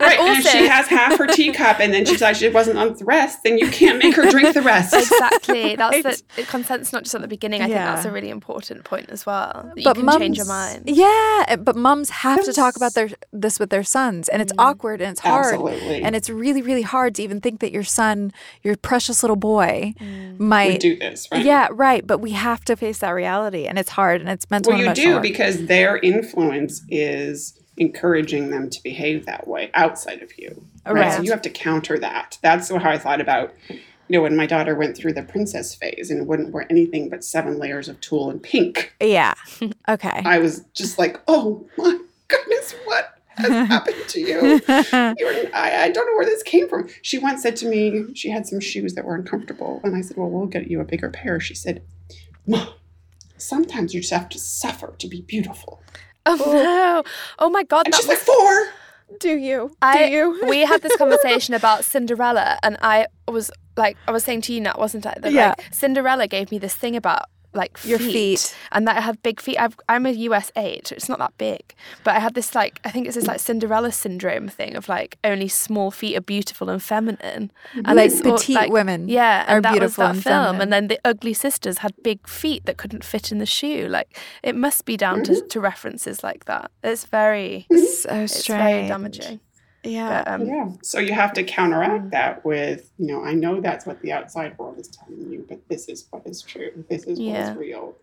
Right. 0.00 0.18
And 0.18 0.38
if 0.38 0.46
she 0.50 0.66
has 0.66 0.86
half 0.86 1.18
her 1.18 1.26
teacup 1.26 1.80
and 1.80 1.92
then 1.92 2.04
she 2.04 2.12
decides 2.12 2.38
she 2.38 2.48
wasn't 2.48 2.78
on 2.78 2.94
the 2.94 3.04
rest, 3.04 3.42
then 3.44 3.58
you 3.58 3.68
can't 3.68 3.98
make 4.02 4.14
her 4.16 4.30
drink 4.30 4.54
the 4.54 4.62
rest. 4.62 4.94
Exactly. 5.08 5.76
That's 5.76 6.04
Right. 6.04 6.22
the 6.36 6.42
consent's 6.44 6.92
not 6.92 7.04
just 7.04 7.14
at 7.14 7.20
the 7.20 7.28
beginning. 7.28 7.62
I 7.62 7.64
think 7.66 7.76
that's 7.76 8.04
a 8.04 8.10
really 8.10 8.30
important 8.30 8.84
point 8.84 9.08
as 9.10 9.24
well. 9.26 9.72
That 9.74 9.84
but 9.84 9.84
you 9.84 9.94
can 9.94 10.04
mums, 10.04 10.18
change 10.18 10.36
your 10.36 10.46
mind. 10.46 10.84
Yeah, 10.86 11.56
but 11.56 11.76
mums 11.76 12.10
have 12.10 12.44
to 12.44 12.52
talk 12.52 12.76
about 12.76 12.94
their 12.94 13.10
this 13.32 13.58
with 13.58 13.70
their 13.70 13.82
sons, 13.82 14.28
and 14.28 14.40
it's 14.42 14.52
mm. 14.52 14.62
awkward 14.64 15.00
and 15.00 15.12
it's 15.12 15.20
hard, 15.20 15.54
Absolutely. 15.54 16.02
and 16.02 16.14
it's 16.16 16.28
really 16.30 16.62
really 16.62 16.82
hard 16.82 17.07
to 17.16 17.22
even 17.22 17.40
think 17.40 17.60
that 17.60 17.72
your 17.72 17.84
son, 17.84 18.32
your 18.62 18.76
precious 18.76 19.22
little 19.22 19.36
boy, 19.36 19.94
mm. 20.00 20.38
might. 20.38 20.72
would 20.72 20.80
do 20.80 20.96
this, 20.96 21.28
right? 21.32 21.44
Yeah, 21.44 21.68
right. 21.70 22.06
But 22.06 22.18
we 22.18 22.32
have 22.32 22.64
to 22.66 22.76
face 22.76 22.98
that 22.98 23.10
reality, 23.10 23.66
and 23.66 23.78
it's 23.78 23.90
hard, 23.90 24.20
and 24.20 24.30
it's 24.30 24.50
mental 24.50 24.72
Well, 24.72 24.78
and 24.78 24.80
you 24.80 24.86
emotional 24.86 25.10
do 25.10 25.14
work. 25.16 25.22
because 25.22 25.66
their 25.66 25.98
influence 25.98 26.82
is 26.88 27.58
encouraging 27.78 28.50
them 28.50 28.68
to 28.70 28.82
behave 28.82 29.24
that 29.26 29.46
way 29.46 29.70
outside 29.74 30.22
of 30.22 30.36
you. 30.38 30.62
Right. 30.86 31.12
So 31.12 31.22
you 31.22 31.30
have 31.30 31.42
to 31.42 31.50
counter 31.50 31.98
that. 31.98 32.38
That's 32.42 32.68
how 32.68 32.78
I 32.90 32.98
thought 32.98 33.20
about, 33.20 33.54
you 33.68 33.78
know, 34.08 34.22
when 34.22 34.36
my 34.36 34.46
daughter 34.46 34.74
went 34.74 34.96
through 34.96 35.12
the 35.12 35.22
princess 35.22 35.74
phase 35.74 36.10
and 36.10 36.26
wouldn't 36.26 36.52
wear 36.52 36.66
anything 36.70 37.08
but 37.08 37.24
seven 37.24 37.58
layers 37.58 37.88
of 37.88 38.00
tulle 38.00 38.30
and 38.30 38.42
pink. 38.42 38.94
Yeah. 39.00 39.34
Okay. 39.88 40.22
I 40.24 40.38
was 40.38 40.64
just 40.74 40.98
like, 40.98 41.18
oh 41.28 41.66
my 41.78 41.98
goodness, 42.28 42.74
what 42.84 43.17
has 43.38 43.68
happened 43.68 43.96
to 44.08 44.20
you? 44.20 44.60
You're, 45.18 45.54
I, 45.54 45.84
I 45.84 45.88
don't 45.90 46.06
know 46.06 46.14
where 46.16 46.26
this 46.26 46.42
came 46.42 46.68
from. 46.68 46.88
She 47.02 47.18
once 47.18 47.42
said 47.42 47.56
to 47.56 47.66
me, 47.68 48.14
she 48.14 48.28
had 48.30 48.46
some 48.46 48.60
shoes 48.60 48.94
that 48.94 49.04
were 49.04 49.14
uncomfortable. 49.14 49.80
And 49.84 49.96
I 49.96 50.00
said, 50.02 50.16
well, 50.16 50.28
we'll 50.28 50.46
get 50.46 50.70
you 50.70 50.80
a 50.80 50.84
bigger 50.84 51.08
pair. 51.10 51.40
She 51.40 51.54
said, 51.54 51.82
Mom, 52.46 52.68
sometimes 53.36 53.94
you 53.94 54.00
just 54.00 54.12
have 54.12 54.28
to 54.30 54.38
suffer 54.38 54.94
to 54.98 55.08
be 55.08 55.22
beautiful. 55.22 55.82
Oh, 56.26 56.36
oh. 56.44 56.52
no! 56.52 57.02
Oh 57.38 57.48
my 57.50 57.62
god! 57.62 57.86
And 57.86 57.92
That 57.94 57.98
she's 57.98 58.08
like, 58.08 58.18
was, 58.26 58.36
four. 58.36 58.68
do 59.18 59.36
you? 59.36 59.74
I, 59.80 60.06
do 60.08 60.12
you? 60.12 60.40
we 60.48 60.60
had 60.60 60.82
this 60.82 60.94
conversation 60.96 61.54
about 61.54 61.84
Cinderella, 61.84 62.58
and 62.62 62.76
I 62.82 63.06
was 63.26 63.50
like, 63.76 63.96
I 64.06 64.10
was 64.10 64.24
saying 64.24 64.42
to 64.42 64.52
you, 64.52 64.60
Nat, 64.60 64.78
wasn't 64.78 65.06
I? 65.06 65.14
That 65.20 65.32
Yeah. 65.32 65.54
like 65.58 65.72
Cinderella 65.72 66.26
gave 66.28 66.50
me 66.50 66.58
this 66.58 66.74
thing 66.74 66.96
about 66.96 67.22
like 67.58 67.78
Your 67.84 67.98
feet. 67.98 68.56
and 68.72 68.86
that 68.88 68.96
I 68.96 69.00
have 69.02 69.22
big 69.22 69.40
feet. 69.40 69.58
I've, 69.58 69.76
I'm 69.88 70.06
a 70.06 70.10
US 70.28 70.50
eight, 70.56 70.86
so 70.88 70.94
it's 70.94 71.08
not 71.08 71.18
that 71.18 71.36
big, 71.36 71.74
but 72.04 72.14
I 72.16 72.20
have 72.20 72.32
this 72.32 72.54
like 72.54 72.80
I 72.84 72.90
think 72.90 73.06
it's 73.06 73.16
this 73.16 73.26
like 73.26 73.40
Cinderella 73.40 73.92
syndrome 73.92 74.48
thing 74.48 74.76
of 74.76 74.88
like 74.88 75.18
only 75.24 75.48
small 75.48 75.90
feet 75.90 76.16
are 76.16 76.22
beautiful 76.22 76.70
and 76.70 76.82
feminine, 76.82 77.50
and 77.84 77.96
Like 77.96 78.12
petite 78.22 78.48
like, 78.54 78.70
women 78.72 79.08
Yeah, 79.08 79.44
and 79.46 79.58
are 79.58 79.60
that 79.60 79.72
beautiful 79.72 80.04
was 80.04 80.08
that 80.08 80.14
and 80.14 80.22
film, 80.24 80.44
feminine. 80.44 80.60
and 80.62 80.72
then 80.72 80.88
the 80.88 80.98
ugly 81.04 81.34
sisters 81.34 81.78
had 81.78 81.92
big 82.02 82.26
feet 82.26 82.64
that 82.66 82.76
couldn't 82.78 83.04
fit 83.04 83.30
in 83.32 83.38
the 83.38 83.46
shoe. 83.46 83.88
Like 83.88 84.16
it 84.42 84.54
must 84.54 84.84
be 84.84 84.96
down 84.96 85.24
to, 85.24 85.32
mm-hmm. 85.32 85.48
to 85.48 85.60
references 85.60 86.22
like 86.22 86.44
that. 86.46 86.70
It's 86.82 87.04
very, 87.04 87.66
so 87.70 87.76
it's 88.24 88.38
strange. 88.38 88.62
very 88.62 88.88
damaging. 88.88 89.40
Yeah. 89.88 90.22
Um, 90.26 90.46
Yeah. 90.46 90.70
So 90.82 90.98
you 90.98 91.12
have 91.12 91.32
to 91.34 91.42
counteract 91.44 92.10
that 92.10 92.44
with, 92.44 92.90
you 92.98 93.06
know, 93.06 93.24
I 93.24 93.32
know 93.32 93.60
that's 93.60 93.86
what 93.86 94.00
the 94.02 94.12
outside 94.12 94.56
world 94.58 94.78
is 94.78 94.88
telling 94.88 95.30
you, 95.30 95.44
but 95.48 95.60
this 95.68 95.88
is 95.88 96.06
what 96.10 96.26
is 96.26 96.42
true. 96.42 96.84
This 96.88 97.04
is 97.04 97.18
what 97.18 97.26
Yeah. 97.26 97.52
is 97.52 97.56
real. 97.58 97.96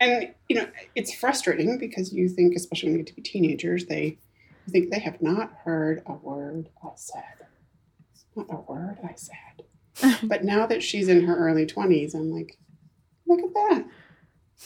And, 0.00 0.34
you 0.48 0.56
know, 0.56 0.66
it's 0.94 1.14
frustrating 1.14 1.78
because 1.78 2.12
you 2.12 2.28
think, 2.28 2.54
especially 2.56 2.90
when 2.90 2.98
you 2.98 3.04
get 3.04 3.10
to 3.10 3.16
be 3.16 3.22
teenagers, 3.22 3.86
they 3.86 4.18
you 4.66 4.72
think 4.72 4.90
they 4.90 5.00
have 5.00 5.20
not 5.20 5.52
heard 5.64 6.02
a 6.06 6.12
word 6.14 6.68
I 6.84 6.90
said. 6.94 7.46
Not 8.36 8.46
a 8.50 8.56
word 8.72 8.98
I 9.04 9.14
said. 9.16 10.18
but 10.28 10.44
now 10.44 10.66
that 10.66 10.82
she's 10.82 11.08
in 11.08 11.24
her 11.24 11.36
early 11.36 11.66
20s, 11.66 12.14
I'm 12.14 12.30
like, 12.30 12.56
look 13.26 13.40
at 13.40 13.52
that. 13.54 13.84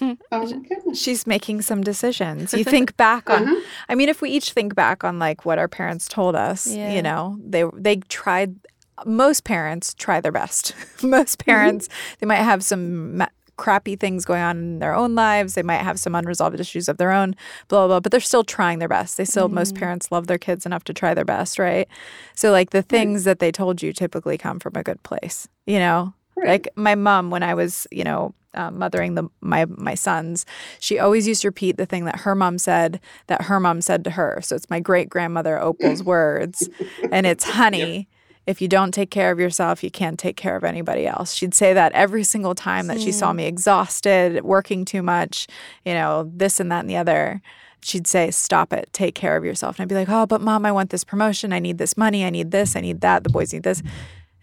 Oh. 0.33 0.63
She's 0.95 1.27
making 1.27 1.63
some 1.63 1.83
decisions. 1.83 2.53
You 2.55 2.65
think 2.65 2.97
back 3.07 3.29
on 3.31 3.43
Uh-huh. 3.43 3.61
I 3.89 3.95
mean 3.95 4.09
if 4.09 4.21
we 4.23 4.31
each 4.31 4.53
think 4.53 4.75
back 4.75 5.05
on 5.05 5.19
like 5.19 5.45
what 5.45 5.59
our 5.59 5.69
parents 5.69 6.09
told 6.09 6.35
us, 6.37 6.67
Yeah. 6.67 6.93
you 6.95 7.03
know, 7.03 7.39
they 7.45 7.65
they 7.75 7.97
tried 8.09 8.57
most 9.05 9.45
parents 9.45 9.95
try 9.95 10.21
their 10.21 10.33
best. 10.33 10.75
most 11.03 11.39
parents 11.45 11.89
they 12.19 12.27
might 12.27 12.37
have 12.45 12.63
some 12.65 13.19
ma- 13.19 13.27
crappy 13.59 13.97
things 13.97 14.25
going 14.27 14.43
on 14.43 14.57
in 14.59 14.79
their 14.81 14.95
own 14.95 15.15
lives. 15.15 15.55
They 15.55 15.63
might 15.63 15.81
have 15.83 15.99
some 15.99 16.15
unresolved 16.15 16.61
issues 16.61 16.89
of 16.91 16.99
their 16.99 17.11
own, 17.11 17.35
blah, 17.69 17.81
blah, 17.81 17.87
blah. 17.87 18.01
But 18.01 18.13
they're 18.13 18.21
still 18.21 18.45
trying 18.45 18.81
their 18.81 18.89
best. 18.89 19.17
They 19.17 19.25
still, 19.25 19.49
most 19.49 19.75
parents 19.75 20.13
love 20.13 20.27
their 20.27 20.37
kids 20.37 20.67
enough 20.67 20.85
to 20.85 20.93
try 20.93 21.15
their 21.15 21.25
best, 21.25 21.59
right? 21.59 21.89
So, 22.35 22.51
like, 22.51 22.69
the 22.71 22.83
things 22.83 23.25
that 23.25 23.39
they 23.39 23.51
told 23.51 23.81
you 23.81 23.95
typically 23.95 24.37
come 24.37 24.59
from 24.61 24.75
a 24.77 24.83
good 24.83 25.03
place, 25.05 25.49
you 25.67 25.79
know? 25.79 26.13
Right. 26.37 26.49
Like, 26.49 26.69
my 26.77 26.95
mom, 26.97 27.31
when 27.31 27.43
I 27.43 27.55
was, 27.55 27.87
you 27.91 28.05
know, 28.05 28.35
um, 28.57 28.79
mothering 28.79 29.15
the 29.15 29.29
my 29.41 29.67
my 29.67 29.95
sons, 29.95 30.47
she 30.81 30.99
always 30.99 31.29
used 31.29 31.43
to 31.43 31.49
repeat 31.49 31.77
the 31.77 31.87
thing 31.87 32.05
that 32.05 32.21
her 32.21 32.35
mom 32.35 32.59
said 32.59 33.01
that 33.27 33.43
her 33.43 33.61
mom 33.61 33.81
said 33.81 34.05
to 34.05 34.11
her. 34.11 34.41
So 34.43 34.57
it's 34.57 34.71
my 34.71 34.81
great 34.81 35.09
grandmother 35.09 35.59
Opal's 35.59 36.03
words, 36.15 36.69
and 37.11 37.27
it's 37.27 37.45
honey. 37.45 38.09
If 38.47 38.63
you 38.63 38.69
don't 38.69 38.93
take 38.93 39.11
care 39.11 39.33
of 39.33 39.41
yourself, 39.41 39.83
you 39.83 39.91
can't 39.91 40.21
take 40.21 40.37
care 40.37 40.55
of 40.55 40.63
anybody 40.63 41.05
else. 41.05 41.35
She'd 41.35 41.53
say 41.53 41.75
that 41.75 41.91
every 41.93 42.23
single 42.23 42.55
time 42.55 42.87
that 42.87 43.01
she 43.01 43.11
saw 43.11 43.33
me 43.33 43.45
exhausted, 43.45 44.45
working 44.45 44.85
too 44.85 45.03
much, 45.03 45.49
you 45.85 45.93
know, 45.93 46.31
this 46.33 46.61
and 46.61 46.71
that 46.71 46.81
and 46.81 46.91
the 46.91 46.97
other. 46.97 47.43
She'd 47.83 48.07
say, 48.07 48.31
Stop 48.31 48.73
it, 48.73 48.89
take 48.93 49.15
care 49.17 49.37
of 49.37 49.45
yourself. 49.45 49.77
And 49.77 49.83
I'd 49.83 49.89
be 49.89 49.97
like, 49.97 50.09
Oh, 50.09 50.27
but 50.27 50.41
mom, 50.41 50.65
I 50.65 50.73
want 50.73 50.91
this 50.91 51.05
promotion. 51.05 51.53
I 51.53 51.59
need 51.59 51.79
this 51.79 51.97
money. 51.97 52.25
I 52.25 52.31
need 52.31 52.53
this. 52.53 52.77
I 52.77 52.81
need 52.81 53.01
that. 53.01 53.25
The 53.25 53.31
boys 53.31 53.53
need 53.53 53.65
this. 53.65 53.83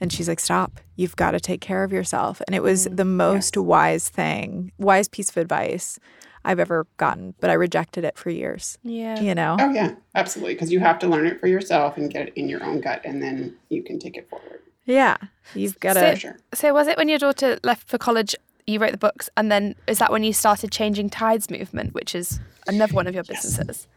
And 0.04 0.12
she's 0.12 0.28
like, 0.28 0.42
Stop, 0.42 0.82
you've 0.98 1.16
got 1.16 1.32
to 1.32 1.40
take 1.40 1.62
care 1.62 1.86
of 1.86 1.94
yourself. 1.94 2.42
And 2.46 2.54
it 2.54 2.62
was 2.62 2.86
mm-hmm. 2.86 2.96
the 2.98 3.06
most 3.06 3.56
wise 3.56 4.10
thing, 4.10 4.74
wise 4.78 5.08
piece 5.08 5.30
of 5.30 5.38
advice 5.38 5.98
I've 6.44 6.60
ever 6.60 6.86
gotten, 6.98 7.36
but 7.40 7.50
I 7.50 7.54
rejected 7.54 8.04
it 8.04 8.18
for 8.18 8.30
years, 8.30 8.78
Yeah. 8.84 9.22
you 9.22 9.34
know? 9.34 9.56
Oh 9.58 9.72
yeah, 9.72 9.96
absolutely. 10.14 10.56
Because 10.56 10.74
you 10.74 10.82
have 10.82 11.00
to 11.00 11.08
learn 11.08 11.26
it 11.26 11.40
for 11.40 11.48
yourself 11.48 11.96
and 11.96 12.12
get 12.12 12.28
it 12.28 12.34
in 12.36 12.50
your 12.50 12.62
own 12.66 12.82
gut, 12.82 13.00
and 13.06 13.24
then 13.24 13.56
you 13.70 13.82
can 13.82 13.98
take 13.98 14.18
it 14.18 14.30
forward. 14.30 14.60
Yeah. 14.84 15.16
You've 15.56 15.80
got 15.80 15.94
to. 15.94 16.12
For 16.12 16.16
sure. 16.18 16.38
So 16.54 16.74
was 16.74 16.88
it 16.88 16.98
when 16.98 17.08
your 17.08 17.20
daughter 17.20 17.58
left 17.64 17.88
for 17.88 17.98
college, 17.98 18.36
you 18.68 18.80
wrote 18.80 18.92
the 18.92 18.98
books, 18.98 19.30
and 19.38 19.52
then 19.52 19.76
is 19.88 20.00
that 20.00 20.12
when 20.12 20.24
you 20.24 20.34
started 20.34 20.72
changing 20.72 21.10
Tides 21.10 21.50
movement, 21.50 21.94
which 21.94 22.16
is 22.16 22.40
another 22.68 22.94
one 22.94 23.08
of 23.08 23.14
your 23.14 23.24
businesses? 23.24 23.88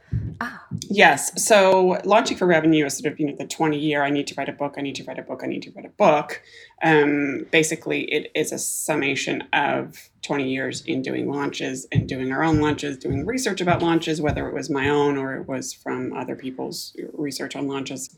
Yes. 0.89 1.45
So 1.45 2.01
launching 2.05 2.37
for 2.37 2.47
revenue 2.47 2.85
is 2.87 2.99
sort 2.99 3.13
of 3.13 3.19
you 3.19 3.27
know 3.27 3.37
the 3.37 3.47
twenty 3.47 3.79
year. 3.79 4.03
I 4.03 4.11
need 4.11 4.27
to 4.29 4.35
write 4.37 4.49
a 4.49 4.53
book. 4.53 4.75
I 4.77 4.81
need 4.81 4.95
to 4.97 5.05
write 5.05 5.19
a 5.19 5.23
book. 5.23 5.41
I 5.43 5.47
need 5.47 5.63
to 5.63 5.73
write 5.73 5.85
a 5.85 5.91
book. 5.91 6.43
Um, 6.83 7.47
basically, 7.51 8.03
it 8.13 8.31
is 8.35 8.53
a 8.53 8.59
summation 8.59 9.45
of 9.53 10.11
twenty 10.23 10.49
years 10.49 10.83
in 10.83 11.03
doing 11.03 11.31
launches 11.31 11.87
and 11.91 12.09
doing 12.09 12.33
our 12.33 12.43
own 12.43 12.61
launches, 12.61 12.99
doing 12.99 13.27
research 13.27 13.61
about 13.61 13.83
launches, 13.83 14.21
whether 14.21 14.49
it 14.49 14.55
was 14.55 14.71
my 14.71 14.89
own 14.89 15.17
or 15.17 15.35
it 15.35 15.49
was 15.49 15.73
from 15.73 16.13
other 16.13 16.37
people's 16.37 16.95
research 17.13 17.57
on 17.57 17.67
launches. 17.67 18.15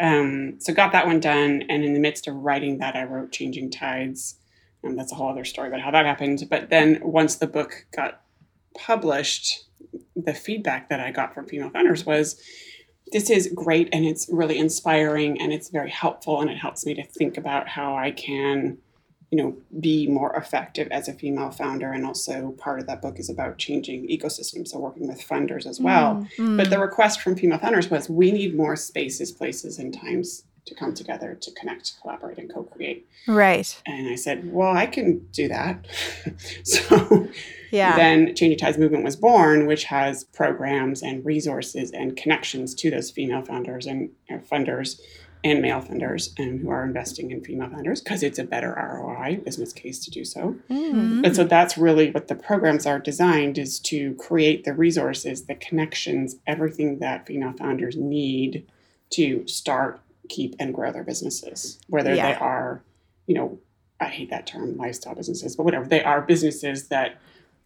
Um, 0.00 0.58
so 0.60 0.72
got 0.72 0.92
that 0.92 1.06
one 1.06 1.20
done, 1.20 1.62
and 1.68 1.84
in 1.84 1.94
the 1.94 2.00
midst 2.00 2.26
of 2.26 2.34
writing 2.34 2.78
that, 2.78 2.96
I 2.96 3.04
wrote 3.04 3.32
Changing 3.32 3.70
Tides. 3.70 4.36
Um, 4.84 4.96
that's 4.96 5.12
a 5.12 5.14
whole 5.14 5.28
other 5.28 5.44
story 5.44 5.68
about 5.68 5.80
how 5.80 5.90
that 5.90 6.06
happened. 6.06 6.46
But 6.48 6.70
then 6.70 7.00
once 7.02 7.36
the 7.36 7.46
book 7.46 7.86
got 7.94 8.22
published, 8.76 9.64
the 10.16 10.34
feedback 10.34 10.88
that 10.88 11.00
I 11.00 11.10
got 11.10 11.34
from 11.34 11.46
female 11.46 11.70
founders 11.70 12.04
was 12.06 12.40
this 13.12 13.30
is 13.30 13.50
great 13.54 13.88
and 13.92 14.04
it's 14.04 14.28
really 14.30 14.58
inspiring 14.58 15.40
and 15.40 15.52
it's 15.52 15.68
very 15.68 15.90
helpful 15.90 16.40
and 16.40 16.50
it 16.50 16.56
helps 16.56 16.86
me 16.86 16.94
to 16.94 17.04
think 17.04 17.36
about 17.36 17.66
how 17.66 17.96
I 17.96 18.12
can, 18.12 18.78
you 19.30 19.38
know, 19.38 19.56
be 19.80 20.06
more 20.06 20.34
effective 20.36 20.86
as 20.92 21.08
a 21.08 21.12
female 21.12 21.50
founder. 21.50 21.90
And 21.90 22.06
also 22.06 22.52
part 22.52 22.78
of 22.78 22.86
that 22.86 23.02
book 23.02 23.18
is 23.18 23.28
about 23.28 23.58
changing 23.58 24.06
ecosystems, 24.08 24.68
so 24.68 24.78
working 24.78 25.08
with 25.08 25.26
funders 25.26 25.66
as 25.66 25.80
well. 25.80 26.24
But 26.56 26.70
the 26.70 26.78
request 26.78 27.20
from 27.20 27.34
female 27.34 27.58
founders 27.58 27.90
was 27.90 28.08
we 28.08 28.30
need 28.30 28.56
more 28.56 28.76
spaces, 28.76 29.32
places, 29.32 29.78
and 29.78 29.92
times 29.92 30.44
to 30.66 30.74
come 30.74 30.94
together 30.94 31.36
to 31.40 31.50
connect, 31.52 32.00
collaborate, 32.00 32.38
and 32.38 32.52
co-create. 32.52 33.08
Right. 33.26 33.80
And 33.86 34.08
I 34.08 34.14
said, 34.16 34.52
well, 34.52 34.76
I 34.76 34.86
can 34.86 35.26
do 35.32 35.48
that. 35.48 35.86
so 36.64 37.28
Yeah. 37.70 37.96
then 37.96 38.34
Changing 38.34 38.58
Tides 38.58 38.78
Movement 38.78 39.04
was 39.04 39.16
born, 39.16 39.66
which 39.66 39.84
has 39.84 40.24
programs 40.24 41.02
and 41.02 41.24
resources 41.24 41.90
and 41.92 42.16
connections 42.16 42.74
to 42.76 42.90
those 42.90 43.10
female 43.10 43.42
founders 43.44 43.86
and 43.86 44.10
uh, 44.30 44.34
funders 44.38 45.00
and 45.42 45.62
male 45.62 45.80
funders 45.80 46.38
um, 46.38 46.58
who 46.58 46.68
are 46.68 46.84
investing 46.84 47.30
in 47.30 47.42
female 47.42 47.70
founders 47.70 48.02
because 48.02 48.22
it's 48.22 48.38
a 48.38 48.44
better 48.44 48.74
ROI 48.76 49.40
business 49.42 49.72
case 49.72 49.98
to 50.04 50.10
do 50.10 50.22
so. 50.22 50.54
Mhm. 50.68 51.24
And 51.24 51.34
so 51.34 51.44
that's 51.44 51.78
really 51.78 52.10
what 52.10 52.28
the 52.28 52.34
programs 52.34 52.84
are 52.84 52.98
designed 52.98 53.56
is 53.56 53.80
to 53.80 54.14
create 54.16 54.64
the 54.64 54.74
resources, 54.74 55.46
the 55.46 55.54
connections, 55.54 56.36
everything 56.46 56.98
that 56.98 57.26
female 57.26 57.54
founders 57.54 57.96
need 57.96 58.66
to 59.10 59.46
start, 59.48 59.98
keep, 60.28 60.54
and 60.58 60.74
grow 60.74 60.92
their 60.92 61.04
businesses, 61.04 61.78
whether 61.88 62.14
Yeah. 62.14 62.32
they 62.32 62.38
are, 62.38 62.82
you 63.26 63.34
know, 63.34 63.58
I 64.00 64.06
hate 64.06 64.30
that 64.30 64.46
term, 64.46 64.76
lifestyle 64.76 65.14
businesses, 65.14 65.56
but 65.56 65.64
whatever, 65.64 65.86
they 65.86 66.02
are 66.02 66.22
businesses 66.22 66.88
that 66.88 67.16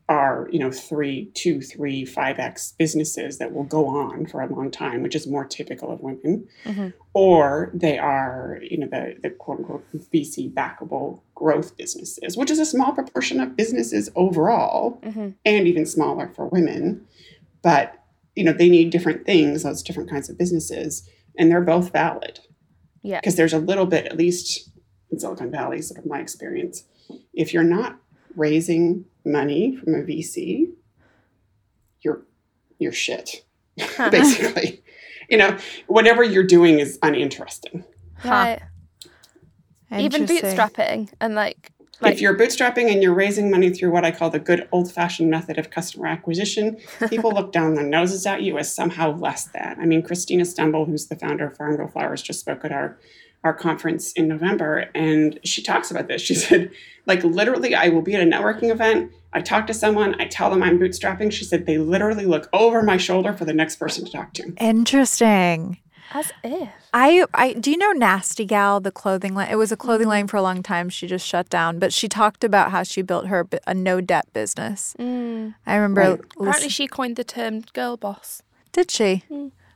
are, 0.09 0.49
you 0.53 0.59
know, 0.59 0.71
three, 0.71 1.31
two, 1.33 1.63
three, 1.63 2.05
five 2.05 2.39
X 2.39 2.75
businesses 2.79 3.39
that 3.39 3.55
will 3.55 3.65
go 3.65 3.87
on 3.87 4.27
for 4.27 4.43
a 4.43 4.47
long 4.47 4.71
time, 4.71 5.03
which 5.03 5.15
is 5.15 5.27
more 5.27 5.47
typical 5.47 5.91
of 5.91 6.01
women. 6.01 6.47
Mhm. 6.67 6.93
Or 7.15 7.71
they 7.73 7.97
are, 7.99 8.59
you 8.63 8.77
know, 8.79 8.87
the, 8.87 9.17
the 9.23 9.31
quote 9.31 9.61
unquote 9.61 9.85
VC 10.13 10.53
backable 10.53 11.21
growth 11.35 11.77
businesses, 11.79 12.37
which 12.37 12.51
is 12.51 12.59
a 12.59 12.67
small 12.67 12.93
proportion 12.93 13.41
of 13.41 13.57
businesses 13.57 14.11
overall 14.15 15.01
hmm 15.03 15.31
and 15.47 15.67
even 15.67 15.87
smaller 15.87 16.29
for 16.35 16.49
women. 16.49 17.07
But, 17.63 17.95
you 18.37 18.45
know, 18.45 18.53
they 18.53 18.69
need 18.69 18.91
different 18.91 19.25
things, 19.25 19.63
those 19.63 19.83
different 19.83 20.11
kinds 20.11 20.29
of 20.29 20.37
businesses, 20.37 21.09
and 21.39 21.51
they're 21.51 21.63
both 21.63 21.93
valid 21.93 22.41
Yeah. 23.05 23.21
because 23.21 23.37
there's 23.37 23.53
a 23.53 23.59
little 23.59 23.87
bit, 23.87 24.07
at 24.07 24.17
least 24.17 24.71
in 25.11 25.21
Silicon 25.21 25.51
Valley, 25.51 25.81
sort 25.83 25.99
of 25.99 26.07
my 26.07 26.21
experience, 26.21 26.85
if 27.35 27.53
you're 27.53 27.63
not 27.63 27.99
raising 28.35 29.05
money 29.25 29.77
from 29.77 29.95
a 29.95 29.99
VC, 29.99 30.71
you're 32.01 32.23
you're 32.79 32.93
shit, 32.93 33.45
basically. 34.11 34.83
you 35.29 35.37
know, 35.37 35.57
whatever 35.87 36.23
you're 36.23 36.47
doing 36.47 36.79
is 36.81 36.99
uninteresting. 37.03 37.85
Right. 38.25 38.61
Even 39.93 40.27
bootstrapping 40.27 41.13
and 41.21 41.35
like 41.35 41.71
like 42.01 42.15
if 42.15 42.21
you're 42.21 42.37
bootstrapping 42.37 42.91
and 42.91 43.03
you're 43.03 43.15
raising 43.15 43.51
money 43.51 43.71
through 43.71 43.91
what 43.91 44.05
I 44.05 44.11
call 44.11 44.31
the 44.31 44.39
good 44.39 44.69
old 44.73 44.91
fashioned 44.91 45.31
method 45.31 45.59
of 45.59 45.71
customer 45.71 46.07
acquisition, 46.07 46.79
people 47.09 47.31
look 47.35 47.53
down 47.53 47.75
their 47.75 47.85
noses 47.85 48.27
at 48.27 48.43
you 48.43 48.59
as 48.59 48.75
somehow 48.75 49.17
less 49.17 49.47
than. 49.47 49.77
I 49.81 49.87
mean, 49.87 50.03
Christina 50.03 50.45
Stembel, 50.45 50.87
who's 50.87 51.07
the 51.07 51.17
founder 51.17 51.47
of 51.47 51.57
Farm 51.57 51.77
Girl 51.77 51.89
Flowers, 51.89 52.23
just 52.23 52.41
spoke 52.41 52.65
at 52.65 52.73
our 52.73 52.99
our 53.45 53.53
conference 53.53 54.11
in 54.13 54.27
November, 54.27 54.91
and 54.95 55.39
she 55.45 55.63
talks 55.63 55.91
about 55.91 56.09
this. 56.09 56.23
She 56.23 56.35
said, 56.47 56.71
like 57.07 57.23
literally, 57.23 57.75
I 57.75 57.89
will 57.89 58.03
be 58.03 58.15
at 58.15 58.23
a 58.23 58.25
networking 58.25 58.71
event. 58.71 59.13
I 59.35 59.43
talk 59.43 59.67
to 59.67 59.75
someone, 59.75 60.19
I 60.21 60.27
tell 60.27 60.49
them 60.49 60.63
I'm 60.63 60.79
bootstrapping. 60.79 61.33
She 61.33 61.45
said 61.45 61.67
they 61.67 61.77
literally 61.77 62.25
look 62.25 62.49
over 62.53 62.83
my 62.83 62.97
shoulder 62.97 63.33
for 63.33 63.45
the 63.45 63.53
next 63.53 63.77
person 63.77 64.05
to 64.05 64.13
talk 64.13 64.33
to. 64.35 64.55
Interesting. 64.61 65.79
As 66.13 66.33
if. 66.43 66.69
I, 66.93 67.25
I 67.35 67.53
do 67.55 67.71
you 67.71 67.77
know 67.79 67.93
Nasty 67.93 68.45
Gal, 68.45 68.81
the 68.81 68.93
clothing 68.93 69.35
line? 69.35 69.49
It 69.51 69.57
was 69.57 69.73
a 69.73 69.77
Mm-hmm. 69.77 69.87
clothing 69.87 70.09
line 70.09 70.27
for 70.29 70.37
a 70.37 70.43
long 70.43 70.63
time. 70.63 70.89
She 70.89 71.07
just 71.07 71.27
shut 71.27 71.49
down, 71.49 71.79
but 71.79 71.93
she 71.93 72.09
talked 72.09 72.45
about 72.45 72.71
how 72.71 72.83
she 72.83 73.03
built 73.03 73.27
her 73.29 73.47
a 73.67 73.75
no 73.75 74.01
debt 74.01 74.27
business. 74.33 74.95
Mm. 74.99 75.55
I 75.67 75.75
remember. 75.77 76.01
Right. 76.01 76.21
Apparently, 76.39 76.69
she 76.69 76.87
coined 76.87 77.17
the 77.17 77.25
term 77.25 77.63
"girl 77.73 77.97
boss." 77.97 78.43
did 78.73 78.91
she? 78.91 79.23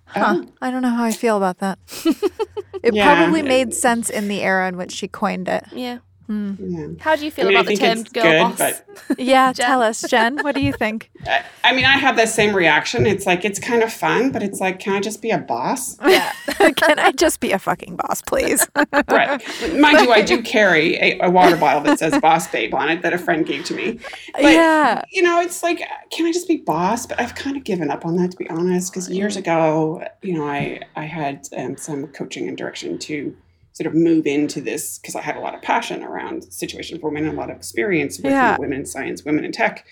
Huh. 0.07 0.39
Oh. 0.43 0.49
I 0.61 0.71
don't 0.73 0.83
know 0.83 0.91
how 0.91 1.05
I 1.05 1.13
feel 1.13 1.37
about 1.37 1.59
that. 1.59 1.79
it 2.83 2.95
Yeah. 2.95 3.15
probably 3.15 3.43
made 3.43 3.75
sense 3.75 4.09
in 4.11 4.27
the 4.29 4.41
era 4.43 4.67
in 4.69 4.77
which 4.77 4.93
she 4.93 5.07
coined 5.09 5.49
it. 5.49 5.65
Yeah. 5.73 5.99
Yeah. 6.29 6.89
How 7.01 7.17
do 7.17 7.25
you 7.25 7.31
feel 7.31 7.47
I 7.47 7.49
mean, 7.49 7.57
I 7.57 7.61
about 7.61 7.71
the 7.71 7.77
think 7.77 8.13
term 8.13 8.23
"girl 8.23 8.33
good, 8.33 8.59
boss"? 8.59 8.83
but 9.09 9.19
Yeah, 9.19 9.53
tell 9.53 9.83
us, 9.83 10.03
Jenn. 10.09 10.39
What 10.39 10.55
do 10.55 10.61
you 10.61 10.73
think? 10.73 11.11
I, 11.27 11.45
I 11.65 11.73
mean, 11.75 11.85
I 11.87 11.97
have 11.97 12.17
the 12.17 12.27
same 12.27 12.55
reaction. 12.55 13.07
It's 13.07 13.25
like 13.27 13.45
it's 13.45 13.59
kind 13.59 13.83
of 13.83 13.93
fun, 13.93 14.31
but 14.31 14.43
it's 14.43 14.61
like, 14.61 14.79
can 14.79 14.95
I 14.95 15.01
just 15.01 15.23
be 15.23 15.31
a 15.31 15.39
boss? 15.39 15.97
yeah. 16.03 16.33
Can 16.77 16.99
I 16.99 17.13
just 17.13 17.41
be 17.41 17.53
a 17.53 17.59
fucking 17.59 17.97
boss, 17.97 18.21
please? 18.23 18.69
right. 19.09 19.41
Mind 19.79 20.01
you, 20.01 20.13
I 20.13 20.23
do 20.23 20.43
carry 20.43 20.97
a, 20.97 21.19
a 21.27 21.31
water 21.31 21.57
bottle 21.57 21.83
that 21.85 21.99
says 21.99 22.19
"Boss 22.21 22.49
Babe" 22.49 22.75
on 22.75 22.89
it 22.91 23.03
that 23.03 23.13
a 23.13 23.19
friend 23.19 23.47
gave 23.47 23.65
to 23.67 23.75
me. 23.75 24.01
But, 24.35 24.43
yeah. 24.43 25.03
You 25.11 25.23
know, 25.23 25.41
it's 25.41 25.63
like, 25.63 25.83
can 26.11 26.27
I 26.27 26.33
just 26.33 26.49
be 26.49 26.57
boss? 26.59 27.07
But 27.07 27.21
I've 27.21 27.35
kind 27.35 27.57
of 27.57 27.65
given 27.65 27.91
up 27.91 28.05
on 28.05 28.17
that, 28.17 28.33
to 28.33 28.37
be 28.37 28.49
honest. 28.51 28.93
Because 28.93 29.09
years 29.09 29.37
ago, 29.37 30.05
you 30.23 30.35
know, 30.35 30.47
I 30.47 30.81
I 30.97 31.05
had 31.05 31.49
um, 31.57 31.77
some 31.77 32.09
coaching 32.09 32.49
and 32.49 32.57
direction 32.57 32.99
to 33.01 33.35
sort 33.79 33.87
of 33.87 33.95
move 33.95 34.27
into 34.27 34.61
this 34.61 34.99
because 34.99 35.15
I 35.15 35.21
had 35.23 35.37
a 35.37 35.41
lot 35.41 35.55
of 35.55 35.63
passion 35.63 36.03
around 36.03 36.53
situation 36.53 36.99
for 36.99 37.11
women 37.11 37.29
and 37.29 37.39
a 37.39 37.41
lot 37.41 37.49
of 37.49 37.57
experience 37.57 38.19
with 38.19 38.33
Yeah. 38.33 38.57
women 38.59 38.81
in 38.81 38.87
science, 38.87 39.25
women 39.25 39.45
in 39.45 39.53
tech. 39.53 39.87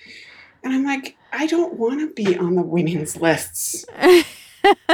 And 0.65 0.75
I'm 0.75 0.85
like, 0.85 1.17
I 1.33 1.47
don't 1.47 1.75
want 1.75 2.01
to 2.01 2.13
be 2.13 2.37
on 2.37 2.57
the 2.57 2.63
women's 2.63 3.17
lists. 3.17 3.85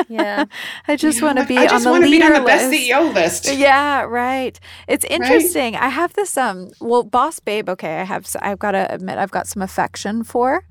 Yeah. 0.08 0.44
I 0.88 0.96
just 0.96 1.22
want 1.22 1.38
to 1.38 1.46
be 1.46 1.56
I 1.58 1.62
on 1.62 1.68
just 1.68 1.84
the 1.84 1.90
want 1.90 2.04
to 2.04 2.10
be 2.10 2.22
on 2.22 2.32
the 2.32 2.40
best 2.40 2.70
list. 2.70 2.82
CEO 2.90 3.14
list. 3.14 3.54
Yeah, 3.54 4.02
right. 4.02 4.58
It's 4.88 5.04
interesting. 5.06 5.76
I 5.76 5.88
have 5.88 6.12
this 6.14 6.36
um 6.36 6.70
well 6.80 7.02
boss 7.02 7.40
babe, 7.40 7.68
okay, 7.68 8.00
I 8.00 8.04
have 8.04 8.26
I've 8.42 8.58
got 8.58 8.72
to 8.72 8.92
admit 8.92 9.18
I've 9.18 9.30
got 9.30 9.46
some 9.46 9.62
affection 9.62 10.24
for 10.24 10.64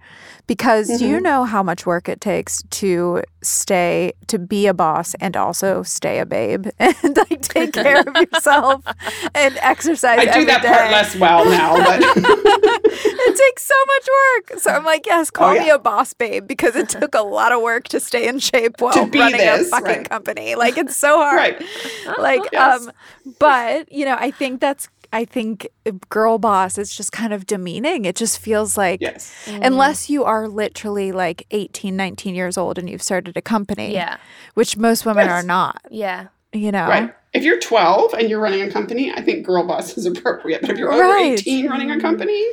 because 0.48 1.02
you 1.02 1.18
Mhm. 1.18 1.24
know 1.24 1.44
how 1.46 1.64
much 1.64 1.86
work 1.86 2.10
it 2.10 2.20
takes 2.20 2.64
to 2.82 3.22
stay 3.42 4.14
to 4.28 4.38
be 4.40 4.68
a 4.68 4.74
boss 4.74 5.16
and 5.20 5.36
also 5.38 5.84
stay 5.84 6.20
a 6.20 6.26
babe 6.26 6.68
and 6.80 7.18
like 7.18 7.42
take 7.42 7.74
care 7.74 8.02
of 8.02 8.16
yourself 8.16 8.84
and 9.36 9.58
exercise 9.62 10.20
I 10.20 10.26
do 10.26 10.46
that 10.46 10.62
part 10.64 10.92
less 10.92 11.16
well 11.16 11.46
now, 11.46 11.76
but 11.78 12.02
it 12.04 13.36
takes 13.38 13.64
so 13.64 13.74
much 13.88 14.08
work. 14.52 14.60
So 14.60 14.72
I'm 14.72 14.84
like, 14.86 15.06
yes, 15.06 15.30
call 15.32 15.52
Oh, 15.52 15.60
me 15.60 15.70
a 15.70 15.80
boss 15.80 16.14
babe 16.14 16.48
because 16.48 16.76
it 16.76 16.90
took 16.90 17.16
a 17.16 17.22
lot 17.22 17.52
of 17.52 17.62
work 17.62 17.88
to 17.90 18.00
stay 18.00 18.28
in 18.28 18.40
shape 18.40 18.80
while 18.96 19.08
be 19.10 19.20
running 19.20 19.38
this, 19.38 19.68
a 19.68 19.70
fucking 19.72 19.86
right. 19.88 20.10
company. 20.10 20.56
Like 20.56 20.78
it's 20.78 20.96
so 20.98 21.18
hard. 21.18 21.38
right. 21.38 21.64
Like 22.20 22.42
Yes. 22.52 22.82
um 22.88 22.92
but, 23.40 23.92
you 23.92 24.06
know, 24.06 24.16
I 24.20 24.32
think 24.32 24.60
that's 24.62 24.90
I 25.14 25.26
think 25.26 25.68
girl 26.10 26.38
boss 26.38 26.78
is 26.78 26.96
just 26.96 27.12
kind 27.12 27.34
of 27.34 27.46
demeaning. 27.46 28.06
It 28.06 28.16
just 28.16 28.40
feels 28.40 28.78
like 28.78 29.02
Yes. 29.02 29.34
unless 29.48 30.10
you 30.10 30.24
are 30.24 30.48
literally 30.48 31.12
like 31.12 31.46
18, 31.52 31.96
19 31.98 32.34
years 32.34 32.58
old 32.58 32.78
and 32.78 32.90
you've 32.90 33.02
started 33.04 33.36
a 33.36 33.42
company, 33.42 33.94
Yeah. 33.94 34.18
which 34.54 34.78
most 34.78 35.06
women 35.06 35.26
Yes. 35.26 35.44
are 35.44 35.46
not, 35.46 35.82
Yeah. 35.90 36.28
you 36.54 36.72
know. 36.72 36.88
Right. 36.88 37.14
If 37.34 37.44
you're 37.44 37.60
12 37.60 38.14
and 38.14 38.30
you're 38.30 38.40
running 38.40 38.62
a 38.62 38.70
company, 38.72 39.12
I 39.14 39.22
think 39.22 39.46
girl 39.46 39.66
boss 39.66 39.98
is 39.98 40.06
appropriate. 40.06 40.62
But 40.62 40.70
if 40.72 40.78
you're 40.78 40.92
over 40.92 41.02
Right. 41.04 41.34
18 41.40 41.68
running 41.70 41.92
a 41.92 42.00
company, 42.00 42.46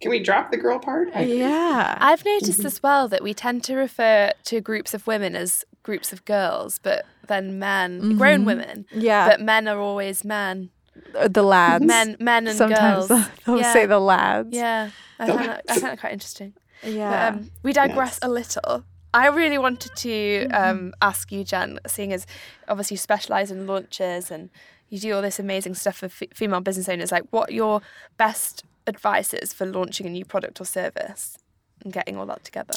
can 0.00 0.10
we 0.10 0.18
drop 0.22 0.50
the 0.50 0.58
girl 0.58 0.78
part? 0.78 1.08
I 1.14 1.20
agree. 1.22 1.38
Yeah. 1.38 1.96
I've 2.00 2.24
noticed 2.24 2.64
as 2.64 2.82
well 2.82 3.08
that 3.08 3.22
we 3.22 3.32
tend 3.34 3.62
to 3.64 3.76
refer 3.76 4.32
to 4.44 4.60
groups 4.60 4.92
of 4.94 5.06
women 5.06 5.34
as 5.36 5.64
groups 5.86 6.12
of 6.12 6.20
girls, 6.24 6.80
but 6.82 7.00
then 7.28 7.58
men, 7.58 8.16
grown 8.20 8.40
Mhm. 8.42 8.46
women, 8.50 8.86
Yeah. 8.92 9.28
but 9.28 9.40
men 9.40 9.68
are 9.68 9.78
always 9.88 10.24
men. 10.24 10.70
Uh, 11.14 11.28
the 11.28 11.42
lads. 11.42 11.84
Men, 11.84 12.16
men 12.18 12.46
and 12.48 12.56
Sometimes 12.58 13.06
girls. 13.08 13.26
they'll 13.46 13.58
yeah. 13.58 13.72
say 13.72 13.86
the 13.86 14.00
lads. 14.00 14.48
Yeah, 14.50 14.90
I 15.20 15.26
The 15.26 15.32
find 15.34 15.48
that, 15.48 15.62
I 15.68 15.72
lads. 15.72 15.80
find 15.80 15.92
that 15.92 16.00
quite 16.00 16.12
interesting. 16.12 16.52
Yeah. 16.82 17.30
But, 17.30 17.38
um, 17.38 17.50
we 17.62 17.72
digress 17.72 18.14
Yes. 18.20 18.28
a 18.28 18.28
little. 18.28 18.84
I 19.14 19.28
really 19.28 19.58
wanted 19.58 19.92
to 20.06 20.48
um, 20.62 20.92
ask 21.00 21.30
you, 21.32 21.44
Jenn, 21.44 21.78
seeing 21.86 22.12
as 22.12 22.26
obviously 22.68 22.94
you 22.96 22.98
specialise 22.98 23.50
in 23.50 23.66
launches 23.66 24.30
and 24.30 24.50
you 24.88 24.98
do 24.98 25.14
all 25.14 25.22
this 25.22 25.38
amazing 25.38 25.74
stuff 25.74 25.96
for 25.98 26.06
f- 26.06 26.22
female 26.34 26.60
business 26.60 26.88
owners, 26.88 27.12
like 27.12 27.24
what 27.30 27.52
your 27.52 27.80
best 28.18 28.64
advice 28.86 29.32
is 29.34 29.52
for 29.52 29.64
launching 29.66 30.06
a 30.06 30.10
new 30.10 30.24
product 30.24 30.60
or 30.60 30.64
service 30.64 31.38
and 31.84 31.92
getting 31.92 32.16
all 32.18 32.26
that 32.26 32.42
together. 32.44 32.74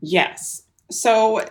Yes. 0.00 0.62
So 0.94 1.44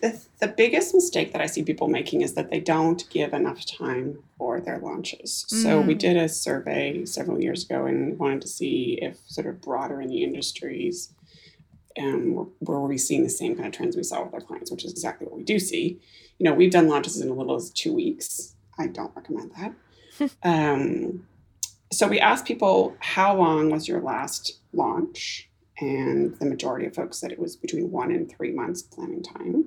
the, 0.00 0.18
the 0.40 0.48
biggest 0.48 0.94
mistake 0.94 1.32
that 1.32 1.42
I 1.42 1.46
see 1.46 1.62
people 1.62 1.86
making 1.86 2.22
is 2.22 2.32
that 2.32 2.50
they 2.50 2.60
don't 2.60 3.08
give 3.10 3.34
enough 3.34 3.66
time 3.66 4.22
for 4.38 4.58
their 4.58 4.78
launches. 4.78 5.44
So 5.48 5.82
we 5.82 5.92
did 5.94 6.16
a 6.16 6.30
survey 6.30 7.04
several 7.04 7.40
years 7.40 7.64
ago 7.64 7.84
and 7.84 8.18
wanted 8.18 8.40
to 8.40 8.48
see 8.48 8.98
if 9.02 9.18
sort 9.26 9.46
of 9.46 9.60
broader 9.60 10.00
in 10.00 10.08
the 10.08 10.24
industries 10.24 11.12
um, 11.98 12.34
were, 12.34 12.46
were 12.60 12.86
we 12.86 12.96
seeing 12.96 13.22
the 13.22 13.28
same 13.28 13.54
kind 13.54 13.66
of 13.66 13.74
trends 13.74 13.96
we 13.96 14.02
saw 14.02 14.24
with 14.24 14.32
our 14.32 14.40
clients, 14.40 14.70
which 14.70 14.84
is 14.84 14.92
exactly 14.92 15.26
what 15.26 15.36
we 15.36 15.44
do 15.44 15.58
see. 15.58 16.00
You 16.38 16.44
know, 16.44 16.54
we've 16.54 16.72
done 16.72 16.88
launches 16.88 17.20
in 17.20 17.28
a 17.28 17.34
little 17.34 17.56
as 17.56 17.68
two 17.70 17.92
weeks. 17.92 18.54
I 18.78 18.86
don't 18.86 19.14
recommend 19.14 19.52
that. 19.56 20.30
um, 20.42 21.26
so 21.92 22.08
we 22.08 22.18
asked 22.18 22.46
people, 22.46 22.96
how 23.00 23.36
long 23.36 23.70
was 23.70 23.88
your 23.88 24.00
last 24.00 24.58
launch? 24.72 25.50
And 25.80 26.34
the 26.38 26.46
majority 26.46 26.86
of 26.86 26.94
folks 26.94 27.18
said 27.18 27.32
it 27.32 27.38
was 27.38 27.56
between 27.56 27.90
one 27.90 28.10
and 28.10 28.30
three 28.30 28.52
months 28.52 28.82
planning 28.82 29.22
time. 29.22 29.66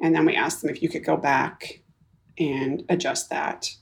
And 0.00 0.14
then 0.14 0.24
we 0.24 0.34
asked 0.34 0.62
them 0.62 0.70
if 0.70 0.82
you 0.82 0.88
could 0.88 1.04
go 1.04 1.16
back 1.16 1.80
and 2.38 2.84
adjust 2.88 3.30
that. 3.30 3.74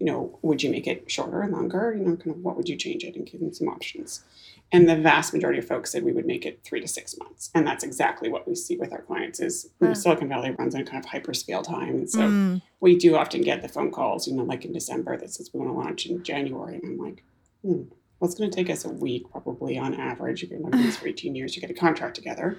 You 0.00 0.06
know, 0.06 0.38
would 0.42 0.62
you 0.62 0.70
make 0.70 0.86
it 0.88 1.10
shorter 1.10 1.40
and 1.40 1.52
longer? 1.52 1.94
You 1.96 2.04
know, 2.04 2.16
kind 2.16 2.32
of 2.32 2.38
what 2.42 2.56
would 2.56 2.68
you 2.68 2.76
change 2.76 3.04
it 3.04 3.14
and 3.14 3.24
give 3.24 3.40
them 3.40 3.54
some 3.54 3.68
options. 3.68 4.24
And 4.72 4.88
the 4.88 4.96
vast 4.96 5.32
majority 5.32 5.60
of 5.60 5.66
folks 5.68 5.92
said 5.92 6.02
we 6.02 6.12
would 6.12 6.26
make 6.26 6.44
it 6.44 6.60
three 6.64 6.80
to 6.80 6.88
six 6.88 7.16
months. 7.16 7.50
And 7.54 7.64
that's 7.66 7.84
exactly 7.84 8.28
what 8.28 8.46
we 8.46 8.56
see 8.56 8.76
with 8.76 8.92
our 8.92 9.02
clients 9.02 9.38
is 9.38 9.70
Yeah. 9.80 9.92
Silicon 9.92 10.28
Valley 10.28 10.50
runs 10.50 10.74
on 10.74 10.84
kind 10.84 11.02
of 11.02 11.08
hyperscale 11.10 11.62
time. 11.62 11.90
And 11.94 12.10
so 12.10 12.28
Mm. 12.28 12.62
we 12.80 12.96
do 12.98 13.14
often 13.16 13.40
get 13.42 13.62
the 13.62 13.68
phone 13.68 13.92
calls, 13.92 14.26
you 14.26 14.34
know, 14.34 14.42
like 14.42 14.64
in 14.64 14.72
December 14.72 15.16
that 15.16 15.30
says 15.30 15.50
we 15.54 15.60
want 15.60 15.70
to 15.70 15.78
launch 15.78 16.06
in 16.06 16.22
January. 16.24 16.80
And 16.82 16.84
I'm 16.84 16.98
like, 16.98 17.22
hmm, 17.62 17.82
well, 18.24 18.30
it's 18.30 18.38
going 18.38 18.50
to 18.50 18.56
take 18.56 18.70
us 18.70 18.86
a 18.86 18.88
week 18.88 19.30
probably 19.30 19.76
on 19.76 19.92
average. 19.92 20.42
If 20.42 20.48
you're 20.48 20.58
looking 20.58 20.80
at 20.80 20.86
this 20.86 20.96
for 20.96 21.08
18 21.08 21.34
years, 21.34 21.52
to 21.52 21.60
get 21.60 21.68
a 21.68 21.74
contract 21.74 22.14
together 22.14 22.56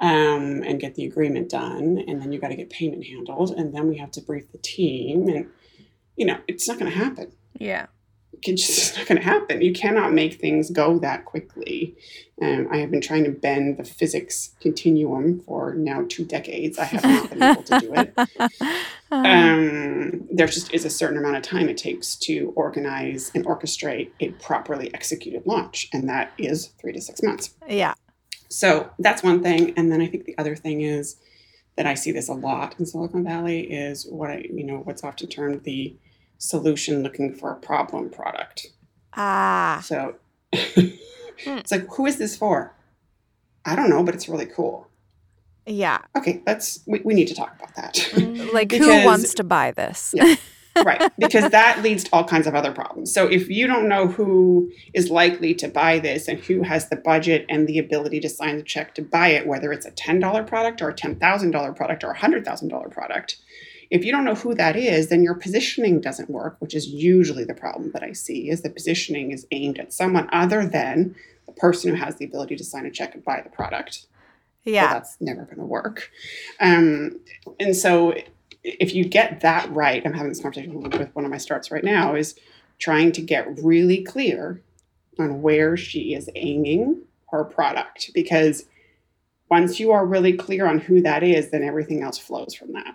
um, 0.00 0.62
and 0.62 0.80
get 0.80 0.94
the 0.94 1.04
agreement 1.04 1.50
done. 1.50 2.02
And 2.08 2.22
then 2.22 2.32
you 2.32 2.40
got 2.40 2.48
to 2.48 2.56
get 2.56 2.70
payment 2.70 3.04
handled. 3.04 3.50
And 3.50 3.74
then 3.74 3.86
we 3.86 3.98
have 3.98 4.10
to 4.12 4.22
brief 4.22 4.50
the 4.50 4.56
team. 4.56 5.28
And, 5.28 5.50
you 6.16 6.24
know, 6.24 6.38
it's 6.48 6.66
not 6.66 6.78
going 6.78 6.90
to 6.90 6.96
happen. 6.96 7.32
Yeah. 7.58 7.88
It's 8.42 8.66
just 8.66 8.96
not 8.96 9.08
going 9.08 9.20
to 9.20 9.24
happen. 9.24 9.62
You 9.62 9.72
cannot 9.72 10.12
make 10.12 10.34
things 10.34 10.70
go 10.70 11.00
that 11.00 11.24
quickly. 11.24 11.96
Um, 12.40 12.68
I 12.70 12.76
have 12.76 12.90
been 12.90 13.00
trying 13.00 13.24
to 13.24 13.32
bend 13.32 13.78
the 13.78 13.84
physics 13.84 14.54
continuum 14.60 15.40
for 15.40 15.74
now 15.74 16.04
two 16.08 16.24
decades. 16.24 16.78
I 16.78 16.84
have 16.84 17.02
not 17.02 17.30
been 17.30 17.42
able 17.42 17.62
to 17.64 17.80
do 17.80 17.94
it 17.94 18.14
um, 19.10 20.26
there 20.30 20.46
just 20.46 20.72
is 20.72 20.84
a 20.84 20.90
certain 20.90 21.16
amount 21.16 21.36
of 21.36 21.42
time 21.42 21.68
it 21.68 21.78
takes 21.78 22.14
to 22.16 22.52
organize 22.56 23.30
and 23.34 23.44
orchestrate 23.46 24.10
a 24.20 24.30
properly 24.32 24.92
executed 24.94 25.46
launch, 25.46 25.88
and 25.92 26.08
that 26.08 26.32
is 26.38 26.68
three 26.80 26.92
to 26.92 27.00
six 27.00 27.22
months. 27.22 27.54
yeah. 27.66 27.94
So 28.50 28.90
that's 28.98 29.22
one 29.22 29.42
thing. 29.42 29.74
And 29.76 29.92
then 29.92 30.00
I 30.00 30.06
think 30.06 30.24
the 30.24 30.36
other 30.38 30.56
thing 30.56 30.80
is 30.80 31.16
that 31.76 31.86
I 31.86 31.94
see 31.94 32.12
this 32.12 32.28
a 32.28 32.34
lot 32.34 32.74
in 32.78 32.86
Silicon 32.86 33.22
Valley 33.22 33.60
is 33.60 34.06
what 34.06 34.30
I, 34.30 34.46
you 34.50 34.64
know, 34.64 34.78
what's 34.78 35.04
often 35.04 35.28
termed 35.28 35.64
the 35.64 35.94
solution 36.38 37.02
looking 37.02 37.34
for 37.34 37.52
a 37.52 37.56
problem 37.56 38.10
product. 38.10 38.68
Ah. 39.14 39.80
So 39.84 40.14
it's 40.52 41.70
like, 41.70 41.86
who 41.94 42.06
is 42.06 42.18
this 42.18 42.36
for? 42.36 42.74
I 43.64 43.76
don't 43.76 43.90
know, 43.90 44.02
but 44.02 44.14
it's 44.14 44.28
really 44.28 44.46
cool. 44.46 44.88
Yeah. 45.66 45.98
Okay, 46.16 46.42
let's, 46.46 46.80
we, 46.86 47.00
we 47.00 47.12
need 47.12 47.28
to 47.28 47.34
talk 47.34 47.54
about 47.56 47.74
that. 47.76 48.52
Like 48.52 48.72
who 48.72 49.04
wants 49.04 49.34
to 49.34 49.44
buy 49.44 49.72
this? 49.72 50.14
Yeah. 50.16 50.36
right 50.84 51.10
because 51.18 51.50
that 51.50 51.82
leads 51.82 52.04
to 52.04 52.10
all 52.12 52.24
kinds 52.24 52.46
of 52.46 52.54
other 52.54 52.72
problems 52.72 53.12
so 53.12 53.26
if 53.26 53.48
you 53.48 53.66
don't 53.66 53.88
know 53.88 54.06
who 54.06 54.70
is 54.94 55.10
likely 55.10 55.54
to 55.54 55.68
buy 55.68 55.98
this 55.98 56.28
and 56.28 56.38
who 56.40 56.62
has 56.62 56.88
the 56.88 56.96
budget 56.96 57.44
and 57.48 57.66
the 57.66 57.78
ability 57.78 58.20
to 58.20 58.28
sign 58.28 58.56
the 58.56 58.62
check 58.62 58.94
to 58.94 59.02
buy 59.02 59.28
it 59.28 59.46
whether 59.46 59.72
it's 59.72 59.86
a 59.86 59.90
$10 59.90 60.46
product 60.46 60.80
or 60.80 60.88
a 60.88 60.94
$10000 60.94 61.76
product 61.76 62.04
or 62.04 62.10
a 62.10 62.16
$100000 62.16 62.90
product 62.90 63.36
if 63.90 64.04
you 64.04 64.12
don't 64.12 64.24
know 64.24 64.34
who 64.34 64.54
that 64.54 64.76
is 64.76 65.08
then 65.08 65.22
your 65.22 65.34
positioning 65.34 66.00
doesn't 66.00 66.30
work 66.30 66.56
which 66.60 66.74
is 66.74 66.88
usually 66.88 67.44
the 67.44 67.54
problem 67.54 67.90
that 67.92 68.02
i 68.02 68.12
see 68.12 68.50
is 68.50 68.62
the 68.62 68.70
positioning 68.70 69.30
is 69.30 69.46
aimed 69.50 69.78
at 69.78 69.92
someone 69.92 70.28
other 70.32 70.66
than 70.66 71.14
the 71.46 71.52
person 71.52 71.90
who 71.90 71.96
has 71.96 72.16
the 72.16 72.24
ability 72.24 72.56
to 72.56 72.64
sign 72.64 72.84
a 72.86 72.90
check 72.90 73.14
and 73.14 73.24
buy 73.24 73.40
the 73.42 73.48
product 73.50 74.06
Yeah. 74.64 74.92
that's 74.92 75.16
never 75.20 75.44
going 75.44 75.58
to 75.58 75.64
work. 75.64 76.10
Um, 76.60 77.20
and 77.58 77.74
so, 77.74 78.14
if 78.62 78.94
you 78.94 79.04
get 79.08 79.40
that 79.40 79.70
right, 79.72 80.02
I'm 80.04 80.12
having 80.12 80.28
this 80.28 80.42
conversation 80.42 80.78
with 80.82 81.08
one 81.14 81.24
of 81.24 81.30
my 81.30 81.38
starts 81.38 81.70
right 81.70 81.82
now, 81.84 82.14
is 82.14 82.34
trying 82.78 83.12
to 83.12 83.22
get 83.22 83.46
really 83.62 84.04
clear 84.04 84.60
on 85.18 85.40
where 85.40 85.74
she 85.76 86.12
is 86.12 86.28
aiming 86.34 87.00
her 87.30 87.44
product. 87.44 88.10
Because 88.12 88.66
once 89.50 89.80
you 89.80 89.90
are 89.92 90.04
really 90.04 90.34
clear 90.36 90.66
on 90.66 90.80
who 90.80 91.00
that 91.00 91.22
is, 91.22 91.50
then 91.50 91.62
everything 91.62 92.02
else 92.02 92.18
flows 92.18 92.52
from 92.52 92.72
that. 92.74 92.94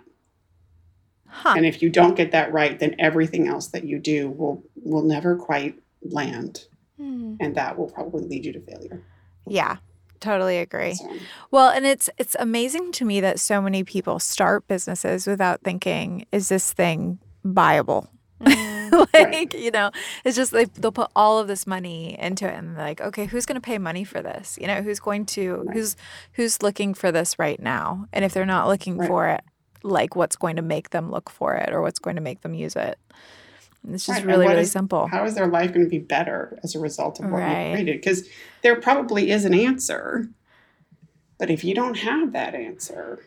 Huh. 1.36 1.54
And 1.56 1.66
if 1.66 1.82
you 1.82 1.90
don't 1.90 2.14
get 2.16 2.30
that 2.30 2.52
right, 2.52 2.78
then 2.78 2.94
everything 2.98 3.48
else 3.48 3.66
that 3.68 3.84
you 3.84 3.98
do 3.98 4.30
will 4.30 4.62
will 4.76 5.02
never 5.02 5.34
quite 5.36 5.74
land, 6.02 6.66
Hmm. 6.96 7.34
and 7.40 7.54
that 7.56 7.76
will 7.76 7.88
probably 7.90 8.22
lead 8.24 8.44
you 8.46 8.52
to 8.52 8.60
failure. 8.60 9.02
Yeah. 9.46 9.76
Totally 10.20 10.58
agree. 10.58 10.94
So, 10.94 11.10
Well, 11.50 11.68
and 11.70 11.84
it's 11.84 12.08
it's 12.18 12.36
amazing 12.38 12.92
to 12.92 13.04
me 13.04 13.20
that 13.20 13.40
so 13.40 13.60
many 13.60 13.82
people 13.84 14.18
start 14.18 14.66
businesses 14.68 15.26
without 15.26 15.60
thinking, 15.62 16.24
is 16.32 16.48
this 16.48 16.72
thing 16.72 17.18
viable? 17.44 18.08
Mm. 18.40 19.06
like, 19.14 19.52
you 19.54 19.70
know, 19.70 19.90
it's 20.24 20.36
just 20.36 20.52
they 20.52 20.64
they'll 20.66 20.92
put 20.92 21.10
all 21.16 21.38
of 21.40 21.48
this 21.48 21.66
money 21.66 22.16
into 22.18 22.46
it 22.48 22.54
and 22.56 22.76
they're 22.76 22.84
like, 22.84 23.00
okay, 23.00 23.26
who's 23.26 23.44
gonna 23.44 23.60
pay 23.60 23.76
money 23.76 24.04
for 24.04 24.22
this? 24.22 24.56
You 24.60 24.66
know, 24.66 24.80
who's 24.82 25.00
going 25.00 25.26
to 25.26 25.56
Right. 25.56 25.76
who's 25.76 25.96
who's 26.34 26.62
looking 26.62 26.94
for 26.94 27.10
this 27.12 27.38
right 27.38 27.60
now? 27.60 28.06
And 28.12 28.24
if 28.24 28.32
they're 28.32 28.46
not 28.46 28.68
looking 28.68 28.96
Right. 28.96 29.08
for 29.08 29.28
it, 29.28 29.42
like 29.84 30.16
what's 30.16 30.34
going 30.36 30.56
to 30.56 30.62
make 30.62 30.90
them 30.90 31.10
look 31.10 31.30
for 31.30 31.54
it 31.54 31.72
or 31.72 31.80
what's 31.82 31.98
going 32.00 32.16
to 32.16 32.22
make 32.22 32.40
them 32.40 32.54
use 32.54 32.74
it? 32.74 32.98
It's 33.92 34.06
just 34.06 34.18
Right, 34.20 34.26
really, 34.26 34.48
really 34.48 34.62
is- 34.62 34.72
simple. 34.72 35.06
how 35.08 35.24
is 35.24 35.34
their 35.34 35.46
life 35.46 35.72
going 35.74 35.84
to 35.84 35.90
be 35.90 35.98
better 35.98 36.58
as 36.64 36.74
a 36.74 36.80
result 36.80 37.20
of 37.20 37.26
what 37.26 37.40
Right. 37.42 37.66
you 37.68 37.72
created? 37.74 38.00
Because 38.00 38.26
there 38.62 38.74
probably 38.80 39.30
is 39.30 39.44
an 39.44 39.52
answer, 39.54 40.28
but 41.38 41.50
if 41.50 41.62
you 41.64 41.74
don't 41.74 41.98
have 41.98 42.32
that 42.32 42.54
answer, 42.54 43.24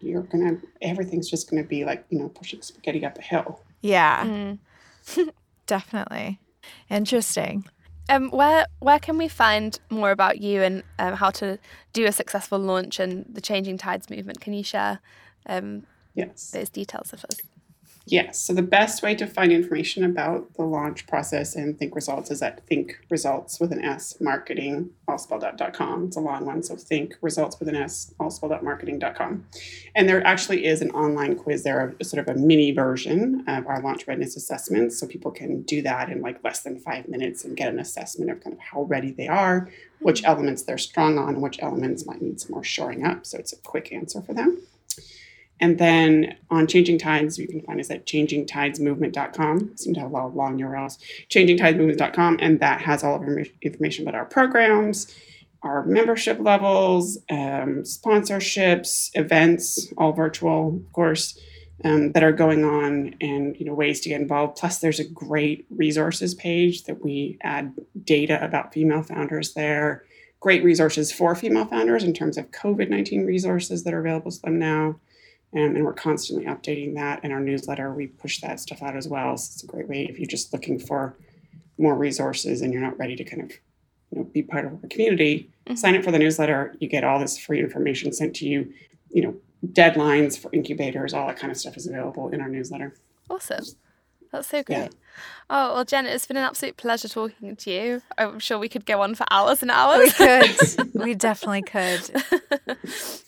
you're 0.00 0.22
gonna 0.22 0.58
everything's 0.80 1.28
just 1.28 1.50
gonna 1.50 1.64
be 1.64 1.84
like 1.84 2.04
you 2.08 2.18
know 2.20 2.28
pushing 2.28 2.62
spaghetti 2.62 3.04
up 3.04 3.18
a 3.18 3.22
hill. 3.22 3.60
yeah, 3.82 4.24
Mm. 4.24 4.58
definitely. 5.66 6.38
Interesting. 6.88 7.64
Um, 8.08 8.30
where 8.30 8.66
where 8.78 8.98
can 8.98 9.18
we 9.18 9.28
find 9.28 9.78
more 9.90 10.10
about 10.12 10.40
you 10.40 10.62
and 10.62 10.82
um, 10.98 11.14
how 11.14 11.30
to 11.30 11.58
do 11.92 12.06
a 12.06 12.12
successful 12.12 12.58
launch 12.58 12.98
and 13.00 13.26
the 13.30 13.40
Changing 13.40 13.76
Tides 13.76 14.08
movement? 14.08 14.40
Can 14.40 14.54
you 14.54 14.62
share 14.62 15.00
um, 15.46 15.84
Yes. 16.18 16.50
those 16.50 16.68
details 16.68 17.12
of 17.12 17.24
us? 17.24 17.40
Yes. 18.10 18.38
So 18.38 18.54
the 18.54 18.62
best 18.62 19.02
way 19.02 19.14
to 19.16 19.26
find 19.26 19.52
information 19.52 20.02
about 20.02 20.54
the 20.54 20.62
launch 20.62 21.06
process 21.06 21.54
and 21.54 21.78
Think 21.78 21.94
Results 21.94 22.30
is 22.30 22.40
at 22.40 22.66
Think 22.66 22.98
Results 23.10 23.60
with 23.60 23.70
an 23.70 23.84
S 23.84 24.18
marketing 24.18 24.90
all 25.06 25.18
spelled 25.18 25.44
out 25.44 25.58
dot 25.58 25.74
com. 25.74 26.04
It's 26.04 26.16
a 26.16 26.20
long 26.20 26.46
one. 26.46 26.62
So 26.62 26.74
Think 26.74 27.16
Results 27.20 27.58
with 27.58 27.68
an 27.68 27.76
S 27.76 28.14
all 28.18 28.30
spelled 28.30 28.52
out 28.52 28.64
marketing.com. 28.64 29.44
And 29.94 30.08
there 30.08 30.26
actually 30.26 30.64
is 30.64 30.80
an 30.80 30.90
online 30.92 31.36
quiz 31.36 31.64
there, 31.64 31.94
sort 32.02 32.26
of 32.26 32.34
a 32.34 32.38
mini 32.38 32.72
version 32.72 33.44
of 33.46 33.66
our 33.66 33.82
launch 33.82 34.06
readiness 34.06 34.36
assessments. 34.36 34.98
So 34.98 35.06
people 35.06 35.30
can 35.30 35.60
do 35.62 35.82
that 35.82 36.08
in 36.08 36.22
like 36.22 36.42
less 36.42 36.60
than 36.60 36.78
five 36.78 37.08
minutes 37.08 37.44
and 37.44 37.58
get 37.58 37.68
an 37.68 37.78
assessment 37.78 38.30
of 38.30 38.42
kind 38.42 38.54
of 38.54 38.60
how 38.60 38.84
ready 38.84 39.10
they 39.10 39.28
are, 39.28 39.68
which 40.00 40.20
hmm. 40.20 40.26
elements 40.26 40.62
they're 40.62 40.78
strong 40.78 41.18
on, 41.18 41.42
which 41.42 41.58
elements 41.60 42.06
might 42.06 42.22
need 42.22 42.40
some 42.40 42.52
more 42.52 42.64
shoring 42.64 43.04
up. 43.04 43.26
So 43.26 43.36
it's 43.36 43.52
a 43.52 43.56
quick 43.56 43.92
answer 43.92 44.22
for 44.22 44.32
them. 44.32 44.62
And 45.60 45.78
then 45.78 46.36
on 46.50 46.66
Changing 46.66 46.98
Tides, 46.98 47.38
you 47.38 47.48
can 47.48 47.60
find 47.62 47.80
us 47.80 47.90
at 47.90 48.06
changingtidesmovement.com. 48.06 49.76
Seem 49.76 49.94
to 49.94 50.00
have 50.00 50.10
a 50.10 50.14
lot 50.14 50.26
of 50.26 50.36
long 50.36 50.58
URLs. 50.58 50.98
Changingtidesmovement.com, 51.28 52.38
and 52.40 52.60
that 52.60 52.80
has 52.82 53.02
all 53.02 53.16
of 53.16 53.22
our 53.22 53.44
information 53.62 54.06
about 54.06 54.14
our 54.14 54.24
programs, 54.24 55.12
our 55.62 55.84
membership 55.84 56.38
levels, 56.38 57.18
um, 57.30 57.82
sponsorships, 57.82 59.10
events, 59.14 59.92
all 59.98 60.12
virtual, 60.12 60.76
of 60.76 60.92
course, 60.92 61.38
um, 61.84 62.12
that 62.12 62.22
are 62.22 62.32
going 62.32 62.64
on, 62.64 63.14
and 63.20 63.56
you 63.58 63.64
know 63.64 63.74
ways 63.74 64.00
to 64.00 64.08
get 64.08 64.20
involved. 64.20 64.56
Plus, 64.56 64.78
there's 64.78 65.00
a 65.00 65.04
great 65.04 65.66
resources 65.70 66.34
page 66.34 66.84
that 66.84 67.02
we 67.02 67.38
add 67.42 67.72
data 68.04 68.42
about 68.44 68.72
female 68.72 69.02
founders 69.02 69.54
there. 69.54 70.04
Great 70.40 70.62
resources 70.62 71.10
for 71.10 71.34
female 71.34 71.66
founders 71.66 72.04
in 72.04 72.12
terms 72.12 72.36
of 72.36 72.50
COVID 72.52 72.88
19 72.88 73.26
resources 73.26 73.84
that 73.84 73.94
are 73.94 74.00
available 74.00 74.30
to 74.30 74.40
them 74.42 74.58
now. 74.58 74.96
Um, 75.54 75.76
and 75.76 75.84
we're 75.84 75.94
constantly 75.94 76.44
updating 76.44 76.94
that 76.94 77.24
in 77.24 77.32
our 77.32 77.40
newsletter. 77.40 77.92
We 77.92 78.08
push 78.08 78.40
that 78.40 78.60
stuff 78.60 78.82
out 78.82 78.96
as 78.96 79.08
well. 79.08 79.36
So 79.36 79.52
it's 79.54 79.64
a 79.64 79.66
great 79.66 79.88
way 79.88 80.04
if 80.04 80.18
you're 80.18 80.26
just 80.26 80.52
looking 80.52 80.78
for 80.78 81.16
more 81.78 81.94
resources 81.94 82.60
and 82.60 82.72
you're 82.72 82.82
not 82.82 82.98
ready 82.98 83.16
to 83.16 83.24
kind 83.24 83.42
of 83.42 83.50
you 84.10 84.18
know, 84.18 84.24
be 84.24 84.42
part 84.42 84.66
of 84.66 84.84
a 84.84 84.88
community. 84.88 85.50
sign 85.74 85.96
up 85.96 86.04
for 86.04 86.10
the 86.10 86.18
newsletter. 86.18 86.76
You 86.80 86.88
get 86.88 87.04
all 87.04 87.18
this 87.18 87.38
free 87.38 87.60
information 87.60 88.12
sent 88.12 88.36
to 88.36 88.46
you. 88.46 88.72
You 89.10 89.22
know, 89.22 89.36
deadlines 89.72 90.38
for 90.38 90.50
incubators, 90.52 91.14
all 91.14 91.26
that 91.28 91.38
kind 91.38 91.50
of 91.50 91.56
stuff 91.56 91.76
is 91.76 91.86
available 91.86 92.28
in 92.28 92.40
our 92.40 92.48
newsletter. 92.48 92.94
Awesome. 93.30 93.64
That's 94.30 94.48
so 94.48 94.62
great. 94.62 94.76
Yeah. 94.76 94.88
Oh, 95.50 95.74
well, 95.74 95.84
Jenn, 95.84 96.06
it's 96.06 96.26
been 96.26 96.36
an 96.36 96.44
absolute 96.44 96.76
pleasure 96.76 97.08
talking 97.08 97.56
to 97.56 97.70
you. 97.70 98.02
I'm 98.18 98.38
sure 98.38 98.58
we 98.58 98.68
could 98.68 98.84
go 98.84 99.00
on 99.02 99.14
for 99.14 99.24
hours 99.30 99.62
and 99.62 99.70
hours. 99.70 99.98
We 99.98 100.10
could. 100.10 100.94
we 100.94 101.14
definitely 101.14 101.62
could. 101.62 102.10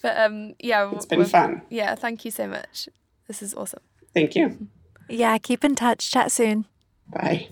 but 0.02 0.16
um, 0.18 0.54
yeah, 0.58 0.90
It's 0.92 1.06
been 1.06 1.24
fun. 1.24 1.62
Yeah, 1.70 1.94
thank 1.94 2.24
you 2.24 2.30
so 2.30 2.46
much. 2.46 2.88
This 3.26 3.42
is 3.42 3.54
awesome. 3.54 3.80
Thank 4.12 4.36
you. 4.36 4.68
Yeah, 5.08 5.38
keep 5.38 5.64
in 5.64 5.74
touch. 5.74 6.10
Chat 6.10 6.30
soon. 6.30 6.66
Bye. 7.08 7.48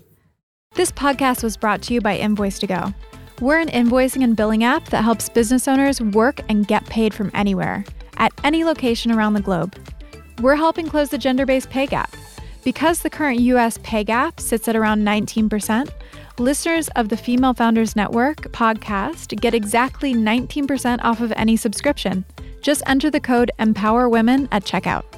This 0.75 0.91
podcast 0.91 1.43
was 1.43 1.57
brought 1.57 1.81
to 1.83 1.93
you 1.93 2.01
by 2.01 2.17
Invoice2go. 2.19 2.93
We're 3.41 3.59
an 3.59 3.69
invoicing 3.69 4.23
and 4.23 4.35
billing 4.35 4.63
app 4.63 4.85
that 4.89 5.03
helps 5.03 5.29
business 5.29 5.67
owners 5.67 6.01
work 6.01 6.41
and 6.49 6.67
get 6.67 6.85
paid 6.85 7.13
from 7.13 7.31
anywhere, 7.33 7.85
at 8.17 8.31
any 8.43 8.63
location 8.63 9.11
around 9.11 9.33
the 9.33 9.41
globe. 9.41 9.75
We're 10.41 10.55
helping 10.55 10.87
close 10.87 11.09
the 11.09 11.17
gender 11.17 11.45
based 11.45 11.69
pay 11.69 11.85
gap. 11.87 12.13
Because 12.63 12.99
the 12.99 13.09
current 13.09 13.39
US 13.39 13.79
pay 13.83 14.03
gap 14.03 14.39
sits 14.39 14.67
at 14.67 14.75
around 14.75 15.03
19%, 15.03 15.89
listeners 16.37 16.89
of 16.89 17.09
the 17.09 17.17
Female 17.17 17.53
Founders 17.53 17.95
Network 17.95 18.51
podcast 18.51 19.39
get 19.39 19.53
exactly 19.53 20.13
19% 20.13 20.99
off 21.03 21.21
of 21.21 21.33
any 21.35 21.55
subscription. 21.55 22.25
Just 22.61 22.83
enter 22.85 23.09
the 23.09 23.19
code 23.19 23.51
EMPOWERWOMEN 23.59 24.49
at 24.51 24.65
checkout. 24.65 25.09